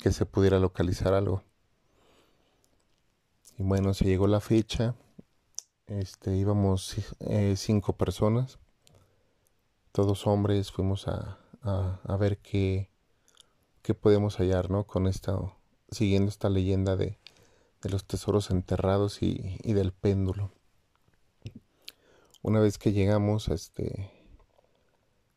que 0.00 0.12
se 0.12 0.26
pudiera 0.26 0.58
localizar 0.58 1.14
algo. 1.14 1.42
Y 3.56 3.62
bueno, 3.62 3.94
se 3.94 4.04
llegó 4.04 4.26
la 4.26 4.40
fecha. 4.40 4.94
Este, 5.86 6.36
íbamos 6.36 6.96
eh, 7.20 7.54
cinco 7.56 7.96
personas, 7.96 8.58
todos 9.92 10.26
hombres, 10.26 10.72
fuimos 10.72 11.08
a, 11.08 11.38
a, 11.62 12.16
ver 12.16 12.38
qué, 12.38 12.90
qué 13.82 13.94
podemos 13.94 14.36
hallar, 14.38 14.70
¿no? 14.70 14.84
Con 14.84 15.06
esta, 15.06 15.38
siguiendo 15.90 16.30
esta 16.30 16.48
leyenda 16.48 16.96
de, 16.96 17.18
de 17.82 17.90
los 17.90 18.06
tesoros 18.06 18.50
enterrados 18.50 19.22
y, 19.22 19.58
y, 19.62 19.74
del 19.74 19.92
péndulo. 19.92 20.52
Una 22.42 22.60
vez 22.60 22.78
que 22.78 22.92
llegamos 22.92 23.50
a 23.50 23.54
este 23.54 24.10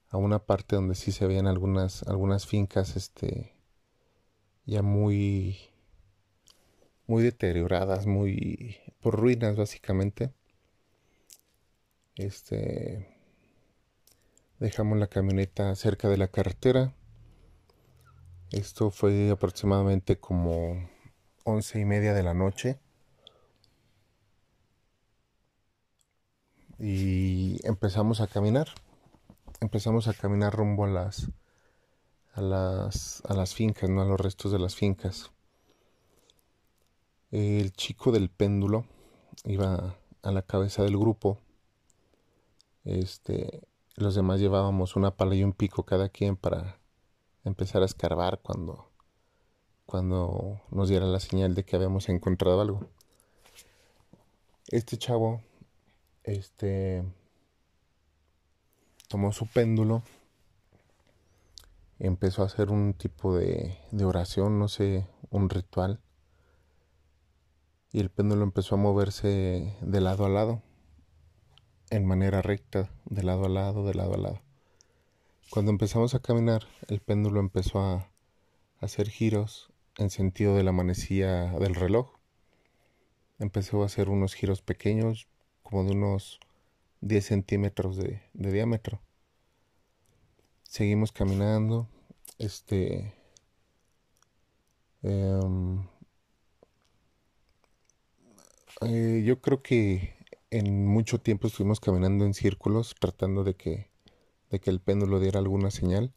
a 0.10 0.18
una 0.18 0.40
parte 0.40 0.76
donde 0.76 0.96
sí 0.96 1.12
se 1.12 1.28
veían 1.28 1.48
algunas 1.48 2.04
algunas 2.04 2.46
fincas 2.46 2.96
este 2.96 3.54
ya 4.66 4.82
muy 4.82 5.58
muy 7.08 7.24
deterioradas, 7.24 8.06
muy 8.06 8.78
por 9.02 9.16
ruinas 9.16 9.56
básicamente. 9.56 10.34
Este 12.16 13.08
dejamos 14.60 14.98
la 14.98 15.08
camioneta 15.08 15.74
cerca 15.76 16.10
de 16.10 16.18
la 16.18 16.28
carretera. 16.28 16.94
Esto 18.52 18.92
fue 18.92 19.30
aproximadamente 19.32 20.20
como 20.20 20.90
once 21.44 21.80
y 21.80 21.86
media 21.86 22.14
de 22.14 22.24
la 22.24 22.34
noche. 22.34 22.80
Y 26.80 27.60
empezamos 27.66 28.22
a 28.22 28.28
caminar. 28.28 28.68
Empezamos 29.60 30.08
a 30.08 30.14
caminar 30.14 30.54
rumbo 30.54 30.86
a 30.86 30.90
las 30.90 31.30
a 32.38 32.42
las, 32.42 33.24
a 33.26 33.34
las 33.34 33.56
fincas, 33.56 33.90
¿no? 33.90 34.02
a 34.02 34.06
los 34.06 34.20
restos 34.20 34.52
de 34.52 34.60
las 34.60 34.76
fincas. 34.76 35.32
El 37.32 37.74
chico 37.74 38.12
del 38.12 38.30
péndulo 38.30 38.86
iba 39.44 39.98
a 40.22 40.32
la 40.32 40.44
cabeza 40.44 40.84
del 40.84 40.98
grupo. 40.98 41.40
Este, 42.86 43.68
los 43.96 44.14
demás 44.14 44.40
llevábamos 44.40 44.96
una 44.96 45.18
pala 45.18 45.34
y 45.34 45.44
un 45.44 45.54
pico 45.54 45.84
cada 45.84 46.10
quien 46.10 46.38
para 46.38 46.80
empezar 47.44 47.82
a 47.82 47.86
escarbar 47.86 48.40
cuando, 48.44 48.88
cuando 49.88 50.62
nos 50.70 50.90
diera 50.90 51.08
la 51.08 51.20
señal 51.20 51.56
de 51.56 51.66
que 51.66 51.76
habíamos 51.76 52.08
encontrado 52.08 52.62
algo. 52.62 52.88
Este 54.68 54.98
chavo, 54.98 55.42
este, 56.24 57.04
tomó 59.08 59.32
su 59.32 59.48
péndulo, 59.48 60.04
empezó 62.00 62.44
a 62.44 62.46
hacer 62.46 62.70
un 62.70 62.94
tipo 62.94 63.36
de, 63.36 63.78
de 63.92 64.06
oración, 64.06 64.60
no 64.60 64.68
sé, 64.68 65.08
un 65.30 65.50
ritual, 65.50 66.00
y 67.92 68.00
el 68.00 68.10
péndulo 68.10 68.44
empezó 68.44 68.76
a 68.76 68.78
moverse 68.78 69.76
de 69.82 70.02
lado 70.02 70.26
a 70.26 70.30
lado, 70.30 70.62
en 71.90 72.06
manera 72.06 72.42
recta, 72.42 72.90
de 73.06 73.24
lado 73.24 73.46
a 73.46 73.50
lado, 73.50 73.86
de 73.86 73.94
lado 73.94 74.14
a 74.14 74.18
lado. 74.18 74.42
Cuando 75.50 75.72
empezamos 75.72 76.14
a 76.14 76.20
caminar, 76.20 76.68
el 76.90 77.00
péndulo 77.00 77.40
empezó 77.40 77.80
a 77.80 78.10
hacer 78.82 79.10
giros 79.10 79.72
en 79.98 80.10
sentido 80.10 80.56
de 80.56 80.64
la 80.64 80.74
manecilla 80.74 81.52
del 81.52 81.74
reloj. 81.74 82.12
Empezó 83.40 83.82
a 83.82 83.86
hacer 83.86 84.10
unos 84.10 84.34
giros 84.34 84.62
pequeños, 84.62 85.28
como 85.64 85.86
de 85.86 85.92
unos 85.92 86.40
10 87.02 87.26
centímetros 87.26 87.98
de, 87.98 88.22
diámetro. 88.34 89.02
Seguimos 90.64 91.12
caminando. 91.12 91.88
Este. 92.38 93.14
Em, 95.04 95.88
eh, 98.82 99.24
yo 99.26 99.42
creo 99.42 99.62
que 99.62 100.16
en 100.50 100.88
mucho 100.88 101.20
tiempo 101.20 101.48
estuvimos 101.48 101.80
caminando 101.80 102.26
en 102.26 102.34
círculos 102.34 102.96
tratando 103.00 103.44
de 103.44 103.56
que, 103.56 103.90
de 104.50 104.60
que 104.60 104.70
el 104.70 104.80
péndulo 104.80 105.20
diera 105.20 105.40
alguna 105.40 105.72
señal. 105.72 106.14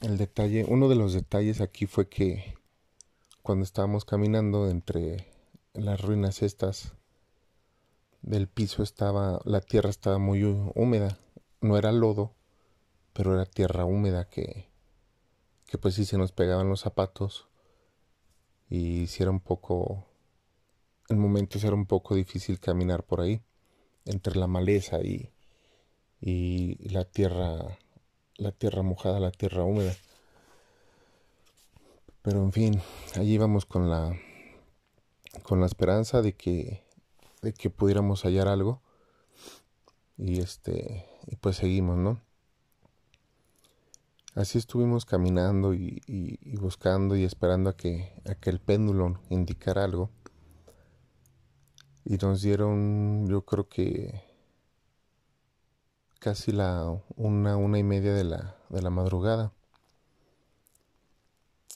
El 0.00 0.16
detalle, 0.16 0.64
uno 0.66 0.88
de 0.88 0.94
los 0.94 1.12
detalles 1.12 1.60
aquí 1.60 1.86
fue 1.86 2.08
que 2.08 2.54
cuando 3.42 3.64
estábamos 3.64 4.04
caminando 4.04 4.70
entre 4.70 5.26
las 5.74 6.00
ruinas 6.00 6.42
estas 6.42 6.94
del 8.22 8.48
piso 8.48 8.82
estaba, 8.82 9.40
la 9.44 9.60
tierra 9.60 9.90
estaba 9.90 10.18
muy 10.18 10.44
húmeda, 10.44 11.18
no 11.60 11.76
era 11.76 11.92
lodo, 11.92 12.34
pero 13.12 13.34
era 13.34 13.46
tierra 13.46 13.84
húmeda 13.84 14.28
que, 14.28 14.68
que 15.66 15.78
pues 15.78 15.94
sí 15.94 16.04
se 16.04 16.18
nos 16.18 16.32
pegaban 16.32 16.68
los 16.68 16.80
zapatos 16.80 17.48
y 18.68 19.06
si 19.08 19.22
era 19.22 19.30
un 19.30 19.40
poco, 19.40 20.06
en 21.08 21.18
momentos 21.18 21.64
era 21.64 21.74
un 21.74 21.86
poco 21.86 22.14
difícil 22.14 22.60
caminar 22.60 23.04
por 23.04 23.20
ahí, 23.20 23.42
entre 24.04 24.36
la 24.36 24.46
maleza 24.46 25.00
y, 25.00 25.32
y 26.20 26.88
la 26.88 27.04
tierra, 27.04 27.78
la 28.36 28.52
tierra 28.52 28.82
mojada, 28.82 29.20
la 29.20 29.32
tierra 29.32 29.64
húmeda. 29.64 29.94
Pero 32.22 32.42
en 32.42 32.52
fin, 32.52 32.82
allí 33.16 33.32
íbamos 33.34 33.64
con 33.64 33.88
la 33.88 34.14
con 35.42 35.60
la 35.60 35.66
esperanza 35.66 36.22
de 36.22 36.34
que 36.34 36.82
de 37.42 37.52
que 37.52 37.70
pudiéramos 37.70 38.22
hallar 38.22 38.48
algo 38.48 38.82
y 40.16 40.40
este 40.40 41.06
y 41.26 41.36
pues 41.36 41.56
seguimos, 41.56 41.96
¿no? 41.96 42.20
Así 44.34 44.58
estuvimos 44.58 45.04
caminando 45.04 45.74
y, 45.74 46.00
buscando 46.60 47.16
y 47.16 47.24
esperando 47.24 47.70
a 47.70 47.76
que, 47.76 48.12
a 48.28 48.34
que 48.36 48.50
el 48.50 48.60
péndulo 48.60 49.20
indicara 49.28 49.84
algo. 49.84 50.10
Y 52.04 52.16
nos 52.16 52.40
dieron, 52.40 53.26
yo 53.28 53.44
creo 53.44 53.68
que 53.68 54.22
casi 56.20 56.52
la 56.52 57.02
una, 57.16 57.56
una 57.56 57.78
y 57.78 57.82
media 57.82 58.14
de 58.14 58.24
la, 58.24 58.56
de 58.68 58.82
la 58.82 58.90
madrugada. 58.90 59.52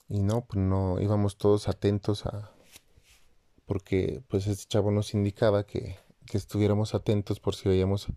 Y 0.09 0.22
no, 0.22 0.44
pues 0.46 0.64
no, 0.64 1.00
íbamos 1.00 1.37
todos 1.37 1.68
atentos 1.68 2.24
a, 2.27 2.53
porque 3.66 4.22
pues 4.29 4.46
este 4.46 4.66
chavo 4.66 4.90
nos 4.90 5.14
indicaba 5.14 5.64
que, 5.64 5.96
que 6.27 6.37
estuviéramos 6.37 6.94
atentos 6.94 7.40
por 7.40 7.55
si 7.55 7.68
veíamos 7.68 8.09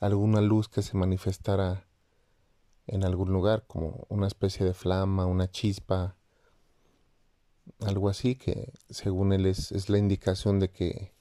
alguna 0.00 0.40
luz 0.40 0.68
que 0.68 0.82
se 0.82 0.96
manifestara 0.96 1.86
en 2.86 3.04
algún 3.04 3.32
lugar, 3.32 3.64
como 3.66 4.06
una 4.08 4.26
especie 4.26 4.64
de 4.64 4.74
flama, 4.74 5.26
una 5.26 5.50
chispa, 5.50 6.16
algo 7.80 8.08
así, 8.08 8.36
que 8.36 8.72
según 8.90 9.32
él 9.32 9.46
es, 9.46 9.72
es 9.72 9.88
la 9.88 9.98
indicación 9.98 10.60
de 10.60 10.70
que 10.70 11.12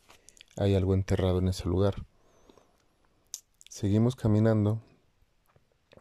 hay 0.58 0.76
algo 0.76 0.94
enterrado 0.94 1.40
en 1.40 1.48
ese 1.48 1.68
lugar. 1.68 2.06
Seguimos 3.70 4.16
caminando 4.16 4.82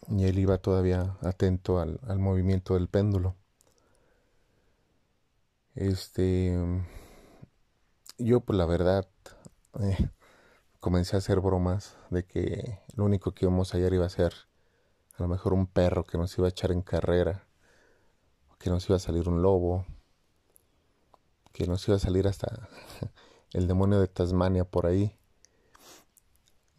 y 0.08 0.24
él 0.24 0.38
iba 0.38 0.58
todavía 0.58 1.16
atento 1.22 1.80
al, 1.80 1.98
al 2.06 2.18
movimiento 2.18 2.74
del 2.74 2.88
péndulo. 2.88 3.36
Este, 5.74 6.56
yo 8.18 8.40
pues 8.40 8.56
la 8.56 8.66
verdad 8.66 9.08
eh, 9.80 10.10
comencé 10.80 11.16
a 11.16 11.18
hacer 11.18 11.40
bromas 11.40 11.96
de 12.10 12.24
que 12.24 12.80
lo 12.94 13.04
único 13.04 13.32
que 13.32 13.44
íbamos 13.46 13.74
a 13.74 13.78
hallar 13.78 13.92
iba 13.94 14.06
a 14.06 14.10
ser 14.10 14.34
a 15.16 15.22
lo 15.22 15.28
mejor 15.28 15.52
un 15.52 15.66
perro 15.66 16.04
que 16.04 16.18
nos 16.18 16.36
iba 16.38 16.46
a 16.46 16.50
echar 16.50 16.72
en 16.72 16.82
carrera, 16.82 17.46
que 18.58 18.70
nos 18.70 18.88
iba 18.88 18.96
a 18.96 19.00
salir 19.00 19.28
un 19.28 19.42
lobo, 19.42 19.86
que 21.52 21.66
nos 21.66 21.86
iba 21.88 21.96
a 21.96 22.00
salir 22.00 22.26
hasta 22.26 22.68
el 23.52 23.66
demonio 23.66 24.00
de 24.00 24.08
Tasmania 24.08 24.64
por 24.64 24.86
ahí. 24.86 25.16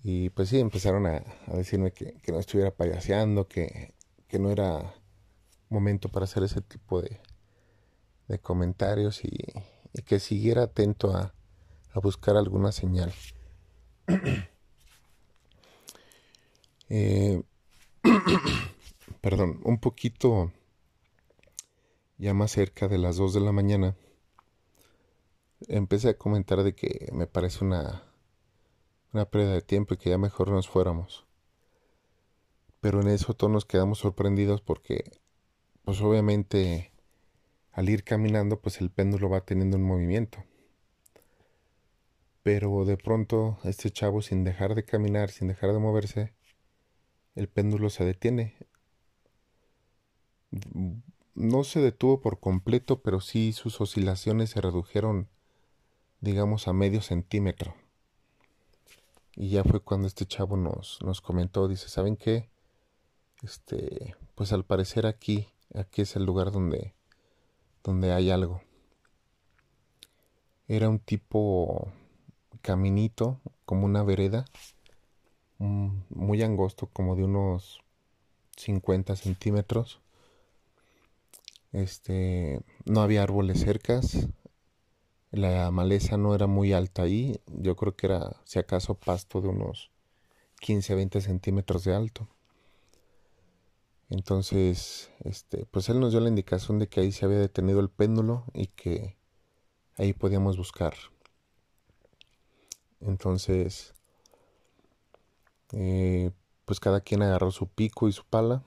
Y 0.04 0.30
pues 0.30 0.50
sí, 0.50 0.60
empezaron 0.60 1.08
a, 1.08 1.24
decirme 1.48 1.91
que, 1.91 2.21
no 2.32 2.39
estuviera 2.39 2.71
payaseando, 2.71 3.48
que, 3.48 3.95
que 4.28 4.38
no 4.38 4.52
era 4.52 4.93
momento 5.69 6.10
para 6.10 6.26
hacer 6.26 6.43
ese 6.43 6.62
tipo 6.62 7.02
de, 7.02 7.19
de 8.28 8.39
comentarios 8.39 9.24
y, 9.26 9.32
que 10.03 10.19
siguiera 10.19 10.63
atento 10.63 11.15
a, 11.15 11.34
buscar 12.01 12.36
alguna 12.36 12.71
señal. 12.71 13.13
Eh, 16.88 17.41
perdón, 19.21 19.60
un 19.63 19.79
poquito 19.79 20.51
ya 22.19 22.36
más 22.36 22.51
cerca 22.51 22.88
de 22.88 22.99
las 22.99 23.17
2 23.17 23.34
de 23.34 23.39
la 23.39 23.51
mañana, 23.51 23.95
empecé 25.67 26.10
a 26.10 26.17
comentar 26.17 26.63
de 26.63 26.75
que 26.75 27.10
me 27.12 27.27
parece 27.27 27.65
una, 27.65 28.03
una 29.13 29.25
pérdida 29.25 29.53
de 29.53 29.62
tiempo 29.62 29.93
y 29.93 29.97
que 29.97 30.12
ya 30.12 30.17
mejor 30.17 30.49
nos 30.49 30.67
fuéramos. 30.67 31.25
Pero 32.81 33.01
en 33.01 33.08
eso 33.08 33.34
todos 33.34 33.51
nos 33.51 33.65
quedamos 33.65 33.99
sorprendidos 33.99 34.62
porque, 34.62 35.19
pues 35.84 36.01
obviamente, 36.01 36.91
al 37.75 37.89
ir 37.89 38.05
caminando, 38.05 38.61
pues 38.61 38.79
el 38.79 38.89
péndulo 38.89 39.29
va 39.29 39.41
teniendo 39.41 39.75
un 39.75 39.83
movimiento. 39.83 40.45
Pero 42.41 42.85
de 42.85 42.95
pronto 42.95 43.57
este 43.65 43.91
chavo 43.91 44.21
sin 44.21 44.45
dejar 44.45 44.75
de 44.75 44.85
caminar, 44.85 45.29
sin 45.29 45.49
dejar 45.49 45.73
de 45.73 45.79
moverse, 45.79 46.33
el 47.35 47.49
péndulo 47.49 47.89
se 47.89 48.05
detiene. 48.05 48.55
No 51.33 51.65
se 51.65 51.81
detuvo 51.81 52.21
por 52.21 52.39
completo, 52.39 53.01
pero 53.01 53.19
sí 53.19 53.51
sus 53.51 53.81
oscilaciones 53.81 54.51
se 54.51 54.61
redujeron, 54.61 55.27
digamos, 56.21 56.69
a 56.69 56.73
medio 56.73 57.01
centímetro. 57.01 57.75
Y 59.35 59.49
ya 59.49 59.65
fue 59.65 59.81
cuando 59.81 60.07
este 60.07 60.25
chavo 60.25 60.55
nos, 60.55 60.99
nos 61.03 61.19
comentó, 61.19 61.67
dice, 61.67 61.89
¿saben 61.89 62.15
qué? 62.15 62.49
Este, 63.43 64.15
pues 64.33 64.53
al 64.53 64.63
parecer 64.63 65.05
aquí, 65.05 65.49
aquí 65.73 66.03
es 66.03 66.15
el 66.15 66.23
lugar 66.23 66.53
donde 66.53 66.95
donde 67.86 68.12
hay 68.12 68.32
algo. 68.32 68.62
Era 70.67 70.89
un 70.89 71.00
tipo 71.00 71.88
caminito, 72.62 73.39
como 73.65 73.86
una 73.86 74.04
vereda, 74.04 74.46
muy 75.60 76.42
angosto, 76.42 76.90
como 76.92 77.15
de 77.15 77.23
unos 77.23 77.81
50 78.58 79.15
centímetros. 79.15 80.02
Este, 81.71 82.62
no 82.86 83.02
había 83.02 83.21
árboles 83.21 83.60
cercas, 83.60 84.27
la 85.31 85.69
maleza 85.71 86.17
no 86.17 86.33
era 86.33 86.48
muy 86.48 86.73
alta 86.73 87.04
ahí, 87.04 87.40
yo 87.48 87.75
creo 87.75 87.96
que 87.96 88.08
era, 88.08 88.38
si 88.46 88.58
acaso, 88.58 88.96
pasto 88.96 89.42
de 89.42 89.50
unos 89.50 89.92
15 90.60 90.96
20 90.96 91.21
centímetros 91.21 91.83
de 91.83 91.94
alto. 91.94 92.27
Entonces, 94.10 95.10
este, 95.19 95.65
pues 95.65 95.89
él 95.89 95.99
nos 95.99 96.12
dio 96.12 96.19
la 96.19 96.29
indicación 96.29 96.79
de 96.79 96.87
que 96.87 97.01
ahí 97.01 97.12
se 97.12 97.25
había 97.25 97.39
detenido 97.39 97.79
el 97.79 97.89
péndulo 97.89 98.45
y 98.53 98.67
que 98.67 99.17
ahí 99.97 100.13
podíamos 100.13 100.58
buscar. 100.58 100.93
Entonces, 102.99 103.93
eh, 105.71 106.31
pues 106.65 106.79
cada 106.79 107.01
quien 107.01 107.21
agarró 107.23 107.51
su 107.51 107.67
pico 107.67 108.08
y 108.08 108.12
su 108.12 108.23
pala. 108.25 108.63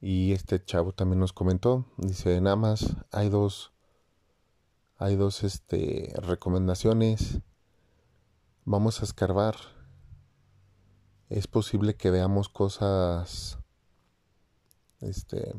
Y 0.00 0.32
este 0.32 0.64
chavo 0.64 0.92
también 0.92 1.18
nos 1.18 1.32
comentó, 1.32 1.84
dice, 1.96 2.40
nada 2.40 2.54
más 2.54 2.96
hay 3.10 3.28
dos, 3.28 3.72
hay 4.96 5.16
dos 5.16 5.42
este, 5.42 6.12
recomendaciones. 6.16 7.40
Vamos 8.64 9.00
a 9.00 9.04
escarbar. 9.04 9.56
Es 11.28 11.46
posible 11.46 11.94
que 11.94 12.10
veamos 12.10 12.48
cosas, 12.48 13.58
este, 15.00 15.54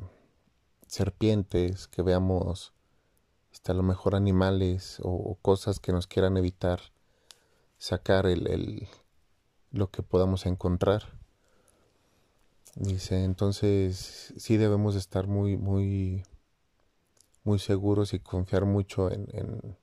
serpientes, 0.88 1.88
que 1.88 2.02
veamos 2.02 2.74
este, 3.52 3.72
a 3.72 3.76
lo 3.76 3.84
mejor 3.84 4.16
animales 4.16 5.00
o, 5.04 5.38
cosas 5.42 5.80
que 5.80 5.92
nos 5.92 6.08
quieran 6.08 6.38
evitar 6.38 6.80
sacar 7.78 8.26
el, 8.26 8.48
el, 8.48 8.88
lo 9.72 9.92
que 9.92 10.02
podamos 10.02 10.48
encontrar. 10.48 11.20
Dice, 12.76 13.24
entonces 13.24 14.34
sí 14.38 14.58
debemos 14.58 14.96
estar 14.96 15.28
muy, 15.28 15.56
muy, 15.56 16.24
muy 17.44 17.60
seguros 17.60 18.14
y 18.16 18.20
confiar 18.20 18.66
mucho 18.66 19.12
en, 19.12 19.28
en, 19.34 19.78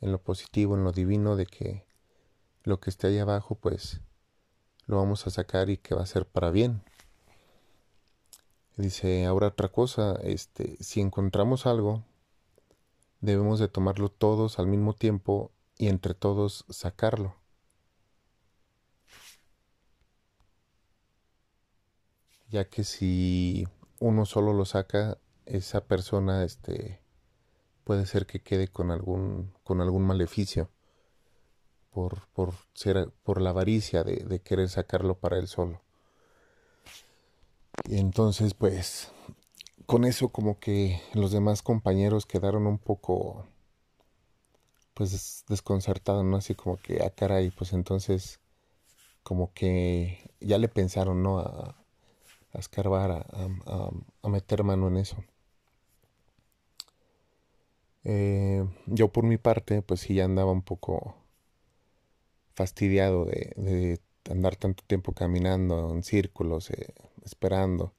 en, 0.00 0.12
lo 0.12 0.20
positivo, 0.20 0.74
en 0.74 0.82
lo 0.82 0.90
divino, 0.90 1.36
de 1.36 1.46
que 1.46 1.86
lo 2.64 2.80
que 2.80 2.90
esté 2.90 3.06
ahí 3.06 3.18
abajo, 3.18 3.54
pues 3.54 4.00
lo 4.86 4.96
vamos 4.98 5.26
a 5.26 5.30
sacar 5.30 5.70
y 5.70 5.78
que 5.78 5.94
va 5.94 6.02
a 6.02 6.06
ser 6.06 6.26
para 6.26 6.50
bien. 6.50 6.82
Dice, 8.76 9.24
ahora 9.26 9.48
otra 9.48 9.68
cosa, 9.68 10.16
este, 10.22 10.76
si 10.82 11.00
encontramos 11.00 11.66
algo, 11.66 12.04
debemos 13.20 13.58
de 13.58 13.68
tomarlo 13.68 14.10
todos 14.10 14.58
al 14.58 14.66
mismo 14.66 14.94
tiempo 14.94 15.50
y 15.78 15.88
entre 15.88 16.14
todos 16.14 16.64
sacarlo. 16.68 17.34
Ya 22.48 22.68
que 22.68 22.84
si 22.84 23.66
uno 23.98 24.24
solo 24.24 24.52
lo 24.52 24.64
saca, 24.64 25.18
esa 25.46 25.86
persona 25.86 26.44
este, 26.44 27.00
puede 27.84 28.06
ser 28.06 28.26
que 28.26 28.40
quede 28.42 28.68
con 28.68 28.90
algún, 28.90 29.52
con 29.64 29.80
algún 29.80 30.04
maleficio 30.06 30.70
por, 31.96 32.28
por, 32.34 32.52
ser, 32.74 33.10
por 33.24 33.40
la 33.40 33.50
avaricia 33.50 34.04
de, 34.04 34.40
querer 34.40 34.68
sacarlo 34.68 35.14
para 35.14 35.38
él 35.38 35.48
solo. 35.48 35.80
Y 37.88 37.96
entonces, 37.96 38.52
pues, 38.52 39.10
con 39.86 40.04
eso 40.04 40.28
como 40.28 40.60
que 40.60 41.00
los 41.14 41.32
demás 41.32 41.62
compañeros 41.62 42.26
quedaron 42.26 42.66
un 42.66 42.76
poco 42.76 43.46
pues 44.92 45.44
desconcertados, 45.48 46.22
¿no? 46.22 46.36
Así 46.36 46.54
como 46.54 46.76
que, 46.76 47.02
ah, 47.02 47.08
caray, 47.08 47.50
pues 47.50 47.72
entonces 47.72 48.40
como 49.22 49.54
que 49.54 50.30
ya 50.38 50.58
le 50.58 50.68
pensaron, 50.68 51.22
¿no? 51.22 51.38
A, 51.38 51.76
a 52.52 52.58
escarbar, 52.58 53.10
a, 53.10 53.90
a, 54.22 54.28
meter 54.28 54.64
mano 54.64 54.88
en 54.88 54.98
eso. 54.98 55.16
Eh, 58.04 58.68
yo 58.84 59.08
por 59.08 59.24
mi 59.24 59.38
parte, 59.38 59.80
pues 59.80 60.00
sí 60.00 60.14
ya 60.14 60.26
andaba 60.26 60.52
un 60.52 60.62
poco 60.62 61.16
fastidiado 62.56 63.26
de, 63.26 63.52
de 63.56 64.00
andar 64.30 64.56
tanto 64.56 64.82
tiempo 64.86 65.12
caminando 65.12 65.92
en 65.92 66.02
círculos, 66.02 66.70
eh, 66.70 66.94
esperando 67.24 67.94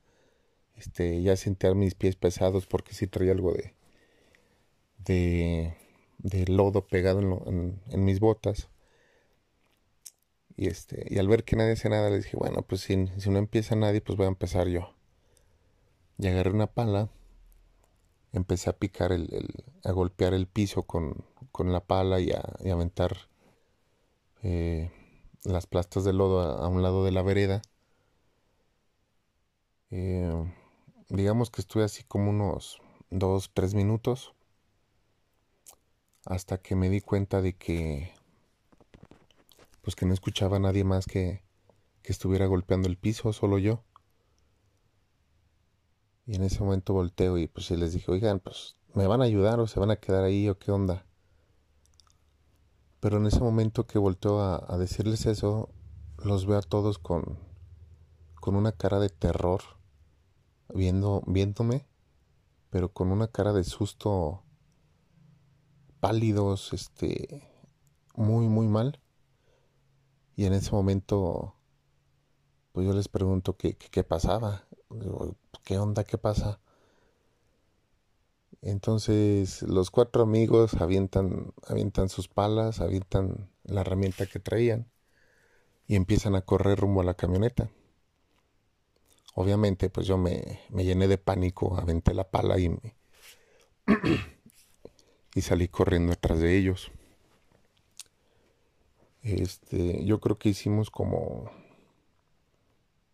este, 0.76 1.22
ya 1.22 1.36
sentir 1.36 1.76
mis 1.76 1.96
pies 1.96 2.16
pesados 2.16 2.66
porque 2.68 2.94
sí 2.94 3.08
traía 3.08 3.32
algo 3.32 3.54
de, 4.98 5.74
de, 6.18 6.46
lodo 6.48 6.88
pegado 6.88 7.20
en, 7.20 7.82
en, 7.90 8.06
mis 8.06 8.20
botas. 8.20 8.70
Y, 10.56 10.68
este, 10.68 11.06
y 11.10 11.20
al 11.20 11.28
ver 11.28 11.44
que 11.44 11.56
nadie 11.56 11.74
hace 11.74 11.90
nada, 11.90 12.10
le 12.10 12.18
dije, 12.18 12.36
bueno, 12.36 12.64
pues 12.64 12.82
si, 12.82 13.08
si 13.18 13.30
no 13.30 13.38
empieza 13.38 13.76
nadie, 13.76 14.02
pues 14.02 14.18
voy 14.18 14.26
a 14.26 14.30
empezar 14.30 14.68
yo. 14.68 14.94
Y 16.18 16.28
agarré 16.28 16.52
una 16.52 16.68
pala, 16.68 17.10
empecé 18.34 18.70
a 18.70 18.74
picar, 18.74 19.12
el, 19.12 19.30
a 19.84 19.92
golpear 19.92 20.34
el 20.34 20.48
piso 20.48 20.84
con, 20.84 21.26
con 21.52 21.72
la 21.72 21.82
pala 21.82 22.20
y 22.20 22.32
a, 22.32 22.44
y 22.64 22.70
aventar 22.70 23.18
eh, 24.50 24.90
las 25.44 25.68
plastas 25.68 26.06
de 26.06 26.14
lodo 26.14 26.40
a, 26.40 26.70
un 26.70 26.82
lado 26.82 27.04
de 27.04 27.12
la 27.12 27.22
vereda. 27.22 27.62
Eh, 29.92 30.32
digamos 31.10 31.52
que 31.52 31.60
estuve 31.60 31.84
así 31.84 32.06
como 32.06 32.30
unos 32.30 32.82
dos, 33.10 33.52
tres 33.54 33.74
minutos 33.74 34.34
hasta 36.26 36.58
que 36.60 36.78
me 36.78 36.90
di 36.90 37.02
cuenta 37.02 37.42
de 37.42 37.58
que 37.58 38.14
pues 39.82 39.98
que 39.98 40.06
no 40.06 40.14
escuchaba 40.14 40.58
a 40.58 40.60
nadie 40.62 40.86
más 40.86 41.08
que, 41.08 41.44
que 42.02 42.14
estuviera 42.14 42.46
golpeando 42.46 42.88
el 42.88 42.98
piso, 42.98 43.34
solo 43.34 43.58
yo. 43.58 43.84
Y 46.26 46.36
en 46.36 46.44
ese 46.44 46.62
momento 46.62 46.94
volteo 46.94 47.38
y 47.38 47.48
pues 47.48 47.70
les 47.72 47.92
dije, 47.92 48.12
oigan, 48.12 48.40
pues 48.40 48.78
me 48.94 49.08
van 49.08 49.22
a 49.22 49.26
ayudar 49.26 49.60
o 49.60 49.68
se 49.68 49.80
van 49.80 49.92
a 49.92 49.98
quedar 49.98 50.24
ahí 50.24 50.48
o 50.48 50.58
qué 50.58 50.72
onda. 50.72 51.07
Pero 53.00 53.18
en 53.18 53.28
ese 53.28 53.40
momento 53.40 53.86
que 53.86 54.00
volteo 54.00 54.42
a, 54.42 54.78
decirles 54.78 55.26
eso, 55.26 55.70
los 56.24 56.46
veo 56.46 56.58
a 56.58 56.62
todos 56.62 56.98
con, 56.98 57.38
con 58.42 58.56
una 58.56 58.72
cara 58.72 59.00
de 59.00 59.10
terror 59.10 59.62
viendo, 60.74 61.22
viéndome, 61.28 61.88
pero 62.70 62.92
con 62.92 63.12
una 63.12 63.28
cara 63.28 63.54
de 63.54 63.64
susto 63.64 64.44
pálidos, 66.00 66.74
este, 66.74 67.44
muy, 68.16 68.48
muy 68.48 68.68
mal. 68.68 69.00
Y 70.36 70.46
en 70.46 70.54
ese 70.54 70.72
momento, 70.72 71.56
pues 72.72 72.86
yo 72.88 72.94
les 72.94 73.08
pregunto 73.08 73.58
qué, 73.58 73.76
qué, 73.76 74.04
pasaba, 74.04 74.68
qué 75.64 75.80
onda, 75.80 76.04
qué 76.04 76.18
pasa. 76.18 76.60
Entonces 78.62 79.62
los 79.62 79.92
cuatro 79.92 80.24
amigos 80.24 80.74
avientan, 80.76 81.54
avientan 81.68 82.10
sus 82.10 82.28
palas, 82.28 82.82
avientan 82.82 83.50
la 83.64 83.82
herramienta 83.82 84.26
que 84.26 84.40
traían 84.40 84.90
y 85.88 85.96
empiezan 85.96 86.36
a 86.36 86.42
correr 86.42 86.80
rumbo 86.80 87.02
a 87.02 87.06
la 87.06 87.14
camioneta. 87.14 87.70
Obviamente, 89.36 89.90
pues 89.90 90.08
yo 90.08 90.18
me, 90.18 90.62
llené 90.72 91.08
de 91.08 91.20
pánico, 91.20 91.78
aventé 91.78 92.14
la 92.14 92.30
pala 92.30 92.58
y, 92.58 92.76
y 95.36 95.42
salí 95.42 95.68
corriendo 95.68 96.14
atrás 96.14 96.40
de 96.40 96.58
ellos. 96.58 96.92
Este, 99.22 100.04
yo 100.06 100.20
creo 100.20 100.40
que 100.40 100.50
hicimos 100.50 100.90
como 100.90 101.52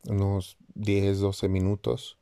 unos 0.07 0.57
10, 0.75 1.19
12 1.19 1.49
minutos 1.49 2.17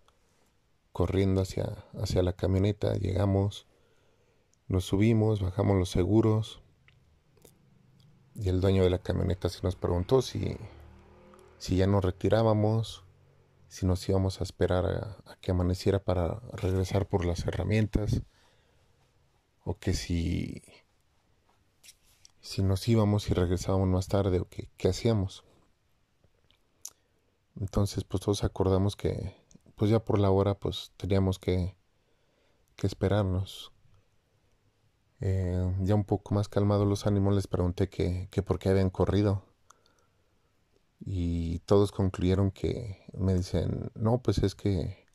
corriendo 0.92 1.42
hacia, 1.42 1.86
hacia 2.00 2.24
la 2.24 2.34
camioneta. 2.34 2.94
Llegamos, 2.96 3.68
nos 4.68 4.86
subimos, 4.86 5.42
bajamos 5.42 5.78
los 5.78 5.90
seguros. 5.90 6.62
Y 8.36 8.50
el 8.50 8.62
dueño 8.62 8.84
de 8.84 8.90
la 8.90 9.00
camioneta 9.00 9.50
se 9.50 9.62
nos 9.64 9.76
preguntó 9.76 10.22
si, 10.22 10.58
si 11.58 11.76
ya 11.76 11.88
nos 11.88 12.04
retirábamos 12.04 13.04
si 13.72 13.86
nos 13.86 14.08
íbamos 14.10 14.42
a 14.42 14.44
esperar 14.44 14.86
a, 15.26 15.38
que 15.40 15.52
amaneciera 15.52 16.04
para 16.04 16.42
regresar 16.52 17.08
por 17.08 17.24
las 17.24 17.48
herramientas 17.48 18.22
o 19.64 19.80
que 19.80 19.94
si 19.94 20.62
si 22.42 22.64
nos 22.64 22.86
íbamos 22.90 23.30
y 23.30 23.34
regresábamos 23.34 23.88
más 23.88 24.10
tarde 24.10 24.42
o 24.42 24.46
que, 24.50 24.70
qué 24.76 24.90
hacíamos 24.90 25.46
entonces 27.62 28.04
pues 28.04 28.22
todos 28.22 28.44
acordamos 28.44 28.98
que 28.98 29.41
pues 29.82 29.90
ya 29.90 30.06
por 30.06 30.20
la 30.20 30.30
hora 30.30 30.54
pues 30.54 30.92
teníamos 30.96 31.40
que, 31.40 31.76
que 32.76 32.86
esperarnos 32.86 33.72
eh, 35.22 35.76
ya 35.80 35.96
un 35.96 36.04
poco 36.04 36.36
más 36.36 36.48
calmados 36.48 36.88
los 36.88 37.08
ánimos 37.08 37.34
les 37.34 37.48
pregunté 37.48 37.90
que, 37.90 38.28
que 38.30 38.44
por 38.44 38.60
qué 38.60 38.70
habían 38.70 38.92
corrido 38.92 39.44
y 41.00 41.58
todos 41.66 41.92
concluyeron 41.92 42.52
que 42.52 43.08
me 43.14 43.34
dicen, 43.34 43.90
no, 43.96 44.22
pues 44.22 44.38
es 44.44 44.54
que 44.54 45.08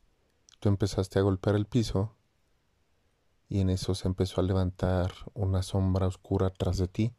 tú 0.59 0.67
empezaste 0.67 1.17
a 1.17 1.21
golpear 1.21 1.55
el 1.55 1.65
piso 1.65 2.17
y 3.47 3.61
en 3.61 3.69
eso 3.69 3.95
se 3.95 4.09
empezó 4.09 4.41
a 4.41 4.43
levantar 4.43 5.13
una 5.33 5.63
sombra 5.63 6.07
oscura 6.07 6.47
atrás 6.47 6.77
de 6.77 6.89
ti. 6.89 7.13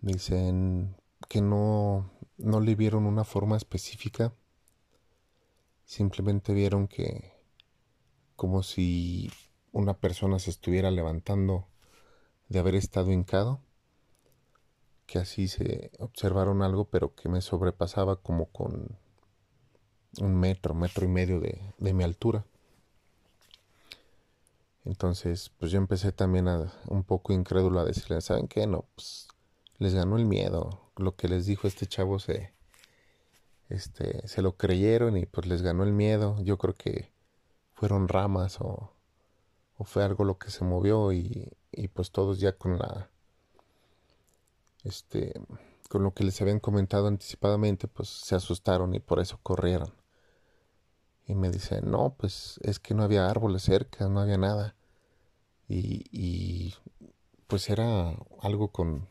Dicen 0.00 0.96
que 1.28 1.42
no, 1.42 2.10
no 2.38 2.58
le 2.58 2.74
vieron 2.74 3.06
una 3.06 3.22
forma 3.22 3.56
específica, 3.56 4.34
simplemente 5.86 6.52
vieron 6.52 6.88
que 6.88 7.32
como 8.34 8.62
si 8.62 9.30
una 9.72 9.94
persona 9.94 10.38
se 10.38 10.50
estuviera 10.50 10.90
levantando 10.90 11.66
de 12.48 12.58
haber 12.58 12.74
estado 12.74 13.10
hincado 13.12 13.60
que 15.06 15.18
así 15.18 15.48
se 15.48 15.92
observaron 16.00 16.62
algo, 16.62 16.86
pero 16.86 17.14
que 17.14 17.28
me 17.28 17.40
sobrepasaba 17.40 18.16
como 18.16 18.46
con 18.46 18.98
un 20.20 20.34
metro, 20.34 20.74
metro 20.74 21.04
y 21.04 21.08
medio 21.08 21.38
de, 21.40 21.72
de 21.78 21.94
mi 21.94 22.02
altura. 22.02 22.44
Entonces, 24.84 25.50
pues 25.58 25.70
yo 25.70 25.78
empecé 25.78 26.10
también 26.10 26.48
a 26.48 26.72
un 26.88 27.04
poco 27.04 27.32
incrédulo 27.32 27.80
a 27.80 27.84
decirle, 27.84 28.20
¿saben 28.20 28.48
qué? 28.48 28.66
No, 28.66 28.86
pues 28.94 29.28
les 29.78 29.94
ganó 29.94 30.16
el 30.16 30.26
miedo. 30.26 30.90
Lo 30.96 31.14
que 31.14 31.28
les 31.28 31.46
dijo 31.46 31.68
este 31.68 31.86
chavo 31.86 32.18
se, 32.18 32.52
este, 33.68 34.26
se 34.28 34.42
lo 34.42 34.56
creyeron 34.56 35.16
y 35.16 35.26
pues 35.26 35.46
les 35.46 35.62
ganó 35.62 35.84
el 35.84 35.92
miedo. 35.92 36.40
Yo 36.42 36.58
creo 36.58 36.74
que 36.74 37.12
fueron 37.74 38.08
ramas 38.08 38.60
o, 38.60 38.92
o 39.78 39.84
fue 39.84 40.04
algo 40.04 40.24
lo 40.24 40.38
que 40.38 40.50
se 40.50 40.64
movió 40.64 41.12
y, 41.12 41.52
y 41.72 41.88
pues 41.88 42.10
todos 42.10 42.40
ya 42.40 42.52
con 42.52 42.78
la 42.78 43.10
este 44.84 45.34
con 45.88 46.02
lo 46.02 46.14
que 46.14 46.24
les 46.24 46.40
habían 46.40 46.60
comentado 46.60 47.06
anticipadamente 47.06 47.88
pues 47.88 48.08
se 48.08 48.34
asustaron 48.34 48.94
y 48.94 49.00
por 49.00 49.20
eso 49.20 49.38
corrieron 49.42 49.92
y 51.26 51.34
me 51.34 51.50
dice 51.50 51.82
no 51.82 52.14
pues 52.16 52.58
es 52.62 52.78
que 52.78 52.94
no 52.94 53.02
había 53.02 53.28
árboles 53.28 53.62
cerca 53.62 54.08
no 54.08 54.20
había 54.20 54.38
nada 54.38 54.74
y, 55.68 56.04
y 56.10 56.74
pues 57.46 57.68
era 57.68 58.16
algo 58.40 58.68
con 58.68 59.08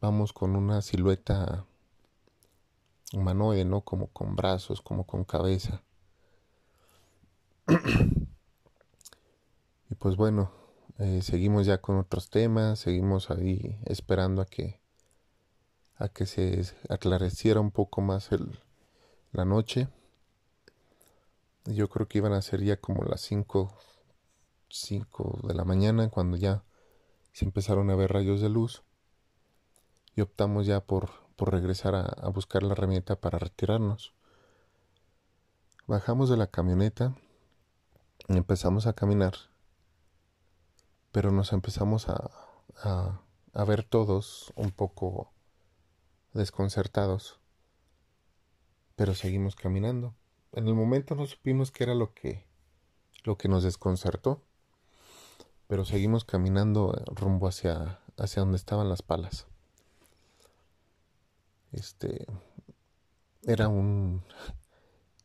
vamos 0.00 0.32
con 0.32 0.56
una 0.56 0.82
silueta 0.82 1.66
humanoide 3.12 3.64
no 3.64 3.82
como 3.82 4.08
con 4.08 4.36
brazos 4.36 4.82
como 4.82 5.04
con 5.04 5.24
cabeza. 5.24 5.82
Y 9.92 9.96
pues 9.96 10.14
bueno 10.14 10.52
eh, 10.98 11.20
seguimos 11.20 11.66
ya 11.66 11.78
con 11.78 11.96
otros 11.98 12.30
temas, 12.30 12.78
seguimos 12.78 13.30
ahí 13.30 13.76
esperando 13.86 14.40
a 14.40 14.46
que 14.46 14.78
a 16.00 16.08
que 16.08 16.26
se 16.26 16.64
aclareciera 16.88 17.60
un 17.60 17.70
poco 17.70 18.00
más 18.00 18.32
el, 18.32 18.60
la 19.32 19.44
noche. 19.44 19.88
Yo 21.66 21.88
creo 21.88 22.08
que 22.08 22.18
iban 22.18 22.32
a 22.32 22.42
ser 22.42 22.62
ya 22.62 22.76
como 22.76 23.04
las 23.04 23.20
5, 23.20 23.72
5 24.68 25.40
de 25.46 25.54
la 25.54 25.64
mañana 25.64 26.08
cuando 26.08 26.36
ya 26.36 26.64
se 27.32 27.44
empezaron 27.44 27.90
a 27.90 27.96
ver 27.96 28.12
rayos 28.12 28.40
de 28.40 28.48
luz. 28.48 28.82
Y 30.16 30.22
optamos 30.22 30.66
ya 30.66 30.80
por, 30.80 31.10
por 31.40 31.52
regresar 31.52 31.94
a, 31.94 32.02
a 32.02 32.28
buscar 32.28 32.62
la 32.62 32.74
herramienta 32.74 33.16
para 33.16 33.38
retirarnos. 33.38 34.12
Bajamos 35.86 36.28
de 36.28 36.36
la 36.36 36.46
camioneta 36.46 37.16
y 38.28 38.36
empezamos 38.36 38.86
a 38.86 38.92
caminar 38.92 39.34
pero 41.12 41.30
nos 41.32 41.52
empezamos 41.52 42.08
a, 42.08 42.30
a, 42.82 43.64
ver 43.64 43.82
todos 43.82 44.52
un 44.56 44.70
poco 44.70 45.32
desconcertados, 46.32 47.40
pero 48.96 49.14
seguimos 49.14 49.56
caminando. 49.56 50.14
En 50.52 50.68
el 50.68 50.74
momento 50.74 51.14
no 51.14 51.26
supimos 51.26 51.70
qué 51.70 51.84
era 51.84 51.94
lo 51.94 52.14
que, 52.14 52.46
lo 53.24 53.36
que 53.36 53.48
nos 53.48 53.64
desconcertó, 53.64 54.42
pero 55.66 55.84
seguimos 55.84 56.24
caminando 56.24 56.92
rumbo 57.06 57.48
hacia, 57.48 58.00
hacia 58.16 58.40
donde 58.40 58.56
estaban 58.56 58.88
las 58.88 59.02
palas. 59.02 59.46
Este 61.72 62.26
era 63.42 63.68
un 63.68 64.22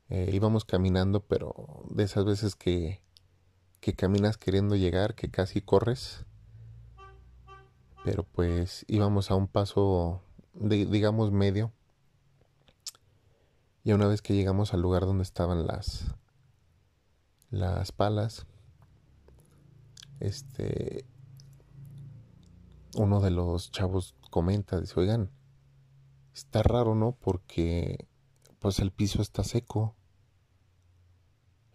eh, 0.10 0.30
íbamos 0.34 0.66
caminando, 0.66 1.22
pero 1.22 1.84
de 1.90 2.04
esas 2.04 2.26
veces 2.26 2.56
que 2.56 3.02
que 3.86 3.94
caminas 3.94 4.40
queriendo 4.40 4.76
llegar, 4.76 5.14
que 5.14 5.30
casi 5.30 5.62
corres. 5.62 6.26
Pero 8.04 8.24
pues 8.24 8.84
íbamos 8.88 9.30
a 9.30 9.36
un 9.36 9.48
paso, 9.48 10.24
digamos, 10.56 11.32
medio. 11.32 11.72
Y 13.84 13.94
una 13.94 14.08
vez 14.08 14.24
que 14.24 14.34
llegamos 14.34 14.74
al 14.74 14.82
lugar 14.82 15.04
donde 15.06 15.22
estaban 15.22 15.68
las, 15.68 16.16
las 17.52 17.92
palas, 17.92 18.48
este, 20.20 21.06
uno 22.96 23.22
de 23.22 23.30
los 23.30 23.70
chavos 23.70 24.16
comenta, 24.32 24.82
dice, 24.82 25.00
oigan, 25.00 25.30
está 26.36 26.64
raro, 26.64 26.96
¿no? 26.96 27.14
Porque 27.14 28.08
pues 28.60 28.80
el 28.80 28.92
piso 28.92 29.22
está 29.22 29.44
seco 29.44 29.96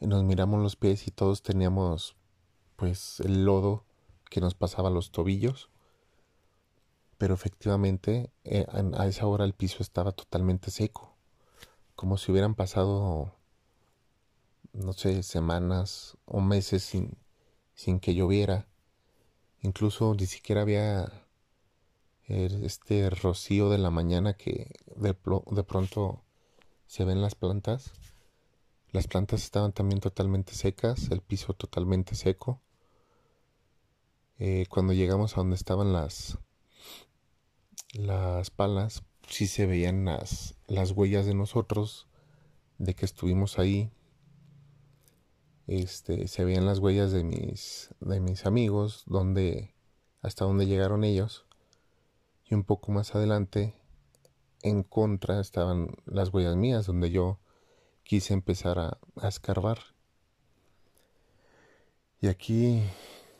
y 0.00 0.06
nos 0.06 0.22
miramos 0.22 0.60
los 0.62 0.76
pies 0.76 1.06
y 1.06 1.10
todos 1.10 1.42
teníamos 1.42 2.16
pues 2.76 3.20
el 3.20 3.44
lodo 3.44 3.84
que 4.28 4.40
nos 4.40 4.54
pasaba 4.54 4.90
los 4.90 5.10
tobillos. 5.10 5.70
Pero 7.18 7.34
efectivamente 7.34 8.32
eh, 8.44 8.66
a 8.94 9.06
esa 9.06 9.26
hora 9.26 9.44
el 9.44 9.54
piso 9.54 9.82
estaba 9.82 10.12
totalmente 10.12 10.70
seco, 10.70 11.16
como 11.94 12.16
si 12.16 12.32
hubieran 12.32 12.54
pasado, 12.54 13.34
no 14.72 14.92
sé, 14.94 15.22
semanas 15.22 16.16
o 16.24 16.40
meses 16.40 16.82
sin, 16.82 17.18
sin 17.74 18.00
que 18.00 18.14
lloviera. 18.14 18.68
Incluso 19.60 20.14
ni 20.14 20.24
siquiera 20.24 20.62
había 20.62 21.12
este 22.30 23.10
rocío 23.10 23.70
de 23.70 23.78
la 23.78 23.90
mañana 23.90 24.34
que 24.34 24.72
de, 24.96 25.14
pronto 25.14 26.24
se 26.86 27.04
ven 27.04 27.22
las 27.22 27.34
plantas 27.34 27.92
las 28.92 29.06
plantas 29.06 29.44
estaban 29.44 29.72
también 29.72 30.00
totalmente 30.00 30.54
secas, 30.54 31.10
el 31.10 31.20
piso 31.20 31.54
totalmente 31.54 32.16
seco. 32.16 32.60
Eh, 34.38 34.66
cuando 34.68 34.92
llegamos 34.92 35.34
a 35.34 35.36
donde 35.36 35.54
estaban 35.54 35.92
las, 35.92 36.38
las 37.92 38.50
palas, 38.50 39.04
sí 39.28 39.46
se 39.46 39.66
veían 39.66 40.04
las, 40.06 40.56
las 40.66 40.90
huellas 40.90 41.24
de 41.24 41.34
nosotros, 41.34 42.08
de 42.78 42.94
que 42.94 43.04
estuvimos 43.04 43.60
ahí. 43.60 43.92
Este, 45.68 46.26
se 46.26 46.44
veían 46.44 46.66
las 46.66 46.80
huellas 46.80 47.12
de 47.12 47.22
mis, 47.22 47.94
de 48.00 48.18
mis 48.18 48.44
amigos, 48.44 49.04
donde, 49.06 49.76
hasta 50.20 50.46
donde 50.46 50.66
llegaron 50.66 51.04
ellos. 51.04 51.46
Y 52.50 52.54
un 52.56 52.64
poco 52.64 52.90
más 52.90 53.14
adelante, 53.14 53.74
en 54.62 54.82
contra, 54.82 55.40
estaban 55.40 55.94
las 56.04 56.34
huellas 56.34 56.56
mías, 56.56 56.84
donde 56.84 57.12
yo 57.12 57.38
quise 58.02 58.34
empezar 58.34 58.78
a, 58.80 58.98
escarbar. 59.22 59.78
Y 62.20 62.26
aquí 62.26 62.82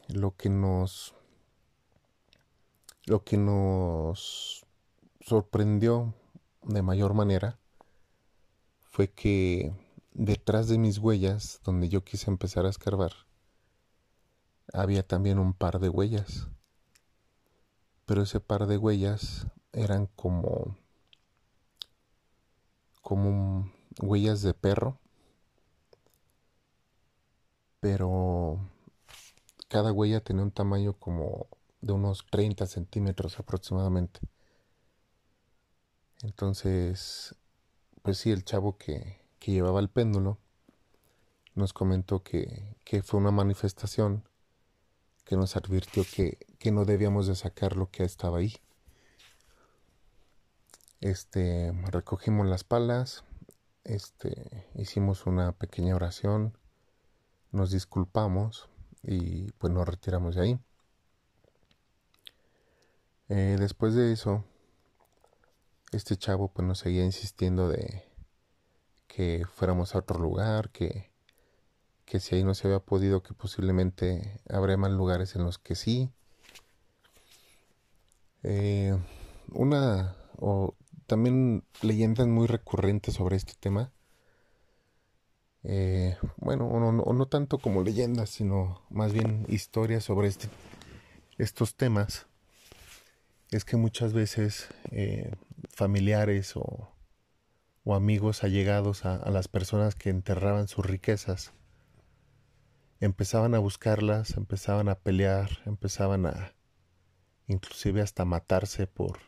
lo 0.07 0.37
que 0.37 0.49
nos 0.49 1.15
lo 3.05 3.25
que 3.25 3.37
nos 3.37 4.65
sorprendió 5.21 6.15
de 6.63 6.83
mayor 6.83 7.13
manera 7.13 7.59
fue 8.79 9.11
que 9.11 9.73
detrás 10.13 10.69
de 10.69 10.79
mis 10.79 10.99
huellas, 10.99 11.61
donde 11.65 11.89
yo 11.89 12.05
quise 12.05 12.31
empezar 12.31 12.65
a 12.65 12.71
escarbar, 12.71 13.13
había 14.73 15.03
también 15.03 15.41
un 15.41 15.53
par 15.53 15.81
de 15.81 15.89
huellas. 15.89 16.49
Pero 18.11 18.23
ese 18.23 18.41
par 18.41 18.67
de 18.67 18.77
huellas 18.77 19.47
eran 19.73 20.07
como 20.17 20.77
como 23.03 23.71
huellas 24.03 24.43
de 24.43 24.53
perro, 24.53 24.99
pero 27.79 28.69
cada 29.69 29.93
huella 29.93 30.25
tenía 30.25 30.43
un 30.43 30.51
tamaño 30.51 30.95
como 30.95 31.47
de 31.83 31.93
unos 31.93 32.27
30 32.29 32.67
centímetros 32.67 33.39
aproximadamente. 33.39 34.19
Entonces, 36.25 37.37
pues 38.03 38.19
sí, 38.19 38.33
el 38.33 38.45
chavo 38.45 38.77
que, 38.77 39.21
que 39.39 39.53
llevaba 39.53 39.79
el 39.79 39.89
péndulo 39.89 40.37
nos 41.55 41.73
comentó 41.73 42.25
que, 42.25 42.75
que, 42.85 43.05
fue 43.05 43.21
una 43.21 43.31
manifestación 43.31 44.25
que 45.25 45.37
nos 45.37 45.55
advirtió 45.55 46.03
que, 46.13 46.50
que 46.61 46.71
no 46.71 46.85
debíamos 46.85 47.27
de 47.27 47.35
sacar 47.35 47.75
lo 47.75 47.91
que 47.91 48.05
estaba 48.05 48.39
ahí. 48.39 48.55
Este, 51.01 51.73
recogimos 51.91 52.47
las 52.47 52.65
palas, 52.65 53.25
este, 53.85 54.69
hicimos 54.75 55.25
una 55.25 55.53
pequeña 55.53 55.97
oración, 55.97 56.59
nos 57.51 57.71
disculpamos 57.71 58.69
y 59.03 59.51
pues 59.53 59.73
nos 59.73 59.89
retiramos 59.89 60.35
de 60.35 60.43
ahí. 60.43 60.61
Eh, 63.31 63.57
después 63.59 63.95
de 63.95 64.13
eso, 64.13 64.45
este 65.93 66.19
chavo 66.19 66.49
pues 66.49 66.69
nos 66.69 66.81
seguía 66.81 67.07
insistiendo 67.07 67.71
de 67.71 68.05
que 69.07 69.47
fuéramos 69.51 69.95
a 69.95 70.01
otro 70.01 70.19
lugar, 70.19 70.69
que, 70.69 71.11
que 72.05 72.21
si 72.21 72.35
ahí 72.35 72.45
no 72.45 72.53
se 72.53 72.67
había 72.67 72.81
podido, 72.81 73.23
que 73.23 73.33
posiblemente 73.33 74.43
habría 74.47 74.77
más 74.77 74.91
lugares 74.91 75.35
en 75.37 75.45
los 75.45 75.57
que 75.57 75.75
sí. 75.75 76.13
Eh, 78.43 78.97
una 79.53 80.17
o 80.39 80.75
también 81.07 81.65
leyendas 81.83 82.27
muy 82.27 82.47
recurrentes 82.47 83.15
sobre 83.15 83.37
este 83.37 83.55
tema. 83.59 83.93
Eh, 85.63 86.17
bueno, 86.37 86.67
o 86.69 87.13
no, 87.13 87.27
tanto 87.27 87.59
como 87.59 87.83
leyendas, 87.83 88.31
sino 88.31 88.83
más 88.91 89.13
bien 89.13 89.45
historias 89.49 90.05
sobre 90.05 90.29
este, 90.29 90.49
estos 91.39 91.77
temas. 91.77 92.27
Es 93.51 93.65
que 93.65 93.77
muchas 93.77 94.13
veces 94.13 94.69
eh, 94.93 95.35
familiares 95.69 96.57
o, 96.57 96.95
o, 97.85 97.95
amigos 97.95 98.45
allegados 98.45 99.05
a, 99.05 99.17
a 99.17 99.31
las 99.31 99.49
personas 99.49 99.95
que 99.97 100.11
enterraban 100.11 100.69
sus 100.69 100.87
riquezas 100.87 101.53
empezaban 103.01 103.55
a 103.55 103.59
buscarlas, 103.59 104.37
empezaban 104.37 104.89
a 104.89 104.95
pelear, 104.95 105.63
empezaban 105.67 106.27
a 106.27 106.53
inclusive 107.51 108.01
hasta 108.01 108.25
matarse 108.25 108.87
por 108.87 109.19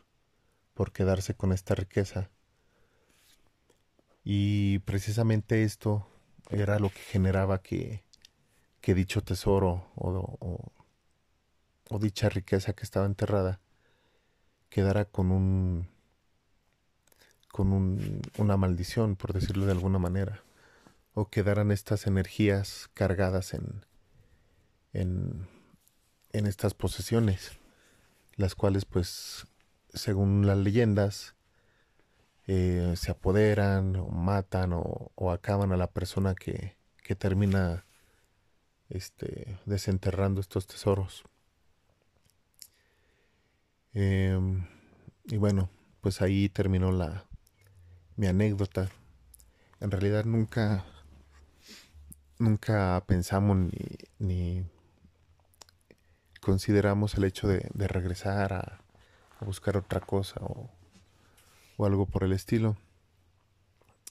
por 0.73 0.91
quedarse 0.91 1.35
con 1.35 1.51
esta 1.51 1.75
riqueza. 1.75 2.29
Y 4.23 4.79
precisamente 4.79 5.63
esto 5.63 6.07
era 6.49 6.79
lo 6.79 6.89
que 6.89 6.99
generaba 6.99 7.61
que, 7.61 8.03
que 8.81 8.95
dicho 8.95 9.21
tesoro 9.21 9.91
o, 9.95 10.71
o 11.89 11.99
dicha 11.99 12.29
riqueza 12.29 12.73
que 12.73 12.83
estaba 12.83 13.05
enterrada 13.05 13.59
quedara 14.69 15.05
con 15.05 15.31
un 15.31 15.93
con 17.49 17.71
un, 17.71 18.19
una 18.39 18.57
maldición, 18.57 19.15
por 19.15 19.31
decirlo 19.31 19.67
de 19.67 19.73
alguna 19.73 19.99
manera, 19.99 20.43
o 21.13 21.29
quedaran 21.29 21.69
estas 21.71 22.07
energías 22.07 22.89
cargadas 22.95 23.53
en, 23.53 23.85
en, 24.91 25.47
en 26.31 26.47
estas 26.47 26.73
posesiones, 26.73 27.51
las 28.35 28.55
cuales 28.55 28.85
pues 28.85 29.47
según 29.93 30.47
las 30.47 30.57
leyendas 30.57 31.35
eh, 32.47 32.93
se 32.97 33.11
apoderan 33.11 33.95
o 33.95 34.07
matan 34.09 34.73
o, 34.73 35.11
o, 35.15 35.31
acaban 35.31 35.71
a 35.71 35.77
la 35.77 35.87
persona 35.87 36.35
que, 36.35 36.75
que 37.03 37.15
termina 37.15 37.85
este, 38.89 39.57
desenterrando 39.65 40.41
estos 40.41 40.67
tesoros. 40.67 41.23
Em, 43.93 44.67
y 45.25 45.37
bueno, 45.37 45.69
pues 46.01 46.21
ahí 46.21 46.49
terminó 46.49 46.91
la 46.91 47.25
mi 48.15 48.27
anécdota. 48.27 48.89
En 49.79 49.91
realidad 49.91 50.25
nunca 50.25 50.85
nunca 52.39 53.03
pensamos 53.07 53.57
ni, 53.57 53.71
ni 54.19 54.65
consideramos 56.43 57.15
el 57.15 57.23
hecho 57.23 57.47
de, 57.47 57.69
regresar 57.87 58.53
a, 58.53 58.79
buscar 59.41 59.75
otra 59.75 59.99
cosa 59.99 60.39
o, 60.41 60.69
o 61.75 61.85
algo 61.85 62.05
por 62.05 62.23
el 62.23 62.31
estilo. 62.31 62.77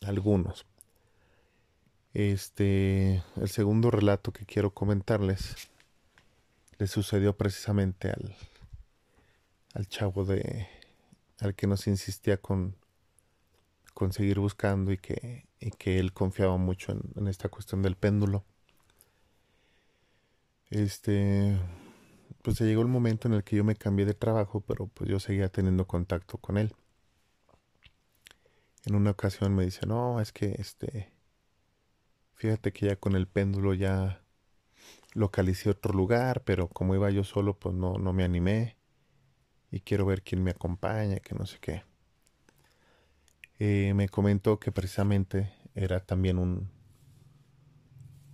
Algunos. 0.05 0.67
Este, 2.15 3.23
el 3.37 3.49
segundo 3.49 3.91
relato 3.91 4.33
que 4.33 4.45
quiero 4.45 4.75
comentarles 4.75 5.57
le 6.79 6.87
sucedió 6.87 7.35
precisamente 7.37 8.11
al, 8.11 8.37
al 9.73 9.89
chavo 9.89 10.25
de 10.25 10.69
al 11.41 11.55
que 11.55 11.67
nos 11.67 11.87
insistía 11.87 12.37
con, 12.37 12.77
con 13.95 14.13
seguir 14.13 14.39
buscando 14.39 14.93
y 14.93 14.99
que, 14.99 15.47
y 15.59 15.71
que 15.71 15.99
él 15.99 16.13
confiaba 16.13 16.57
mucho 16.57 16.93
en, 16.93 17.01
en, 17.17 17.27
esta 17.27 17.49
cuestión 17.49 17.83
del 17.83 17.97
péndulo. 17.97 18.45
Este, 20.71 21.59
pues 22.43 22.57
se 22.57 22.65
llegó 22.65 22.83
el 22.83 22.89
momento 22.89 23.29
en 23.29 23.35
el 23.35 23.45
que 23.45 23.57
yo 23.57 23.65
me 23.65 23.77
cambié 23.77 24.07
de 24.07 24.15
trabajo, 24.15 24.61
pero 24.61 24.87
pues 24.87 25.11
yo 25.11 25.21
seguía 25.21 25.49
teniendo 25.49 25.87
contacto 25.87 26.39
con 26.39 26.57
él. 26.59 26.75
En 28.85 28.95
una 28.95 29.11
ocasión 29.11 29.55
me 29.55 29.65
dice, 29.65 29.87
no, 29.87 30.21
es 30.21 30.33
que 30.33 30.57
este, 30.59 31.13
fíjate 32.35 32.73
que 32.73 32.87
ya 32.87 32.97
con 32.97 33.15
el 33.15 33.29
péndulo 33.29 33.75
ya 33.75 34.23
localicé 35.15 35.71
otro 35.71 35.93
lugar, 35.93 36.43
pero 36.45 36.69
como 36.69 36.95
iba 36.95 37.11
yo 37.11 37.25
solo, 37.25 37.59
pues 37.59 37.75
no, 37.75 37.99
no 37.99 38.13
me 38.13 38.25
animé 38.25 38.77
y 39.71 39.81
quiero 39.81 40.07
ver 40.07 40.23
quién 40.23 40.43
me 40.43 40.51
acompaña, 40.51 41.21
que 41.21 41.35
no 41.35 41.47
sé 41.47 41.59
qué. 41.61 41.85
Eh, 43.59 43.93
me 43.95 44.09
comentó 44.09 44.59
que 44.59 44.73
precisamente 44.73 45.53
era 45.75 46.01
también 46.01 46.39
un, 46.39 46.71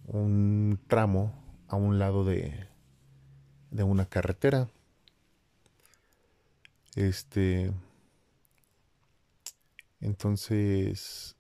un 0.07 0.81
tramo 0.87 1.65
a 1.69 1.77
un 1.77 1.99
lado 1.99 2.25
de, 2.25 2.69
de 3.71 3.83
una 3.83 4.07
carretera. 4.07 4.69
Este. 6.95 7.73
Entonces. 10.01 11.37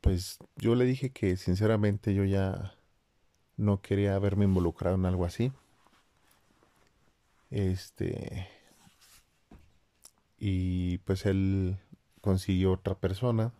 Pues 0.00 0.38
yo 0.56 0.74
le 0.74 0.84
dije 0.86 1.10
que 1.10 1.36
sinceramente 1.36 2.14
yo 2.14 2.24
ya 2.24 2.74
no 3.56 3.82
quería 3.82 4.14
haberme 4.14 4.44
involucrado 4.46 4.96
en 4.96 5.06
algo 5.06 5.24
así. 5.24 5.52
Este. 7.50 8.48
Y 10.38 10.98
pues 10.98 11.26
él 11.26 11.78
consiguió 12.20 12.72
otra 12.72 12.94
persona. 12.94 13.52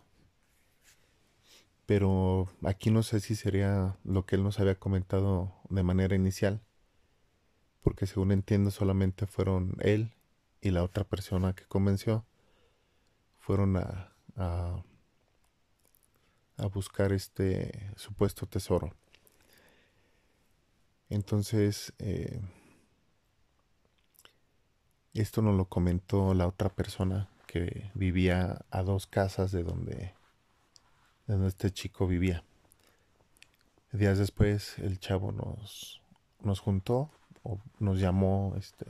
Pero 1.91 2.47
aquí 2.63 2.89
no 2.89 3.03
sé 3.03 3.19
si 3.19 3.35
sería 3.35 3.97
lo 4.05 4.25
que 4.25 4.37
él 4.37 4.43
nos 4.43 4.61
había 4.61 4.79
comentado 4.79 5.53
de 5.67 5.83
manera 5.83 6.15
inicial. 6.15 6.61
Porque 7.81 8.07
según 8.07 8.31
entiendo 8.31 8.71
solamente 8.71 9.27
fueron 9.27 9.75
él 9.81 10.13
y 10.61 10.71
la 10.71 10.83
otra 10.83 11.03
persona 11.03 11.51
que 11.51 11.65
convenció. 11.65 12.25
Fueron 13.39 13.75
a, 13.75 14.13
a, 14.37 14.85
buscar 16.73 17.11
este 17.11 17.91
supuesto 17.97 18.45
tesoro. 18.45 18.95
Entonces, 21.09 21.91
eh, 21.99 22.39
esto 25.13 25.41
nos 25.41 25.57
lo 25.57 25.65
comentó 25.65 26.33
la 26.35 26.47
otra 26.47 26.69
persona 26.69 27.27
que 27.47 27.91
vivía 27.95 28.63
a 28.69 28.81
dos 28.81 29.07
casas 29.07 29.51
de 29.51 29.63
donde, 29.63 29.93
de 29.93 30.20
donde 31.31 31.47
este 31.47 31.71
chico 31.71 32.07
vivía. 32.07 32.43
Días 33.91 34.17
después 34.17 34.77
el 34.79 34.99
chavo 34.99 35.31
nos, 35.31 36.01
nos 36.41 36.59
juntó 36.59 37.09
o 37.43 37.59
nos 37.79 37.99
llamó 37.99 38.53
este 38.57 38.85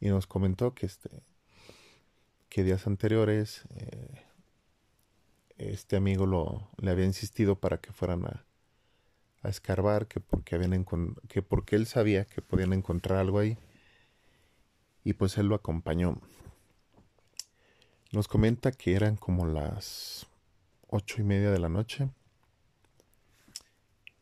y 0.00 0.08
nos 0.08 0.26
comentó 0.26 0.74
que 0.74 0.86
este 0.86 1.10
que 2.48 2.62
días 2.62 2.86
anteriores 2.86 3.62
eh, 3.74 4.22
este 5.58 5.96
amigo 5.96 6.26
lo, 6.26 6.70
le 6.78 6.90
había 6.90 7.04
insistido 7.04 7.56
para 7.56 7.78
que 7.78 7.92
fueran 7.92 8.26
a, 8.26 8.44
a 9.42 9.48
escarbar 9.48 10.06
que 10.06 10.20
porque 10.20 10.54
habían 10.54 10.86
que 11.28 11.42
porque 11.42 11.76
él 11.76 11.86
sabía 11.86 12.24
que 12.24 12.42
podían 12.42 12.72
encontrar 12.72 13.18
algo 13.18 13.38
ahí 13.40 13.58
y 15.04 15.12
pues 15.12 15.36
él 15.36 15.48
lo 15.48 15.54
acompañó. 15.54 16.20
Nos 18.12 18.26
comenta 18.28 18.72
que 18.72 18.94
eran 18.94 19.16
como 19.16 19.46
las 19.46 20.26
ocho 20.94 21.20
y 21.20 21.24
media 21.24 21.50
de 21.50 21.58
la 21.58 21.68
noche 21.68 22.08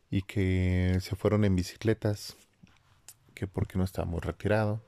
y 0.09 0.23
que 0.23 0.97
se 1.01 1.15
fueron 1.15 1.45
en 1.45 1.55
bicicletas, 1.55 2.35
que 3.35 3.45
porque 3.45 3.77
no 3.77 3.83
estábamos 3.83 4.25
retirados, 4.25 4.79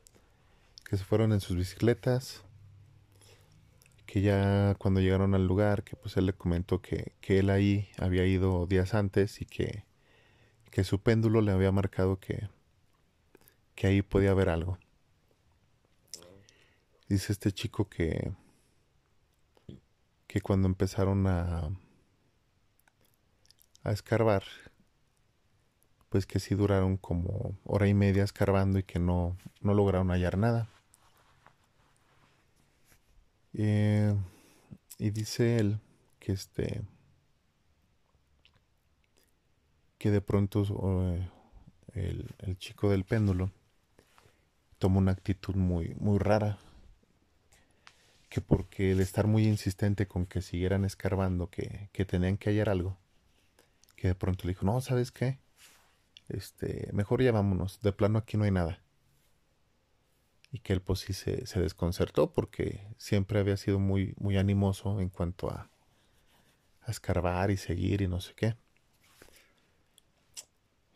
que 0.89 0.97
se 0.97 1.03
fueron 1.03 1.31
en 1.31 1.41
sus 1.41 1.55
bicicletas, 1.55 2.43
que 4.07 4.21
ya 4.21 4.75
cuando 4.79 4.99
llegaron 4.99 5.35
al 5.35 5.45
lugar, 5.45 5.83
que 5.83 5.95
pues 5.95 6.17
él 6.17 6.25
le 6.25 6.33
comentó 6.33 6.81
que, 6.81 7.13
que 7.21 7.37
él 7.39 7.51
ahí 7.51 7.87
había 7.99 8.25
ido 8.25 8.65
días 8.65 8.95
antes 8.95 9.41
y 9.41 9.45
que, 9.45 9.83
que 10.71 10.83
su 10.83 10.99
péndulo 11.01 11.41
le 11.41 11.51
había 11.51 11.71
marcado 11.71 12.19
que, 12.19 12.49
que 13.75 13.85
ahí 13.85 14.01
podía 14.01 14.31
haber 14.31 14.49
algo. 14.49 14.79
Dice 17.07 17.31
este 17.31 17.51
chico 17.51 17.87
que, 17.87 18.31
que 20.27 20.41
cuando 20.41 20.67
empezaron 20.67 21.27
a, 21.27 21.69
a 23.83 23.91
escarbar, 23.91 24.43
pues 26.09 26.25
que 26.25 26.39
sí 26.39 26.55
duraron 26.55 26.97
como 26.97 27.57
hora 27.65 27.87
y 27.87 27.93
media 27.93 28.23
escarbando 28.23 28.79
y 28.79 28.83
que 28.83 28.99
no, 28.99 29.37
no 29.61 29.73
lograron 29.73 30.09
hallar 30.09 30.37
nada. 30.37 30.69
Eh, 33.53 34.15
y 34.97 35.09
dice 35.11 35.57
él 35.57 35.79
que 36.19 36.33
este 36.33 36.83
que 39.97 40.11
de 40.11 40.21
pronto 40.21 40.63
eh, 40.63 41.29
el, 41.93 42.35
el, 42.39 42.57
chico 42.57 42.89
del 42.89 43.05
péndulo 43.05 43.51
tomó 44.77 44.99
una 44.99 45.11
actitud 45.11 45.55
muy 45.55 45.95
muy 45.95 46.17
rara 46.17 46.59
que 48.35 48.41
porque 48.41 48.91
el 48.91 48.99
estar 48.99 49.27
muy 49.27 49.45
insistente 49.45 50.09
con 50.09 50.25
que 50.25 50.41
siguieran 50.41 50.83
escarbando, 50.83 51.49
que, 51.49 51.87
que 51.93 52.03
tenían 52.03 52.35
que 52.35 52.49
hallar 52.49 52.67
algo, 52.67 52.97
que 53.95 54.09
de 54.09 54.15
pronto 54.15 54.43
le 54.43 54.49
dijo, 54.49 54.65
no, 54.65 54.81
¿sabes 54.81 55.13
qué? 55.13 55.39
Este, 56.27 56.89
mejor 56.91 57.23
ya 57.23 57.31
vámonos, 57.31 57.79
de 57.79 57.93
plano 57.93 58.19
aquí 58.19 58.35
no 58.35 58.43
hay 58.43 58.51
nada. 58.51 58.81
Y 60.51 60.59
que 60.59 60.73
él 60.73 60.81
pues 60.81 60.99
sí 60.99 61.13
se, 61.13 61.45
se 61.45 61.61
desconcertó 61.61 62.33
porque 62.33 62.85
siempre 62.97 63.39
había 63.39 63.55
sido 63.55 63.79
muy, 63.79 64.13
muy 64.17 64.35
animoso 64.35 64.99
en 64.99 65.07
cuanto 65.07 65.49
a, 65.49 65.69
a 66.81 66.91
escarbar 66.91 67.51
y 67.51 67.55
seguir 67.55 68.01
y 68.01 68.09
no 68.09 68.19
sé 68.19 68.33
qué. 68.35 68.57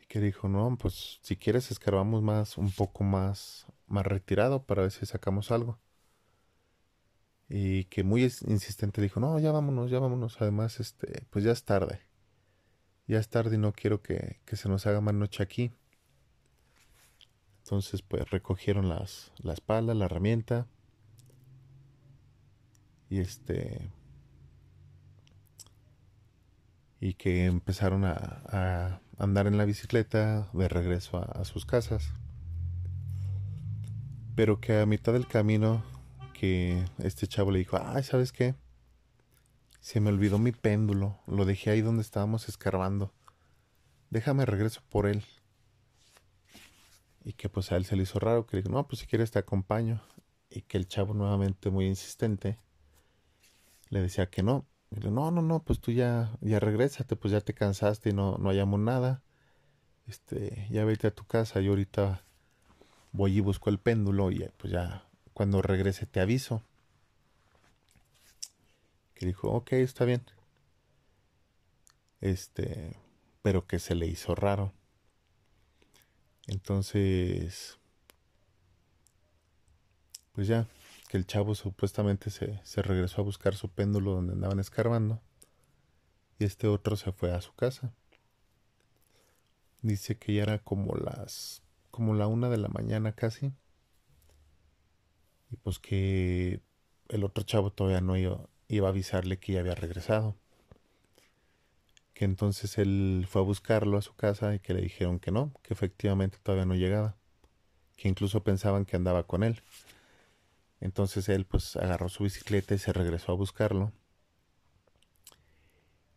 Y 0.02 0.08
que 0.08 0.20
dijo, 0.20 0.50
no, 0.50 0.78
pues 0.78 1.20
si 1.22 1.38
quieres 1.38 1.72
escarbamos 1.72 2.22
más, 2.22 2.58
un 2.58 2.70
poco 2.70 3.06
más, 3.06 3.66
más 3.88 4.06
retirado 4.06 4.64
para 4.64 4.82
ver 4.82 4.92
si 4.92 5.06
sacamos 5.06 5.52
algo 5.52 5.80
y 7.50 7.86
que 7.86 8.04
muy 8.04 8.24
insistente 8.24 9.02
dijo, 9.02 9.20
no, 9.20 9.40
ya 9.40 9.52
vámonos, 9.52 9.90
ya 9.90 10.00
vámonos, 10.00 10.40
además, 10.40 10.80
este, 10.80 11.26
pues 11.30 11.44
ya 11.44 11.52
es 11.52 11.64
tarde, 11.64 12.02
ya 13.08 13.20
es 13.20 13.30
tarde 13.30 13.56
y 13.56 13.60
no 13.60 13.74
quiero 13.74 14.02
que, 14.02 14.40
que 14.46 14.56
se 14.56 14.70
nos 14.70 14.86
haga 14.86 15.02
más 15.02 15.16
noche 15.16 15.44
aquí. 15.44 15.72
Entonces, 17.64 18.02
pues 18.02 18.30
recogieron 18.30 18.90
las, 18.90 19.32
las 19.38 19.62
palas, 19.62 19.96
la 19.96 20.06
herramienta, 20.06 20.68
y 23.10 23.20
este, 23.20 23.92
y 27.00 27.14
que 27.14 27.46
empezaron 27.46 28.06
a, 28.06 29.02
andar 29.18 29.48
en 29.48 29.58
la 29.58 29.66
bicicleta 29.66 30.48
de 30.54 30.68
regreso 30.70 31.18
a, 31.18 31.44
sus 31.44 31.66
casas. 31.66 32.14
Pero 34.36 34.62
que 34.62 34.80
a 34.80 34.86
mitad 34.86 35.12
del 35.14 35.28
camino 35.28 35.84
que 36.40 36.86
este 37.00 37.28
chavo 37.28 37.52
le 37.52 37.60
dijo, 37.60 37.78
ay, 37.84 38.02
¿sabes 38.02 38.32
qué? 38.32 38.56
Se 39.82 40.00
me 40.00 40.10
olvidó 40.10 40.40
mi 40.40 40.54
péndulo, 40.54 41.20
lo 41.28 41.44
dejé 41.44 41.70
ahí 41.70 41.82
donde 41.82 42.02
estábamos 42.02 42.48
escarbando. 42.48 43.14
Déjame 44.10 44.46
regreso 44.46 44.80
por 44.88 45.06
él. 45.06 45.26
Y 47.26 47.34
que 47.34 47.50
pues 47.50 47.74
a 47.74 47.76
él 47.76 47.84
se 47.84 47.98
le 47.98 48.04
hizo 48.04 48.20
raro, 48.20 48.46
que 48.46 48.56
le 48.56 48.64
dijo, 48.64 48.74
no, 48.74 48.88
pues 48.88 49.02
si 49.02 49.06
quieres 49.06 49.32
te 49.32 49.40
acompaño. 49.40 50.02
Y 50.50 50.62
que 50.62 50.78
el 50.78 50.88
chavo 50.88 51.14
nuevamente 51.14 51.72
muy 51.72 51.88
insistente 51.88 52.58
le 53.90 54.02
decía 54.02 54.30
que 54.30 54.42
no. 54.42 54.66
No, 54.92 55.32
no, 55.32 55.42
no, 55.42 55.62
pues 55.62 55.82
tú 55.82 55.92
ya, 55.92 56.38
ya 56.40 56.62
regrésate, 56.62 57.18
pues 57.18 57.34
ya 57.34 57.42
te 57.42 57.54
cansaste 57.54 58.12
y 58.12 58.14
no, 58.14 58.38
no 58.38 58.48
hallamos 58.48 58.80
nada. 58.80 59.24
Este, 60.08 60.68
ya 60.72 60.86
vete 60.86 61.08
a 61.08 61.12
tu 61.12 61.26
casa, 61.26 61.60
yo 61.60 61.72
ahorita 61.72 62.24
voy 63.12 63.38
y 63.38 63.42
busco 63.42 63.70
el 63.70 63.80
péndulo 63.80 64.32
y 64.32 64.50
pues 64.58 64.72
ya 64.72 65.09
cuando 65.40 65.62
regrese 65.62 66.06
te 66.06 66.20
aviso. 66.20 66.62
Que 69.14 69.26
dijo, 69.26 69.50
ok, 69.50 69.72
está 69.72 70.04
bien. 70.04 70.22
Este, 72.20 72.98
pero 73.42 73.66
que 73.66 73.80
se 73.80 73.96
le 73.96 74.06
hizo 74.06 74.36
raro. 74.36 74.74
Entonces, 76.48 77.80
pues 80.34 80.48
ya, 80.48 80.68
que 81.08 81.16
el 81.16 81.26
chavo 81.26 81.56
supuestamente 81.56 82.32
se, 82.32 82.60
se 82.66 82.82
regresó 82.82 83.22
a 83.22 83.24
buscar 83.24 83.56
su 83.56 83.70
péndulo 83.70 84.12
donde 84.16 84.34
andaban 84.34 84.60
escarbando 84.60 85.22
y 86.38 86.44
este 86.44 86.68
otro 86.68 86.98
se 86.98 87.14
fue 87.14 87.32
a 87.32 87.40
su 87.40 87.54
casa. 87.54 87.94
Dice 89.84 90.18
que 90.18 90.34
ya 90.34 90.44
era 90.44 90.60
como 90.60 90.96
las 90.96 91.62
como 91.92 92.14
la 92.14 92.28
una 92.28 92.50
de 92.50 92.58
la 92.58 92.68
mañana 92.68 93.14
casi 93.14 93.54
y 95.52 95.58
pues 95.58 95.80
que 95.80 96.62
el 97.10 97.24
otro 97.24 97.44
chavo 97.44 97.72
todavía 97.72 98.02
no 98.02 98.18
iba, 98.18 98.48
iba 98.68 98.88
a 98.88 98.92
avisarle 98.92 99.40
que 99.40 99.54
ya 99.54 99.60
había 99.62 99.76
regresado. 99.76 100.36
Que 102.14 102.26
entonces 102.26 102.78
él 102.78 103.26
fue 103.30 103.42
a 103.42 103.46
buscarlo 103.46 103.98
a 103.98 104.02
su 104.02 104.14
casa 104.16 104.54
y 104.56 104.60
que 104.60 104.74
le 104.74 104.82
dijeron 104.82 105.20
que 105.20 105.32
no, 105.32 105.54
que 105.64 105.74
efectivamente 105.74 106.38
todavía 106.44 106.66
no 106.66 106.76
llegaba, 106.76 107.18
que 107.96 108.10
incluso 108.10 108.44
pensaban 108.44 108.86
que 108.86 108.96
andaba 108.96 109.24
con 109.24 109.44
él. 109.44 109.62
Entonces 110.82 111.30
él 111.30 111.46
pues 111.46 111.76
agarró 111.76 112.10
su 112.10 112.24
bicicleta 112.24 112.76
y 112.76 112.78
se 112.78 112.94
regresó 112.94 113.32
a 113.32 113.36
buscarlo. 113.36 113.92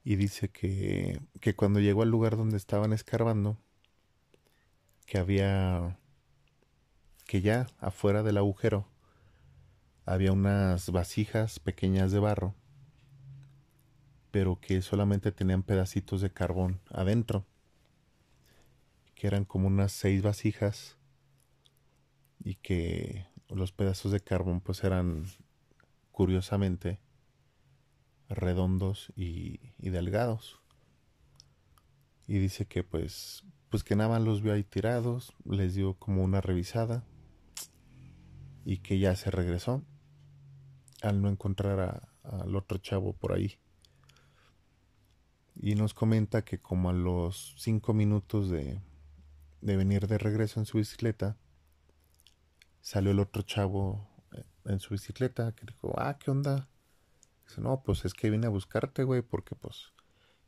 Y 0.05 0.17
dice 0.17 0.49
que, 0.49 1.21
que 1.41 1.55
cuando 1.55 1.81
llegó 1.81 2.03
al 2.03 2.11
lugar 2.11 2.37
donde 2.37 2.57
estaban 2.57 2.93
escarbando, 2.93 3.57
que 5.07 5.19
había, 5.19 5.99
que 7.27 7.41
ya 7.41 7.69
afuera 7.79 8.23
del 8.23 8.39
agujero, 8.39 8.87
había 10.05 10.33
unas 10.33 10.91
vasijas 10.91 11.61
pequeñas 11.61 12.13
de 12.13 12.19
barro, 12.19 12.55
pero 14.31 14.59
que 14.61 14.83
solamente 14.83 15.33
tenían 15.33 15.63
pedacitos 15.63 16.21
de 16.21 16.31
carbón 16.31 16.81
adentro, 16.91 17.47
que 19.15 19.27
eran 19.27 19.45
como 19.45 19.69
unas 19.69 19.93
seis 19.93 20.23
vasijas 20.23 20.97
y 22.43 22.57
que 22.57 23.27
los 23.49 23.73
pedazos 23.73 24.11
de 24.13 24.21
carbón 24.21 24.61
pues 24.61 24.83
eran 24.83 25.27
curiosamente 26.11 26.99
redondos 28.29 29.13
y, 29.15 29.61
delgados. 29.79 30.61
Y 32.27 32.39
dice 32.39 32.67
que 32.67 32.83
pues 32.83 33.45
pues 33.69 33.85
que 33.85 33.97
nada 33.97 34.11
más 34.11 34.23
los 34.23 34.43
vio 34.43 34.53
ahí 34.53 34.65
tirados, 34.65 35.33
les 35.45 35.75
dio 35.75 35.95
como 35.95 36.23
una 36.23 36.43
revisada 36.43 37.05
y 38.67 38.79
que 38.79 38.99
ya 38.99 39.17
se 39.17 39.31
regresó 39.31 39.83
al 41.03 41.21
no 41.21 41.29
encontrar 41.29 42.09
al 42.23 42.57
otro 42.57 42.79
chavo 42.79 43.13
por 43.13 43.33
ahí. 43.33 43.59
Y 45.57 45.75
nos 45.75 45.93
comenta 45.93 46.45
que 46.45 46.59
como 46.59 46.91
a 46.91 46.93
los 46.93 47.55
cinco 47.59 47.93
minutos 47.93 48.49
de, 48.49 48.81
de 49.61 49.77
venir 49.77 50.07
de 50.07 50.19
regreso 50.19 50.61
en 50.61 50.67
su 50.67 50.79
bicicleta, 50.79 51.37
salió 52.81 53.11
el 53.11 53.21
otro 53.21 53.43
chavo 53.43 54.09
eh, 54.33 54.45
en 54.67 54.81
su 54.81 54.95
bicicleta 54.95 55.53
que 55.53 55.67
dijo, 55.67 55.95
ah, 55.99 56.19
¿qué 56.19 56.31
onda? 56.31 56.69
Dice, 57.47 57.61
no, 57.61 57.83
pues 57.83 58.05
es 58.05 58.15
que 58.15 58.31
vine 58.31 58.47
a 58.47 58.51
buscarte, 58.51 59.05
güey, 59.05 59.23
porque 59.23 59.55
pues 59.55 59.93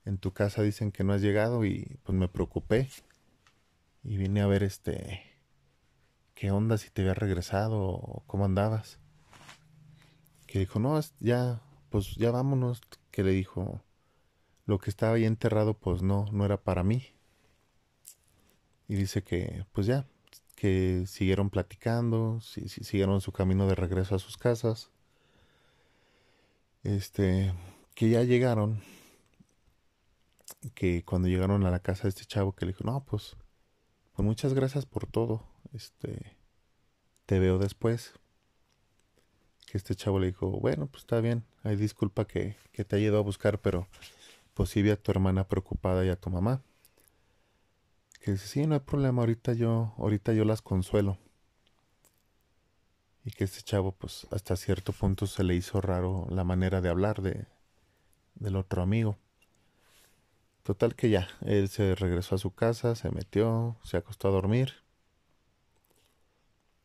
en 0.05 0.19
tu 0.19 0.33
casa 0.33 0.63
dicen 0.63 0.93
que 0.93 1.05
no 1.05 1.13
has 1.13 1.23
llegado 1.23 1.65
y 1.65 1.99
pues 2.03 2.17
me 2.17 2.29
preocupé. 2.29 2.89
Y 4.03 4.17
vine 4.19 4.43
a 4.43 4.47
ver 4.47 4.63
este, 4.63 5.23
qué 6.35 6.51
onda, 6.51 6.77
si 6.77 6.91
te 6.91 7.03
había 7.03 7.15
regresado 7.15 7.81
o 7.81 8.25
cómo 8.27 8.45
andabas. 8.45 8.99
Que 10.55 10.61
dijo, 10.61 10.79
no, 10.79 11.01
ya, 11.19 11.61
pues 11.91 12.15
ya 12.15 12.31
vámonos. 12.31 12.81
Que 13.11 13.25
le 13.25 13.33
dijo, 13.33 13.83
lo 14.67 14.79
que 14.79 14.89
estaba 14.89 15.15
ahí 15.17 15.25
enterrado, 15.25 15.75
pues 15.75 16.01
no, 16.01 16.27
no 16.31 16.45
era 16.45 16.63
para 16.63 16.85
mí. 16.85 17.09
Y 18.87 18.95
dice 18.95 19.25
que, 19.25 19.67
pues 19.73 19.89
ya, 19.89 20.07
que 20.55 21.07
siguieron 21.09 21.51
platicando, 21.51 22.39
siguieron 22.41 23.21
su 23.21 23.33
camino 23.33 23.67
de 23.67 23.75
regreso 23.75 24.15
a 24.15 24.21
sus 24.21 24.37
casas. 24.37 24.93
Este, 26.85 27.53
que 27.97 28.11
ya 28.11 28.23
llegaron, 28.23 28.81
que 30.77 31.05
cuando 31.05 31.27
llegaron 31.27 31.67
a 31.67 31.73
la 31.73 31.81
casa 31.81 32.05
de 32.05 32.11
este 32.11 32.27
chavo 32.27 32.53
que 32.53 32.65
le 32.65 32.75
dijo, 32.75 32.85
"No, 32.85 33.05
pues 33.05 33.37
pues 34.15 34.25
muchas 34.25 34.55
gracias 34.55 34.87
por 34.87 35.09
todo. 35.09 35.49
Este, 35.73 36.37
te 37.27 37.41
veo 37.41 37.59
después." 37.59 38.15
Que 39.75 39.79
este 39.79 39.97
chavo 39.97 40.21
le 40.21 40.29
dijo, 40.29 40.49
"Bueno, 40.61 40.87
pues 40.87 41.03
está 41.03 41.21
bien. 41.21 41.43
Ay, 41.65 41.75
disculpa 41.75 42.29
que, 42.29 42.55
que 42.71 42.85
te 42.85 42.95
haya 42.95 43.07
ido 43.07 43.19
a 43.19 43.23
buscar, 43.23 43.59
pero 43.59 43.89
pues 44.55 44.71
sí 44.71 44.83
vi 44.83 44.91
a 44.91 44.97
tu 44.97 45.11
hermana 45.11 45.49
preocupada 45.49 46.05
y 46.05 46.11
a 46.11 46.15
tu 46.15 46.31
mamá." 46.31 46.63
que 48.21 48.31
dice, 48.31 48.47
sí, 48.47 48.67
no 48.69 48.75
hay 48.75 48.81
problema, 48.81 49.23
ahorita 49.23 49.53
yo, 49.53 49.93
ahorita 49.99 50.33
yo 50.33 50.45
las 50.45 50.63
consuelo. 50.63 51.19
Y 53.25 53.33
que 53.33 53.43
este 53.43 53.63
chavo, 53.63 53.91
pues, 53.91 54.29
hasta 54.31 54.55
cierto 54.55 54.93
punto 54.93 55.27
se 55.27 55.43
le 55.43 55.57
hizo 55.57 55.81
raro 55.81 56.29
la 56.31 56.45
manera 56.45 56.81
de 56.81 56.89
hablar 56.89 57.21
de, 57.21 57.49
del 58.37 58.55
otro 58.55 58.81
amigo. 58.81 59.19
Total 60.63 60.95
que 60.95 61.11
ya, 61.11 61.27
él 61.43 61.69
se 61.69 61.97
regresó 61.97 62.37
a 62.37 62.39
su 62.39 62.55
casa, 62.55 62.95
se 62.95 63.11
metió, 63.11 63.77
se 63.83 63.97
acostó 63.97 64.29
a 64.29 64.31
dormir. 64.31 64.73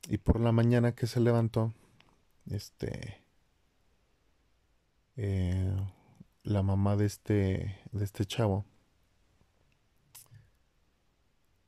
Y 0.09 0.17
por 0.17 0.41
la 0.41 0.51
mañana 0.51 0.95
que 0.95 1.05
se 1.05 1.19
levantó, 1.19 1.71
este, 2.49 3.23
eh, 5.17 5.75
la 6.43 6.63
mamá 6.63 6.95
de 6.95 7.05
este, 7.05 7.79
de 7.91 8.03
este 8.03 8.25
chavo, 8.25 8.65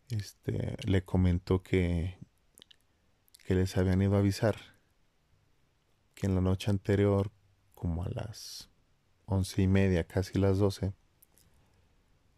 este, 0.09 0.75
le 0.85 1.03
comentó 1.03 1.63
que, 1.63 2.17
que 3.45 3.55
les 3.55 3.77
habían 3.77 4.01
ido 4.01 4.15
a 4.15 4.19
avisar 4.19 4.55
que 6.15 6.27
en 6.27 6.35
la 6.35 6.41
noche 6.41 6.69
anterior, 6.69 7.31
como 7.73 8.03
a 8.03 8.09
las 8.09 8.69
once 9.25 9.61
y 9.61 9.67
media, 9.67 10.05
casi 10.05 10.37
las 10.37 10.57
doce, 10.57 10.93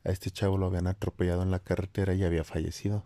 a 0.03 0.11
este 0.11 0.31
chavo 0.31 0.57
lo 0.57 0.67
habían 0.67 0.87
atropellado 0.87 1.43
en 1.43 1.51
la 1.51 1.59
carretera 1.59 2.13
y 2.13 2.23
había 2.23 2.43
fallecido. 2.43 3.05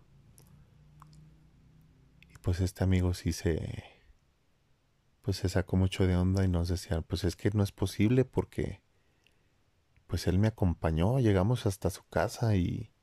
Y 2.30 2.38
pues 2.42 2.60
este 2.60 2.84
amigo 2.84 3.14
sí 3.14 3.34
se 3.34 3.97
pues 5.28 5.36
se 5.36 5.50
sacó 5.50 5.76
mucho 5.76 6.08
de 6.08 6.16
onda 6.16 6.46
y 6.46 6.48
nos 6.48 6.70
decía, 6.70 7.02
pues 7.02 7.26
es 7.26 7.36
que 7.36 7.52
no 7.52 7.62
es 7.62 7.74
posible 7.74 8.24
porque 8.24 8.82
pues 10.08 10.26
él 10.26 10.40
me 10.40 10.48
acompañó, 10.48 11.20
llegamos 11.20 11.66
hasta 11.66 11.90
su 11.90 12.08
casa 12.08 12.56
y 12.56 12.94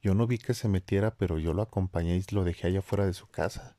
yo 0.00 0.14
no 0.14 0.28
vi 0.28 0.38
que 0.38 0.54
se 0.54 0.68
metiera, 0.68 1.16
pero 1.16 1.40
yo 1.40 1.52
lo 1.52 1.62
acompañé 1.62 2.16
y 2.16 2.24
lo 2.32 2.44
dejé 2.44 2.68
allá 2.68 2.82
fuera 2.82 3.04
de 3.04 3.14
su 3.14 3.26
casa. 3.26 3.76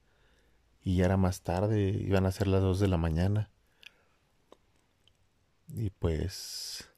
Y 0.83 0.97
ya 0.97 1.05
era 1.05 1.15
más 1.15 1.43
tarde, 1.43 1.81
iban 1.81 2.25
a 2.25 2.33
ser 2.33 2.47
las 2.47 2.61
dos 2.61 2.81
de 2.81 2.89
la 2.89 2.97
mañana. 2.97 3.49
Y 5.69 5.91
pues... 5.91 6.91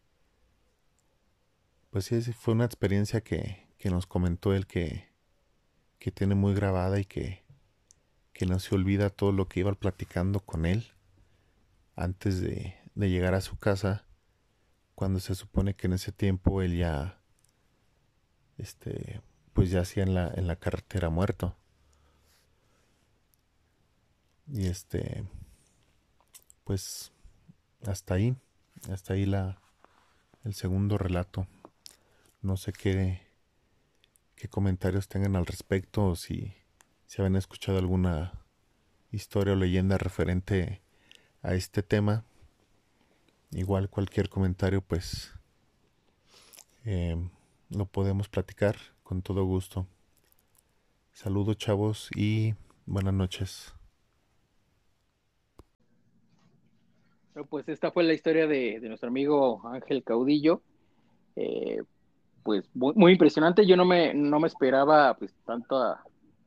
Pues 1.91 2.05
sí, 2.05 2.19
fue 2.19 2.55
una 2.55 2.65
experiencia 2.65 3.21
que, 3.21 3.69
que 3.77 3.91
nos 3.91 4.07
comentó 4.07 4.55
él 4.55 4.65
que, 4.65 5.07
que 5.99 6.11
tiene 6.11 6.33
muy 6.33 6.55
grabada 6.55 6.99
y 6.99 7.05
que, 7.05 7.42
que 8.43 8.49
no 8.49 8.59
se 8.59 8.75
olvida 8.75 9.09
todo 9.09 9.31
lo 9.31 9.47
que 9.47 9.61
iba 9.61 9.71
platicando 9.71 10.41
con 10.41 10.65
él 10.65 10.91
antes 11.95 12.41
de, 12.41 12.75
de 12.93 13.09
llegar 13.09 13.35
a 13.35 13.39
su 13.39 13.57
casa, 13.57 14.03
cuando 14.95 15.21
se 15.21 15.33
supone 15.33 15.75
que 15.75 15.87
en 15.87 15.93
ese 15.93 16.11
tiempo 16.11 16.61
él 16.61 16.75
ya 16.75 17.21
este, 18.57 19.21
pues 19.53 19.69
ya 19.69 19.79
hacía 19.79 20.03
en 20.03 20.13
la, 20.13 20.29
en 20.35 20.47
la 20.47 20.57
carretera 20.57 21.09
muerto. 21.09 21.55
Y 24.51 24.65
este, 24.65 25.23
pues 26.65 27.13
hasta 27.87 28.15
ahí, 28.15 28.35
hasta 28.91 29.13
ahí 29.13 29.25
la, 29.25 29.57
el 30.43 30.53
segundo 30.53 30.97
relato 30.97 31.47
No 32.41 32.57
sé 32.57 32.73
qué, 32.73 33.25
qué 34.35 34.49
comentarios 34.49 35.07
tengan 35.07 35.37
al 35.37 35.45
respecto 35.45 36.07
o 36.07 36.17
si, 36.17 36.53
si 37.13 37.21
habían 37.21 37.35
escuchado 37.35 37.77
alguna 37.77 38.31
historia 39.11 39.53
o 39.53 39.55
leyenda 39.55 39.99
referente 39.99 40.81
a 41.43 41.53
este 41.53 41.83
tema. 41.83 42.25
Igual 43.51 43.87
cualquier 43.87 44.29
comentario 44.29 44.81
pues 44.81 45.31
em, 46.85 47.29
lo 47.69 47.85
podemos 47.85 48.29
platicar 48.29 48.77
con 49.03 49.21
todo 49.21 49.45
gusto. 49.45 49.85
Saludos 51.11 51.57
chavos 51.57 52.09
y 52.15 52.55
buenas 52.87 53.13
noches. 53.13 53.75
Pues 57.47 57.69
esta 57.69 57.91
fue 57.91 58.05
la 58.05 58.13
historia 58.13 58.47
de, 58.47 58.79
nuestro 58.79 59.09
amigo 59.09 59.61
Ángel 59.67 60.03
Caudillo. 60.03 60.63
Eh, 61.35 61.83
pues 62.41 62.67
muy, 62.73 63.11
impresionante. 63.11 63.67
Yo 63.67 63.77
no 63.77 63.85
me, 63.85 64.15
no 64.15 64.39
me 64.39 64.47
esperaba 64.47 65.13
pues 65.13 65.31
tanto 65.45 65.95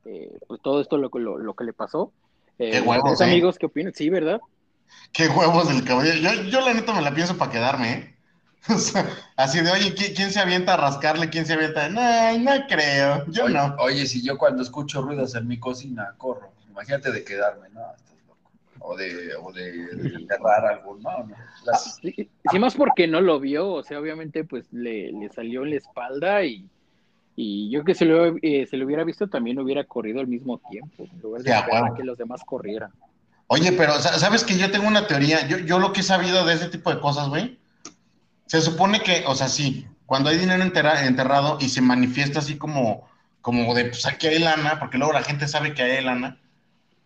eh, 0.07 0.37
pues 0.47 0.61
todo 0.61 0.79
esto 0.79 0.97
lo, 0.97 1.09
lo, 1.09 1.53
que 1.53 1.63
le 1.65 1.73
pasó. 1.73 2.13
Eh, 2.57 2.71
Qué 2.71 2.81
huevos, 2.81 3.21
amigos, 3.21 3.57
¿qué 3.57 3.65
opinan? 3.65 3.93
Sí, 3.93 4.09
¿verdad? 4.09 4.39
Qué 5.11 5.27
huevos 5.27 5.67
del 5.67 5.83
caudillo. 5.83 6.13
Yo, 6.13 6.43
yo 6.43 6.61
la 6.61 6.73
neta 6.73 6.93
me 6.93 7.01
la 7.01 7.13
pienso 7.13 7.37
para 7.37 7.51
quedarme, 7.51 7.91
¿eh? 7.91 8.17
así 9.35 9.61
de, 9.61 9.71
oye, 9.71 9.93
¿quién 9.93 10.31
se 10.31 10.39
avienta 10.39 10.73
a 10.73 10.77
rascarle? 10.77 11.29
¿Quién 11.29 11.45
se 11.45 11.53
avienta? 11.53 11.89
No, 11.89 12.37
no 12.39 12.67
creo, 12.67 13.25
yo 13.27 13.49
no. 13.49 13.75
Oye, 13.79 14.05
si 14.05 14.23
yo 14.23 14.37
cuando 14.37 14.63
escucho 14.63 15.01
ruidos 15.01 15.35
en 15.35 15.47
mi 15.47 15.59
cocina 15.59 16.15
corro, 16.17 16.51
imagínate 16.69 17.11
de 17.11 17.23
quedarme, 17.23 17.69
¿no? 17.69 17.81
O 18.79 18.95
de, 18.95 19.35
o 19.35 19.51
de, 19.51 19.89
enterrar 20.15 20.65
algo, 20.65 20.97
¿no? 21.01 21.27
Sí, 22.01 22.29
más 22.59 22.75
porque 22.75 23.07
no 23.07 23.21
lo 23.21 23.39
vio, 23.39 23.69
o 23.69 23.83
sea, 23.83 23.99
obviamente 23.99 24.43
pues 24.43 24.71
le, 24.71 25.11
salió 25.33 25.63
en 25.63 25.71
la 25.71 25.77
espalda 25.77 26.45
y, 26.45 26.69
y 27.39 27.69
yo 27.69 27.83
que 27.83 27.93
se 27.93 28.03
lo, 28.03 28.35
eh, 28.41 28.65
se 28.67 28.77
lo 28.77 28.85
hubiera 28.87 29.03
visto 29.03 29.29
también 29.29 29.59
hubiera 29.59 29.83
corrido 29.83 30.19
al 30.19 30.27
mismo 30.27 30.59
tiempo, 30.71 31.03
en 31.03 31.21
lugar 31.21 31.43
de 31.43 31.53
que 31.95 32.03
los 32.03 32.17
demás 32.17 32.41
corrieran. 32.43 32.91
Oye, 33.45 33.71
pero 33.73 33.93
sabes 33.99 34.43
que 34.43 34.57
yo 34.57 34.71
tengo 34.71 34.87
una 34.87 35.05
teoría, 35.05 35.47
yo, 35.47 35.59
yo 35.59 35.77
lo 35.77 35.93
que 35.93 36.01
he 36.01 36.03
sabido 36.03 36.43
de 36.45 36.55
ese 36.55 36.67
tipo 36.67 36.91
de 36.91 36.99
cosas, 36.99 37.29
güey, 37.29 37.59
se 38.47 38.59
supone 38.59 39.01
que, 39.01 39.23
o 39.27 39.35
sea, 39.35 39.49
sí, 39.49 39.85
cuando 40.07 40.31
hay 40.31 40.37
dinero 40.37 40.63
enterrado 40.63 41.59
y 41.61 41.69
se 41.69 41.79
manifiesta 41.79 42.39
así 42.39 42.57
como, 42.57 43.07
como 43.41 43.75
de, 43.75 43.85
pues 43.85 44.07
aquí 44.07 44.25
hay 44.25 44.39
lana, 44.39 44.79
porque 44.79 44.97
luego 44.97 45.13
la 45.13 45.23
gente 45.23 45.47
sabe 45.47 45.75
que 45.75 45.83
hay 45.83 46.03
lana, 46.03 46.39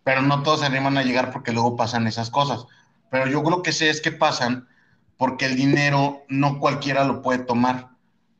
pero 0.06 0.22
no 0.22 0.44
todos 0.44 0.62
se 0.62 0.66
animan 0.66 0.98
a 0.98 1.04
llegar 1.04 1.32
porque 1.34 1.52
luego 1.52 1.76
pasan 1.76 2.08
esas 2.08 2.30
cosas. 2.30 2.66
Pero 3.10 3.28
yo 3.28 3.44
creo 3.44 3.62
que 3.64 3.74
sé 3.74 3.90
es 3.90 4.00
que 4.00 4.14
pasan 4.14 4.70
porque 5.18 5.46
el 5.46 5.58
dinero 5.58 6.24
no 6.30 6.58
cualquiera 6.58 7.04
lo 7.04 7.22
puede 7.22 7.40
tomar. 7.40 7.91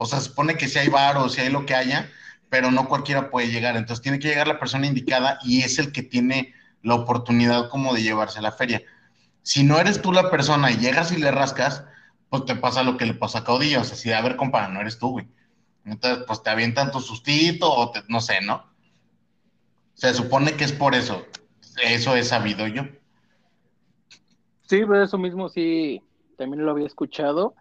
O 0.04 0.06
sea, 0.08 0.20
se 0.20 0.30
supone 0.30 0.56
que 0.56 0.68
si 0.68 0.80
hay 0.80 0.88
bar 0.88 1.18
o 1.18 1.30
si 1.30 1.42
hay 1.42 1.52
lo 1.52 1.64
que 1.64 1.76
haya, 1.76 2.10
pero 2.50 2.72
no 2.72 2.88
cualquiera 2.88 3.30
puede 3.30 3.52
llegar. 3.52 3.78
Entonces 3.78 4.02
tiene 4.02 4.18
que 4.18 4.30
llegar 4.30 4.48
la 4.48 4.58
persona 4.58 4.88
indicada 4.88 5.38
y 5.44 5.62
es 5.62 5.78
el 5.78 5.92
que 5.92 6.02
tiene 6.02 6.56
la 6.82 6.96
oportunidad 6.96 7.70
como 7.70 7.94
de 7.94 8.02
llevarse 8.02 8.40
a 8.40 8.42
la 8.42 8.52
feria. 8.52 8.82
Si 9.44 9.64
no 9.64 9.80
eres 9.80 10.02
tú 10.02 10.12
la 10.12 10.32
persona 10.32 10.72
y 10.72 10.78
llegas 10.78 11.12
y 11.12 11.18
le 11.18 11.30
rascas, 11.30 11.86
pues 12.30 12.46
te 12.46 12.56
pasa 12.56 12.82
lo 12.82 12.98
que 12.98 13.06
le 13.06 13.14
pasa 13.14 13.40
a 13.40 13.44
Caudillo, 13.44 13.82
o 13.82 13.84
sea, 13.84 13.96
si, 13.96 14.12
a 14.12 14.22
ver, 14.22 14.38
compa, 14.38 14.68
no 14.70 14.82
eres 14.82 14.98
tú, 14.98 15.10
güey. 15.12 15.28
Entonces, 15.86 16.24
pues 16.26 16.42
te 16.42 16.50
avientan 16.50 16.92
tu 16.92 17.00
sustito 17.00 17.72
o 17.72 17.94
no 18.08 18.22
sé, 18.22 18.42
¿no? 18.42 18.66
Se 19.94 20.16
supone 20.16 20.54
que 20.54 20.64
es 20.64 20.74
por 20.74 20.96
eso. 20.96 21.28
Eso 21.84 22.16
he 22.16 22.24
sabido 22.24 22.66
yo. 22.66 22.86
Sí, 24.64 24.84
pues 24.84 25.04
eso 25.04 25.20
mismo 25.20 25.48
sí, 25.48 26.02
también 26.40 26.66
lo 26.66 26.72
había 26.72 26.88
escuchado. 26.88 27.54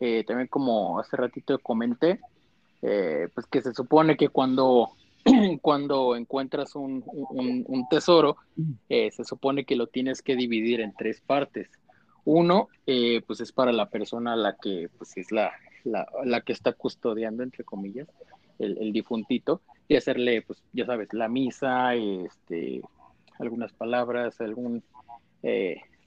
Eh, 0.00 0.24
también 0.26 0.48
como 0.48 0.98
hace 0.98 1.16
ratito 1.16 1.58
comenté, 1.58 2.20
eh, 2.82 3.28
pues 3.34 3.46
que 3.46 3.62
se 3.62 3.72
supone 3.72 4.16
que 4.16 4.28
cuando, 4.28 4.90
cuando 5.62 6.16
encuentras 6.16 6.74
un, 6.74 7.02
tesoro, 7.90 8.36
eh, 8.88 9.10
se 9.10 9.24
supone 9.24 9.64
que 9.64 9.76
lo 9.76 9.86
tienes 9.86 10.22
que 10.22 10.36
dividir 10.36 10.80
en 10.80 10.94
tres 10.94 11.20
partes. 11.20 11.70
Uno, 12.24 12.68
pues 13.26 13.40
es 13.40 13.52
para 13.52 13.72
la 13.72 13.88
persona 13.88 14.32
a 14.32 14.36
la 14.36 14.56
que 14.56 14.88
pues 14.98 15.16
es 15.16 15.30
la, 15.30 15.52
la, 15.84 16.40
que 16.40 16.52
está 16.52 16.72
custodiando, 16.72 17.44
entre 17.44 17.62
comillas, 17.62 18.08
el, 18.58 18.92
difuntito, 18.92 19.60
y 19.86 19.94
hacerle, 19.94 20.42
pues 20.42 20.60
ya 20.72 20.86
sabes, 20.86 21.12
la 21.12 21.28
misa, 21.28 21.94
este, 21.94 22.82
algunas 23.38 23.72
palabras, 23.72 24.40
algún 24.40 24.82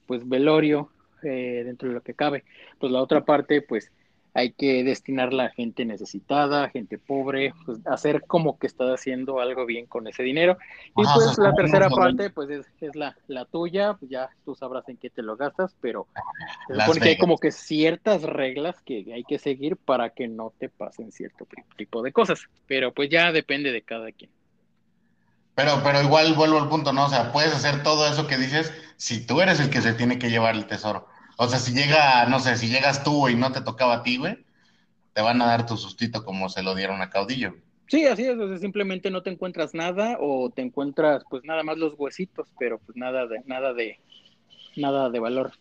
pues 0.06 0.28
velorio 0.28 0.90
eh, 1.22 1.62
dentro 1.64 1.88
de 1.88 1.94
lo 1.94 2.02
que 2.02 2.14
cabe. 2.14 2.44
Pues 2.78 2.92
la 2.92 3.02
otra 3.02 3.24
parte, 3.24 3.62
pues 3.62 3.90
hay 4.34 4.52
que 4.52 4.84
destinarla 4.84 5.46
a 5.46 5.50
gente 5.50 5.84
necesitada, 5.84 6.68
gente 6.68 6.98
pobre, 6.98 7.52
pues 7.66 7.78
hacer 7.86 8.24
como 8.26 8.58
que 8.58 8.66
estás 8.66 8.88
haciendo 8.88 9.40
algo 9.40 9.66
bien 9.66 9.86
con 9.86 10.06
ese 10.06 10.22
dinero. 10.22 10.56
Y 10.90 11.02
pues 11.02 11.38
la 11.38 11.52
tercera 11.54 11.90
parte, 11.90 12.30
pues 12.30 12.48
es, 12.80 12.94
la, 12.94 13.16
la, 13.26 13.44
tuya, 13.44 13.94
pues 13.94 14.10
ya 14.10 14.30
tú 14.44 14.54
sabrás 14.54 14.88
en 14.88 14.96
qué 14.96 15.10
te 15.10 15.22
lo 15.22 15.36
gastas, 15.36 15.74
pero 15.80 16.06
se 16.68 17.00
que 17.00 17.08
hay 17.08 17.18
como 17.18 17.38
que 17.38 17.50
ciertas 17.50 18.22
reglas 18.22 18.80
que 18.82 19.12
hay 19.12 19.24
que 19.24 19.38
seguir 19.38 19.76
para 19.76 20.10
que 20.10 20.28
no 20.28 20.52
te 20.58 20.68
pasen 20.68 21.12
cierto 21.12 21.46
tipo 21.76 22.02
de 22.02 22.12
cosas, 22.12 22.40
pero 22.66 22.92
pues 22.92 23.10
ya 23.10 23.32
depende 23.32 23.72
de 23.72 23.82
cada 23.82 24.12
quien. 24.12 24.30
Pero, 25.56 25.80
pero 25.82 26.00
igual 26.02 26.32
vuelvo 26.34 26.58
al 26.58 26.68
punto, 26.68 26.92
¿no? 26.92 27.06
O 27.06 27.08
sea, 27.08 27.32
puedes 27.32 27.54
hacer 27.54 27.82
todo 27.82 28.06
eso 28.06 28.26
que 28.26 28.38
dices 28.38 28.72
si 28.96 29.26
tú 29.26 29.40
eres 29.40 29.60
el 29.60 29.70
que 29.70 29.82
se 29.82 29.92
tiene 29.92 30.18
que 30.18 30.30
llevar 30.30 30.54
el 30.54 30.66
tesoro. 30.66 31.06
O 31.42 31.48
sea, 31.48 31.58
si 31.58 31.72
llega, 31.72 32.26
no 32.26 32.38
sé, 32.38 32.54
si 32.58 32.68
llegas 32.68 33.02
tú 33.02 33.26
y 33.30 33.34
no 33.34 33.50
te 33.50 33.62
tocaba 33.62 33.94
a 33.94 34.02
ti, 34.02 34.18
güey, 34.18 34.44
te 35.14 35.22
van 35.22 35.40
a 35.40 35.46
dar 35.46 35.64
tu 35.64 35.78
sustito 35.78 36.22
como 36.22 36.50
se 36.50 36.62
lo 36.62 36.74
dieron 36.74 37.00
a 37.00 37.08
Caudillo. 37.08 37.54
Sí, 37.88 38.04
así 38.06 38.24
es, 38.24 38.38
o 38.38 38.46
sea, 38.46 38.58
simplemente 38.58 39.10
no 39.10 39.22
te 39.22 39.30
encuentras 39.30 39.72
nada 39.72 40.18
o 40.20 40.50
te 40.50 40.60
encuentras 40.60 41.22
pues 41.30 41.42
nada 41.44 41.62
más 41.62 41.78
los 41.78 41.94
huesitos, 41.96 42.46
pero 42.58 42.78
pues 42.80 42.94
nada 42.94 43.26
de 43.26 43.40
nada 43.46 43.72
de 43.72 43.98
nada 44.76 45.08
de 45.08 45.18
valor. 45.18 45.52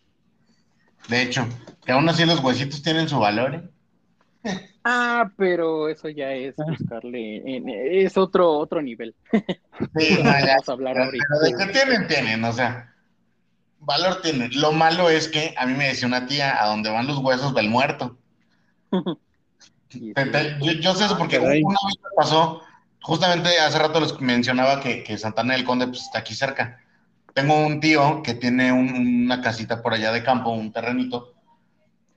De 1.07 1.21
hecho, 1.21 1.47
que 1.85 1.93
aún 1.93 2.09
así 2.09 2.25
los 2.25 2.43
huesitos 2.43 2.83
tienen 2.83 3.07
su 3.07 3.17
valor, 3.17 3.55
¿eh? 3.55 4.59
Ah, 4.83 5.31
pero 5.37 5.87
eso 5.87 6.09
ya 6.09 6.33
es 6.33 6.57
buscarle, 6.57 8.03
es 8.03 8.17
otro 8.17 8.51
otro 8.51 8.81
nivel. 8.81 9.15
Sí, 9.31 10.17
no, 10.21 10.23
ya, 10.23 10.45
Vamos 10.55 10.67
a 10.67 10.71
hablar 10.73 10.97
ahorita. 10.97 11.25
de 11.41 11.53
que 11.57 11.71
tienen, 11.71 12.05
tienen, 12.09 12.43
o 12.43 12.51
sea, 12.51 12.93
valor 13.79 14.21
tiene. 14.21 14.49
Lo 14.49 14.71
malo 14.71 15.09
es 15.09 15.27
que 15.27 15.53
a 15.57 15.65
mí 15.65 15.73
me 15.73 15.87
decía 15.87 16.07
una 16.07 16.27
tía, 16.27 16.61
a 16.61 16.67
donde 16.67 16.89
van 16.89 17.07
los 17.07 17.19
huesos 17.19 17.53
del 17.53 17.69
muerto. 17.69 18.17
yo, 18.91 20.95
sé 20.95 21.05
eso 21.05 21.17
porque 21.17 21.39
una 21.39 21.77
vez 21.85 21.97
me 22.03 22.15
pasó, 22.15 22.61
justamente 23.01 23.59
hace 23.59 23.79
rato 23.79 23.99
les 23.99 24.19
mencionaba 24.19 24.81
que, 24.81 25.03
que 25.03 25.17
Santana 25.17 25.53
del 25.53 25.63
Conde 25.63 25.87
pues, 25.87 26.01
está 26.01 26.19
aquí 26.19 26.33
cerca. 26.33 26.79
Tengo 27.33 27.55
un 27.55 27.79
tío 27.79 28.21
que 28.23 28.33
tiene 28.33 28.71
una 28.71 29.41
casita 29.41 29.81
por 29.81 29.93
allá 29.93 30.11
de 30.11 30.23
campo, 30.23 30.49
un 30.49 30.71
terrenito, 30.71 31.33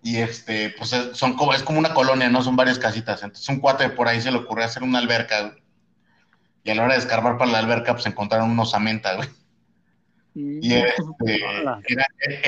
y 0.03 0.17
este, 0.17 0.71
pues 0.71 0.91
son 1.13 1.35
como, 1.35 1.55
es 1.55 1.63
como 1.63 1.79
una 1.79 1.95
colonia, 1.95 2.29
¿no? 2.29 2.43
Son 2.43 2.57
varias 2.57 2.79
casitas. 2.79 3.23
Entonces 3.23 3.49
un 3.49 3.61
cuate 3.61 3.89
por 3.91 4.09
ahí 4.09 4.21
se 4.21 4.33
le 4.33 4.39
ocurrió 4.39 4.65
hacer 4.65 4.83
una 4.83 4.99
alberca, 4.99 5.55
Y 6.65 6.71
a 6.71 6.75
la 6.75 6.85
hora 6.85 6.95
de 6.95 7.01
escarbar 7.01 7.39
para 7.39 7.53
la 7.53 7.59
alberca, 7.59 7.93
pues 7.93 8.07
encontraron 8.07 8.51
unos 8.51 8.69
osamenta, 8.69 9.15
güey. 9.15 9.29
Y 10.35 10.75
este, 10.75 11.41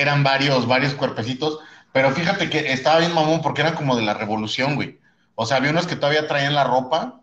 eran 0.01 0.23
varios, 0.23 0.67
varios 0.67 0.93
cuerpecitos, 0.93 1.59
pero 1.93 2.11
fíjate 2.11 2.49
que 2.49 2.73
estaba 2.73 2.99
bien 2.99 3.13
mamón 3.13 3.41
porque 3.41 3.61
eran 3.61 3.75
como 3.75 3.95
de 3.95 4.03
la 4.03 4.13
revolución, 4.13 4.75
güey. 4.75 4.99
O 5.35 5.45
sea, 5.45 5.57
había 5.57 5.71
unos 5.71 5.87
que 5.87 5.95
todavía 5.95 6.27
traían 6.27 6.55
la 6.55 6.63
ropa 6.63 7.21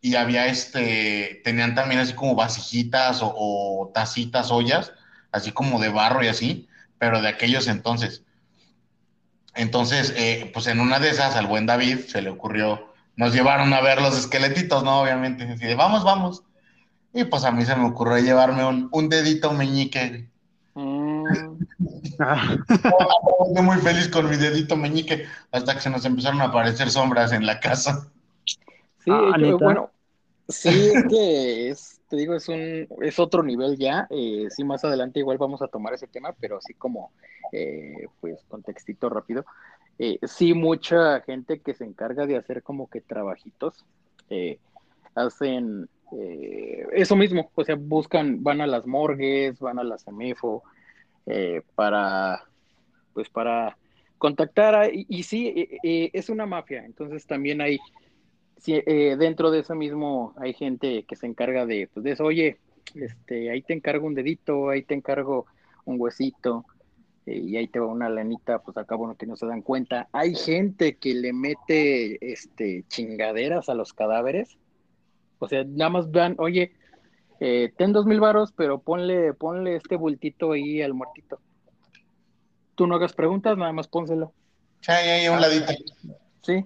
y 0.00 0.16
había 0.16 0.46
este, 0.46 1.40
tenían 1.44 1.74
también 1.74 2.00
así 2.00 2.12
como 2.12 2.34
vasijitas 2.34 3.20
o, 3.22 3.90
tacitas, 3.94 4.50
ollas, 4.50 4.92
así 5.32 5.52
como 5.52 5.80
de 5.80 5.88
barro 5.88 6.22
y 6.22 6.28
así, 6.28 6.68
pero 6.98 7.22
de 7.22 7.28
aquellos 7.28 7.66
entonces. 7.68 8.22
Entonces, 9.54 10.12
eh, 10.16 10.50
pues 10.52 10.66
en 10.66 10.80
una 10.80 10.98
de 10.98 11.10
esas 11.10 11.34
al 11.34 11.46
buen 11.46 11.66
David 11.66 12.00
se 12.06 12.20
le 12.20 12.30
ocurrió, 12.30 12.92
nos 13.16 13.32
llevaron 13.32 13.72
a 13.72 13.80
ver 13.80 14.02
los 14.02 14.16
esqueletitos, 14.16 14.84
¿no? 14.84 15.00
Obviamente, 15.00 15.44
así 15.44 15.64
de, 15.64 15.74
vamos, 15.74 16.04
vamos. 16.04 16.42
Y 17.16 17.24
pues 17.24 17.44
a 17.44 17.50
mí 17.50 17.64
se 17.64 17.74
me 17.74 17.86
ocurrió 17.86 18.18
llevarme 18.18 18.62
un, 18.92 19.08
dedito 19.08 19.50
meñique. 19.54 20.28
Mm. 20.74 21.24
muy 23.62 23.78
feliz 23.78 24.08
con 24.08 24.28
mi 24.28 24.36
dedito 24.36 24.76
meñique 24.76 25.24
hasta 25.50 25.74
que 25.74 25.80
se 25.80 25.88
nos 25.88 26.04
empezaron 26.04 26.42
a 26.42 26.44
aparecer 26.44 26.90
sombras 26.90 27.32
en 27.32 27.46
la 27.46 27.58
casa. 27.58 28.12
Sí, 28.98 29.10
ah, 29.10 29.34
bueno, 29.58 29.90
sí, 30.46 30.68
es 30.94 31.04
que 31.08 31.68
es, 31.70 32.00
te 32.10 32.16
digo, 32.16 32.34
es 32.34 32.50
un, 32.50 32.86
es 33.00 33.18
otro 33.18 33.42
nivel 33.42 33.78
ya. 33.78 34.06
Eh, 34.10 34.48
sí, 34.50 34.62
más 34.62 34.84
adelante 34.84 35.20
igual 35.20 35.38
vamos 35.38 35.62
a 35.62 35.68
tomar 35.68 35.94
ese 35.94 36.08
tema, 36.08 36.34
pero 36.38 36.58
así 36.58 36.74
como, 36.74 37.12
eh, 37.50 38.08
pues, 38.20 38.44
contextito 38.46 39.08
rápido. 39.08 39.46
Eh, 39.98 40.18
sí, 40.24 40.52
mucha 40.52 41.22
gente 41.22 41.60
que 41.60 41.72
se 41.72 41.84
encarga 41.84 42.26
de 42.26 42.36
hacer 42.36 42.62
como 42.62 42.90
que 42.90 43.00
trabajitos, 43.00 43.86
eh, 44.28 44.58
hacen 45.14 45.88
eh, 46.12 46.65
eso 46.96 47.16
mismo, 47.16 47.50
o 47.54 47.64
sea, 47.64 47.76
buscan, 47.76 48.42
van 48.42 48.60
a 48.60 48.66
las 48.66 48.86
morgues, 48.86 49.58
van 49.60 49.78
a 49.78 49.84
la 49.84 49.98
CEMEFO, 49.98 50.62
eh, 51.26 51.62
para, 51.74 52.44
pues 53.12 53.28
para 53.28 53.76
contactar, 54.18 54.90
y, 54.92 55.22
sí, 55.22 55.68
eh, 55.82 56.10
es 56.12 56.28
una 56.28 56.46
mafia, 56.46 56.84
entonces 56.84 57.26
también 57.26 57.60
hay 57.60 57.78
si, 58.58 58.74
eh, 58.74 59.16
dentro 59.18 59.50
de 59.50 59.60
eso 59.60 59.74
mismo 59.74 60.34
hay 60.38 60.54
gente 60.54 61.04
que 61.04 61.16
se 61.16 61.26
encarga 61.26 61.66
de, 61.66 61.88
pues, 61.92 62.04
de 62.04 62.12
eso, 62.12 62.24
oye, 62.24 62.58
este, 62.94 63.50
ahí 63.50 63.62
te 63.62 63.74
encargo 63.74 64.06
un 64.06 64.14
dedito, 64.14 64.70
ahí 64.70 64.82
te 64.82 64.94
encargo 64.94 65.46
un 65.84 66.00
huesito, 66.00 66.64
eh, 67.26 67.38
y 67.38 67.56
ahí 67.56 67.68
te 67.68 67.80
va 67.80 67.86
una 67.86 68.08
lanita, 68.08 68.60
pues 68.60 68.76
acá 68.76 68.94
bueno 68.94 69.16
que 69.16 69.26
no 69.26 69.36
se 69.36 69.46
dan 69.46 69.62
cuenta. 69.62 70.08
Hay 70.12 70.34
gente 70.34 70.96
que 70.96 71.12
le 71.14 71.32
mete 71.32 72.32
este 72.32 72.84
chingaderas 72.88 73.68
a 73.68 73.74
los 73.74 73.92
cadáveres. 73.92 74.58
O 75.38 75.48
sea, 75.48 75.64
nada 75.64 75.90
más 75.90 76.10
van, 76.10 76.36
oye, 76.38 76.72
eh, 77.40 77.72
ten 77.76 77.92
dos 77.92 78.06
mil 78.06 78.20
varos, 78.20 78.52
pero 78.52 78.80
ponle, 78.80 79.34
ponle 79.34 79.76
este 79.76 79.96
bultito 79.96 80.52
ahí 80.52 80.82
al 80.82 80.94
muertito. 80.94 81.40
Tú 82.74 82.86
no 82.86 82.94
hagas 82.94 83.12
preguntas, 83.12 83.56
nada 83.56 83.72
más 83.72 83.88
pónselo. 83.88 84.32
Sí, 84.80 84.92
ahí 84.92 85.26
a 85.26 85.32
un 85.32 85.40
ladito. 85.40 85.72
Sí. 86.42 86.64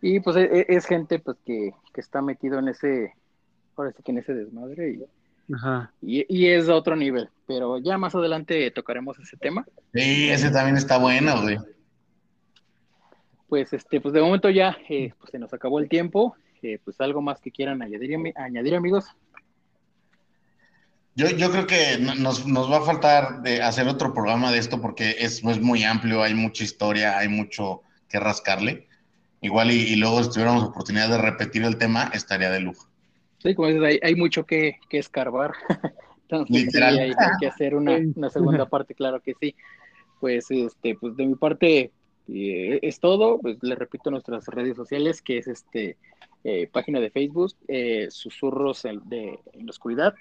Y 0.00 0.20
pues 0.20 0.36
e, 0.36 0.42
e, 0.42 0.66
es, 0.68 0.86
gente 0.86 1.18
pues 1.18 1.38
que, 1.44 1.72
que, 1.94 2.00
está 2.00 2.20
metido 2.20 2.58
en 2.58 2.68
ese, 2.68 3.14
ahora 3.76 3.92
sí 3.92 4.02
que 4.02 4.10
en 4.10 4.18
ese 4.18 4.34
desmadre 4.34 4.90
y, 4.90 5.54
Ajá. 5.54 5.92
y, 6.02 6.26
y 6.28 6.48
es 6.48 6.66
de 6.66 6.72
otro 6.72 6.96
nivel. 6.96 7.30
Pero 7.46 7.78
ya 7.78 7.98
más 7.98 8.14
adelante 8.14 8.70
tocaremos 8.72 9.18
ese 9.18 9.36
tema. 9.36 9.64
Sí, 9.94 10.28
ese 10.28 10.50
también 10.50 10.76
está 10.76 10.98
bueno, 10.98 11.40
güey. 11.42 11.58
Pues 13.48 13.72
este, 13.72 14.00
pues 14.00 14.12
de 14.12 14.22
momento 14.22 14.50
ya 14.50 14.76
eh, 14.88 15.12
pues 15.18 15.30
se 15.30 15.38
nos 15.38 15.52
acabó 15.54 15.78
el 15.78 15.88
tiempo. 15.88 16.34
Eh, 16.62 16.78
pues 16.84 17.00
algo 17.00 17.20
más 17.20 17.40
que 17.40 17.50
quieran 17.50 17.82
añadir, 17.82 18.18
añadir 18.36 18.74
amigos. 18.74 19.06
Yo, 21.14 21.28
yo 21.28 21.50
creo 21.50 21.66
que 21.66 21.98
nos, 21.98 22.46
nos, 22.46 22.70
va 22.70 22.78
a 22.78 22.82
faltar 22.82 23.42
de 23.42 23.60
hacer 23.62 23.86
otro 23.86 24.14
programa 24.14 24.50
de 24.50 24.58
esto 24.58 24.80
porque 24.80 25.16
es, 25.18 25.44
es, 25.44 25.60
muy 25.60 25.84
amplio, 25.84 26.22
hay 26.22 26.34
mucha 26.34 26.64
historia, 26.64 27.18
hay 27.18 27.28
mucho 27.28 27.82
que 28.08 28.18
rascarle. 28.18 28.88
Igual 29.42 29.72
y, 29.72 29.92
y, 29.92 29.96
luego 29.96 30.22
si 30.22 30.30
tuviéramos 30.30 30.64
oportunidad 30.64 31.10
de 31.10 31.18
repetir 31.18 31.64
el 31.64 31.76
tema, 31.76 32.10
estaría 32.14 32.50
de 32.50 32.60
lujo. 32.60 32.88
Sí, 33.42 33.54
como 33.54 33.68
dices, 33.68 33.82
hay, 33.82 33.98
hay 34.02 34.14
mucho 34.14 34.46
que, 34.46 34.78
que 34.88 34.98
escarbar. 34.98 35.52
Entonces, 36.22 36.64
Literal. 36.64 36.94
Sí, 36.94 37.00
hay, 37.00 37.10
hay, 37.10 37.30
que 37.40 37.46
hacer 37.46 37.74
una, 37.74 37.96
una, 38.16 38.30
segunda 38.30 38.66
parte, 38.66 38.94
claro 38.94 39.20
que 39.20 39.34
sí. 39.38 39.54
Pues, 40.20 40.50
este, 40.50 40.94
pues 40.94 41.16
de 41.16 41.26
mi 41.26 41.34
parte 41.34 41.90
eh, 42.28 42.78
es 42.80 43.00
todo. 43.00 43.38
Pues 43.38 43.58
le 43.62 43.74
repito 43.74 44.10
nuestras 44.10 44.46
redes 44.46 44.76
sociales, 44.76 45.20
que 45.20 45.38
es 45.38 45.48
este 45.48 45.96
eh, 46.44 46.68
página 46.72 47.00
de 47.00 47.10
Facebook, 47.10 47.52
eh, 47.68 48.06
Susurros 48.10 48.84
en, 48.84 49.00
de, 49.08 49.38
en 49.52 49.66
la 49.66 49.70
Oscuridad, 49.70 50.14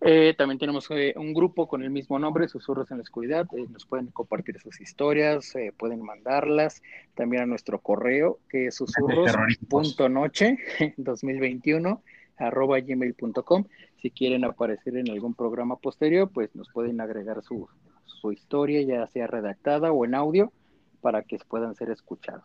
eh, 0.00 0.34
también 0.36 0.58
tenemos 0.58 0.86
eh, 0.90 1.14
un 1.16 1.32
grupo 1.32 1.66
con 1.66 1.82
el 1.82 1.90
mismo 1.90 2.18
nombre, 2.18 2.48
Susurros 2.48 2.90
en 2.90 2.98
la 2.98 3.02
Oscuridad. 3.02 3.46
Eh, 3.56 3.66
nos 3.70 3.86
pueden 3.86 4.08
compartir 4.08 4.60
sus 4.60 4.80
historias, 4.80 5.54
pueden 5.78 6.02
mandarlas 6.02 6.82
también 7.14 7.42
a 7.42 7.46
nuestro 7.46 7.80
correo, 7.80 8.38
que 8.48 8.66
es 8.66 8.74
susurros.noche 8.76 10.58
2021 10.96 12.02
arroba 12.38 12.78
gmail.com. 12.80 13.64
Si 14.02 14.10
quieren 14.10 14.44
aparecer 14.44 14.96
en 14.98 15.10
algún 15.10 15.34
programa 15.34 15.76
posterior, 15.76 16.30
pues 16.32 16.54
nos 16.54 16.68
pueden 16.70 17.00
agregar 17.00 17.42
su, 17.42 17.66
su 18.04 18.32
historia, 18.32 18.82
ya 18.82 19.06
sea 19.06 19.26
redactada 19.26 19.92
o 19.92 20.04
en 20.04 20.14
audio, 20.14 20.52
para 21.00 21.22
que 21.22 21.38
puedan 21.48 21.74
ser 21.74 21.90
escuchados. 21.90 22.44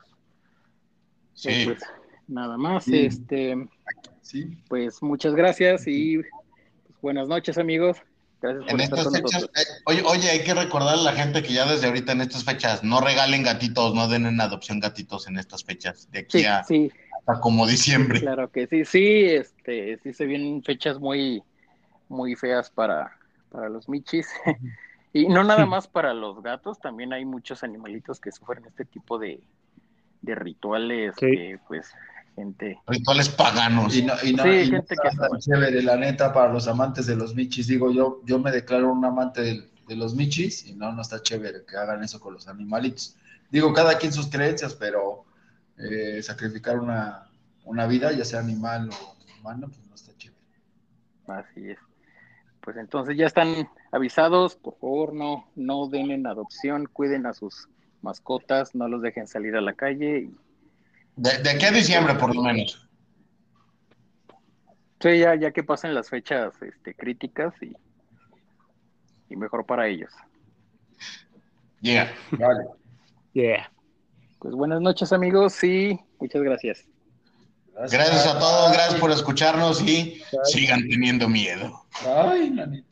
Sí. 1.34 1.66
Pues, 1.66 1.84
nada 2.28 2.58
más, 2.58 2.86
sí. 2.86 3.06
este, 3.06 3.56
sí. 4.22 4.58
pues 4.70 5.04
muchas 5.04 5.36
gracias 5.36 5.88
y 5.88 6.22
Buenas 7.02 7.28
noches, 7.28 7.58
amigos. 7.58 7.97
Gracias 8.41 8.64
por 8.64 8.74
en 8.74 8.82
estar 8.82 9.04
con 9.04 9.14
fechas, 9.14 9.43
eh, 9.43 9.82
oye, 9.86 10.04
oye, 10.06 10.30
hay 10.30 10.43
que 10.43 10.54
recordar 10.54 10.95
a 10.95 11.02
la 11.02 11.14
gente 11.14 11.43
que 11.43 11.54
ya 11.54 11.66
desde 11.66 11.88
ahorita 11.88 12.12
en 12.12 12.22
estas 12.22 12.43
fechas 12.43 12.84
no 12.84 13.02
regalen 13.02 13.43
gatitos, 13.43 13.93
no 13.93 14.08
den 14.08 14.26
en 14.26 14.41
adopción 14.41 14.80
gatitos 14.80 15.28
en 15.28 15.38
estas 15.38 15.64
fechas, 15.64 16.10
de 16.12 16.20
aquí 16.20 16.39
sí, 16.39 16.45
a, 16.45 16.64
sí. 16.64 16.91
a, 17.28 17.39
como 17.39 17.68
diciembre. 17.68 18.20
Claro 18.20 18.52
que 18.52 18.66
sí, 18.66 18.86
sí, 18.86 19.26
este, 19.26 19.99
sí 20.02 20.14
se 20.14 20.26
vienen 20.26 20.64
fechas 20.64 20.99
muy, 20.99 21.43
muy 22.10 22.36
feas 22.36 22.70
para, 22.72 23.16
para 23.52 23.70
los 23.70 23.88
michis. 23.88 24.28
y 25.14 25.28
no 25.28 25.43
nada 25.43 25.66
más 25.68 25.88
para 25.88 26.14
los 26.14 26.41
gatos, 26.41 26.80
también 26.80 27.14
hay 27.14 27.26
muchos 27.26 27.64
animalitos 27.64 28.20
que 28.20 28.32
sufren 28.32 28.66
este 28.66 28.86
tipo 28.86 29.20
de, 29.20 29.39
de 30.22 30.36
rituales 30.36 31.16
que 31.16 31.60
pues 31.68 31.93
gente. 32.36 32.79
Rituales 32.88 33.29
paganos. 33.29 33.95
Y 33.95 34.03
no, 34.03 34.13
y 34.23 34.34
no, 34.34 34.43
sí, 34.43 34.49
y 34.49 34.65
gente 34.69 34.95
no 34.95 35.01
que 35.01 35.07
está 35.07 35.29
chévere, 35.38 35.82
la 35.84 35.97
neta, 35.97 36.34
para 36.34 36.51
los 36.51 36.67
amantes 36.67 37.05
de 37.05 37.15
los 37.15 37.36
michis. 37.36 37.67
Digo, 37.67 37.91
yo, 37.91 38.21
yo 38.25 38.39
me 38.39 38.51
declaro 38.51 38.91
un 38.91 39.03
amante 39.03 39.41
de, 39.41 39.69
de, 39.88 39.95
los 39.95 40.15
michis 40.15 40.65
y 40.67 40.73
no, 40.73 40.91
no 40.91 41.01
está 41.01 41.21
chévere 41.21 41.65
que 41.65 41.77
hagan 41.77 42.03
eso 42.03 42.19
con 42.19 42.34
los 42.34 42.47
animalitos. 42.47 43.15
Digo, 43.49 43.73
cada 43.73 43.97
quien 43.97 44.13
sus 44.13 44.27
creencias, 44.27 44.73
pero 44.73 45.25
eh, 45.77 46.21
sacrificar 46.21 46.79
una, 46.79 47.29
una 47.65 47.88
vida, 47.88 48.11
ya 48.11 48.25
sea 48.25 48.39
animal 48.39 48.89
o 48.89 49.15
humano, 49.39 49.67
pues 49.67 49.86
no 49.88 49.95
está 49.95 50.15
chévere. 50.17 50.39
Así 51.27 51.69
es. 51.69 51.77
Pues 52.61 52.77
entonces 52.77 53.17
ya 53.17 53.25
están 53.25 53.67
avisados, 53.91 54.55
por 54.55 54.77
favor, 54.77 55.13
no, 55.13 55.47
no 55.55 55.88
den 55.88 56.11
en 56.11 56.27
adopción, 56.27 56.86
cuiden 56.86 57.25
a 57.25 57.34
sus 57.34 57.67
mascotas, 58.01 58.75
no 58.75 58.88
los 58.88 59.01
dejen 59.01 59.27
salir 59.27 59.55
a 59.55 59.61
la 59.61 59.73
calle 59.73 60.19
y 60.19 60.36
¿De, 61.16 61.38
¿De, 61.39 61.57
qué 61.57 61.72
diciembre, 61.72 62.16
por 62.16 62.36
lo 62.36 62.41
menos? 62.41 62.88
Sí, 64.99 65.20
ya, 65.20 65.36
ya 65.36 65.51
que 65.51 65.64
pasen 65.64 65.93
las 65.93 66.09
fechas 66.09 66.53
este, 66.62 66.93
críticas 66.93 67.53
y, 67.62 67.76
y 69.30 69.36
mejor 69.36 69.66
para 69.66 69.88
ellos. 69.88 70.12
Yeah. 71.82 72.14
Vale. 72.32 72.66
Yeah. 73.34 73.72
Pues 74.39 74.53
buenas 74.53 74.82
noches, 74.82 75.12
amigos, 75.12 75.64
y 75.64 75.99
muchas 76.20 76.41
gracias. 76.41 76.86
Gracias, 77.74 77.91
gracias 77.91 78.28
a 78.28 78.39
todos, 78.39 78.74
gracias 78.74 78.99
por 78.99 79.12
escucharnos 79.12 79.82
y 79.82 80.22
Ay. 80.32 80.39
sigan 80.45 80.88
teniendo 80.88 81.28
miedo. 81.28 81.84
Ay, 82.05 82.49
nanita. 82.49 82.91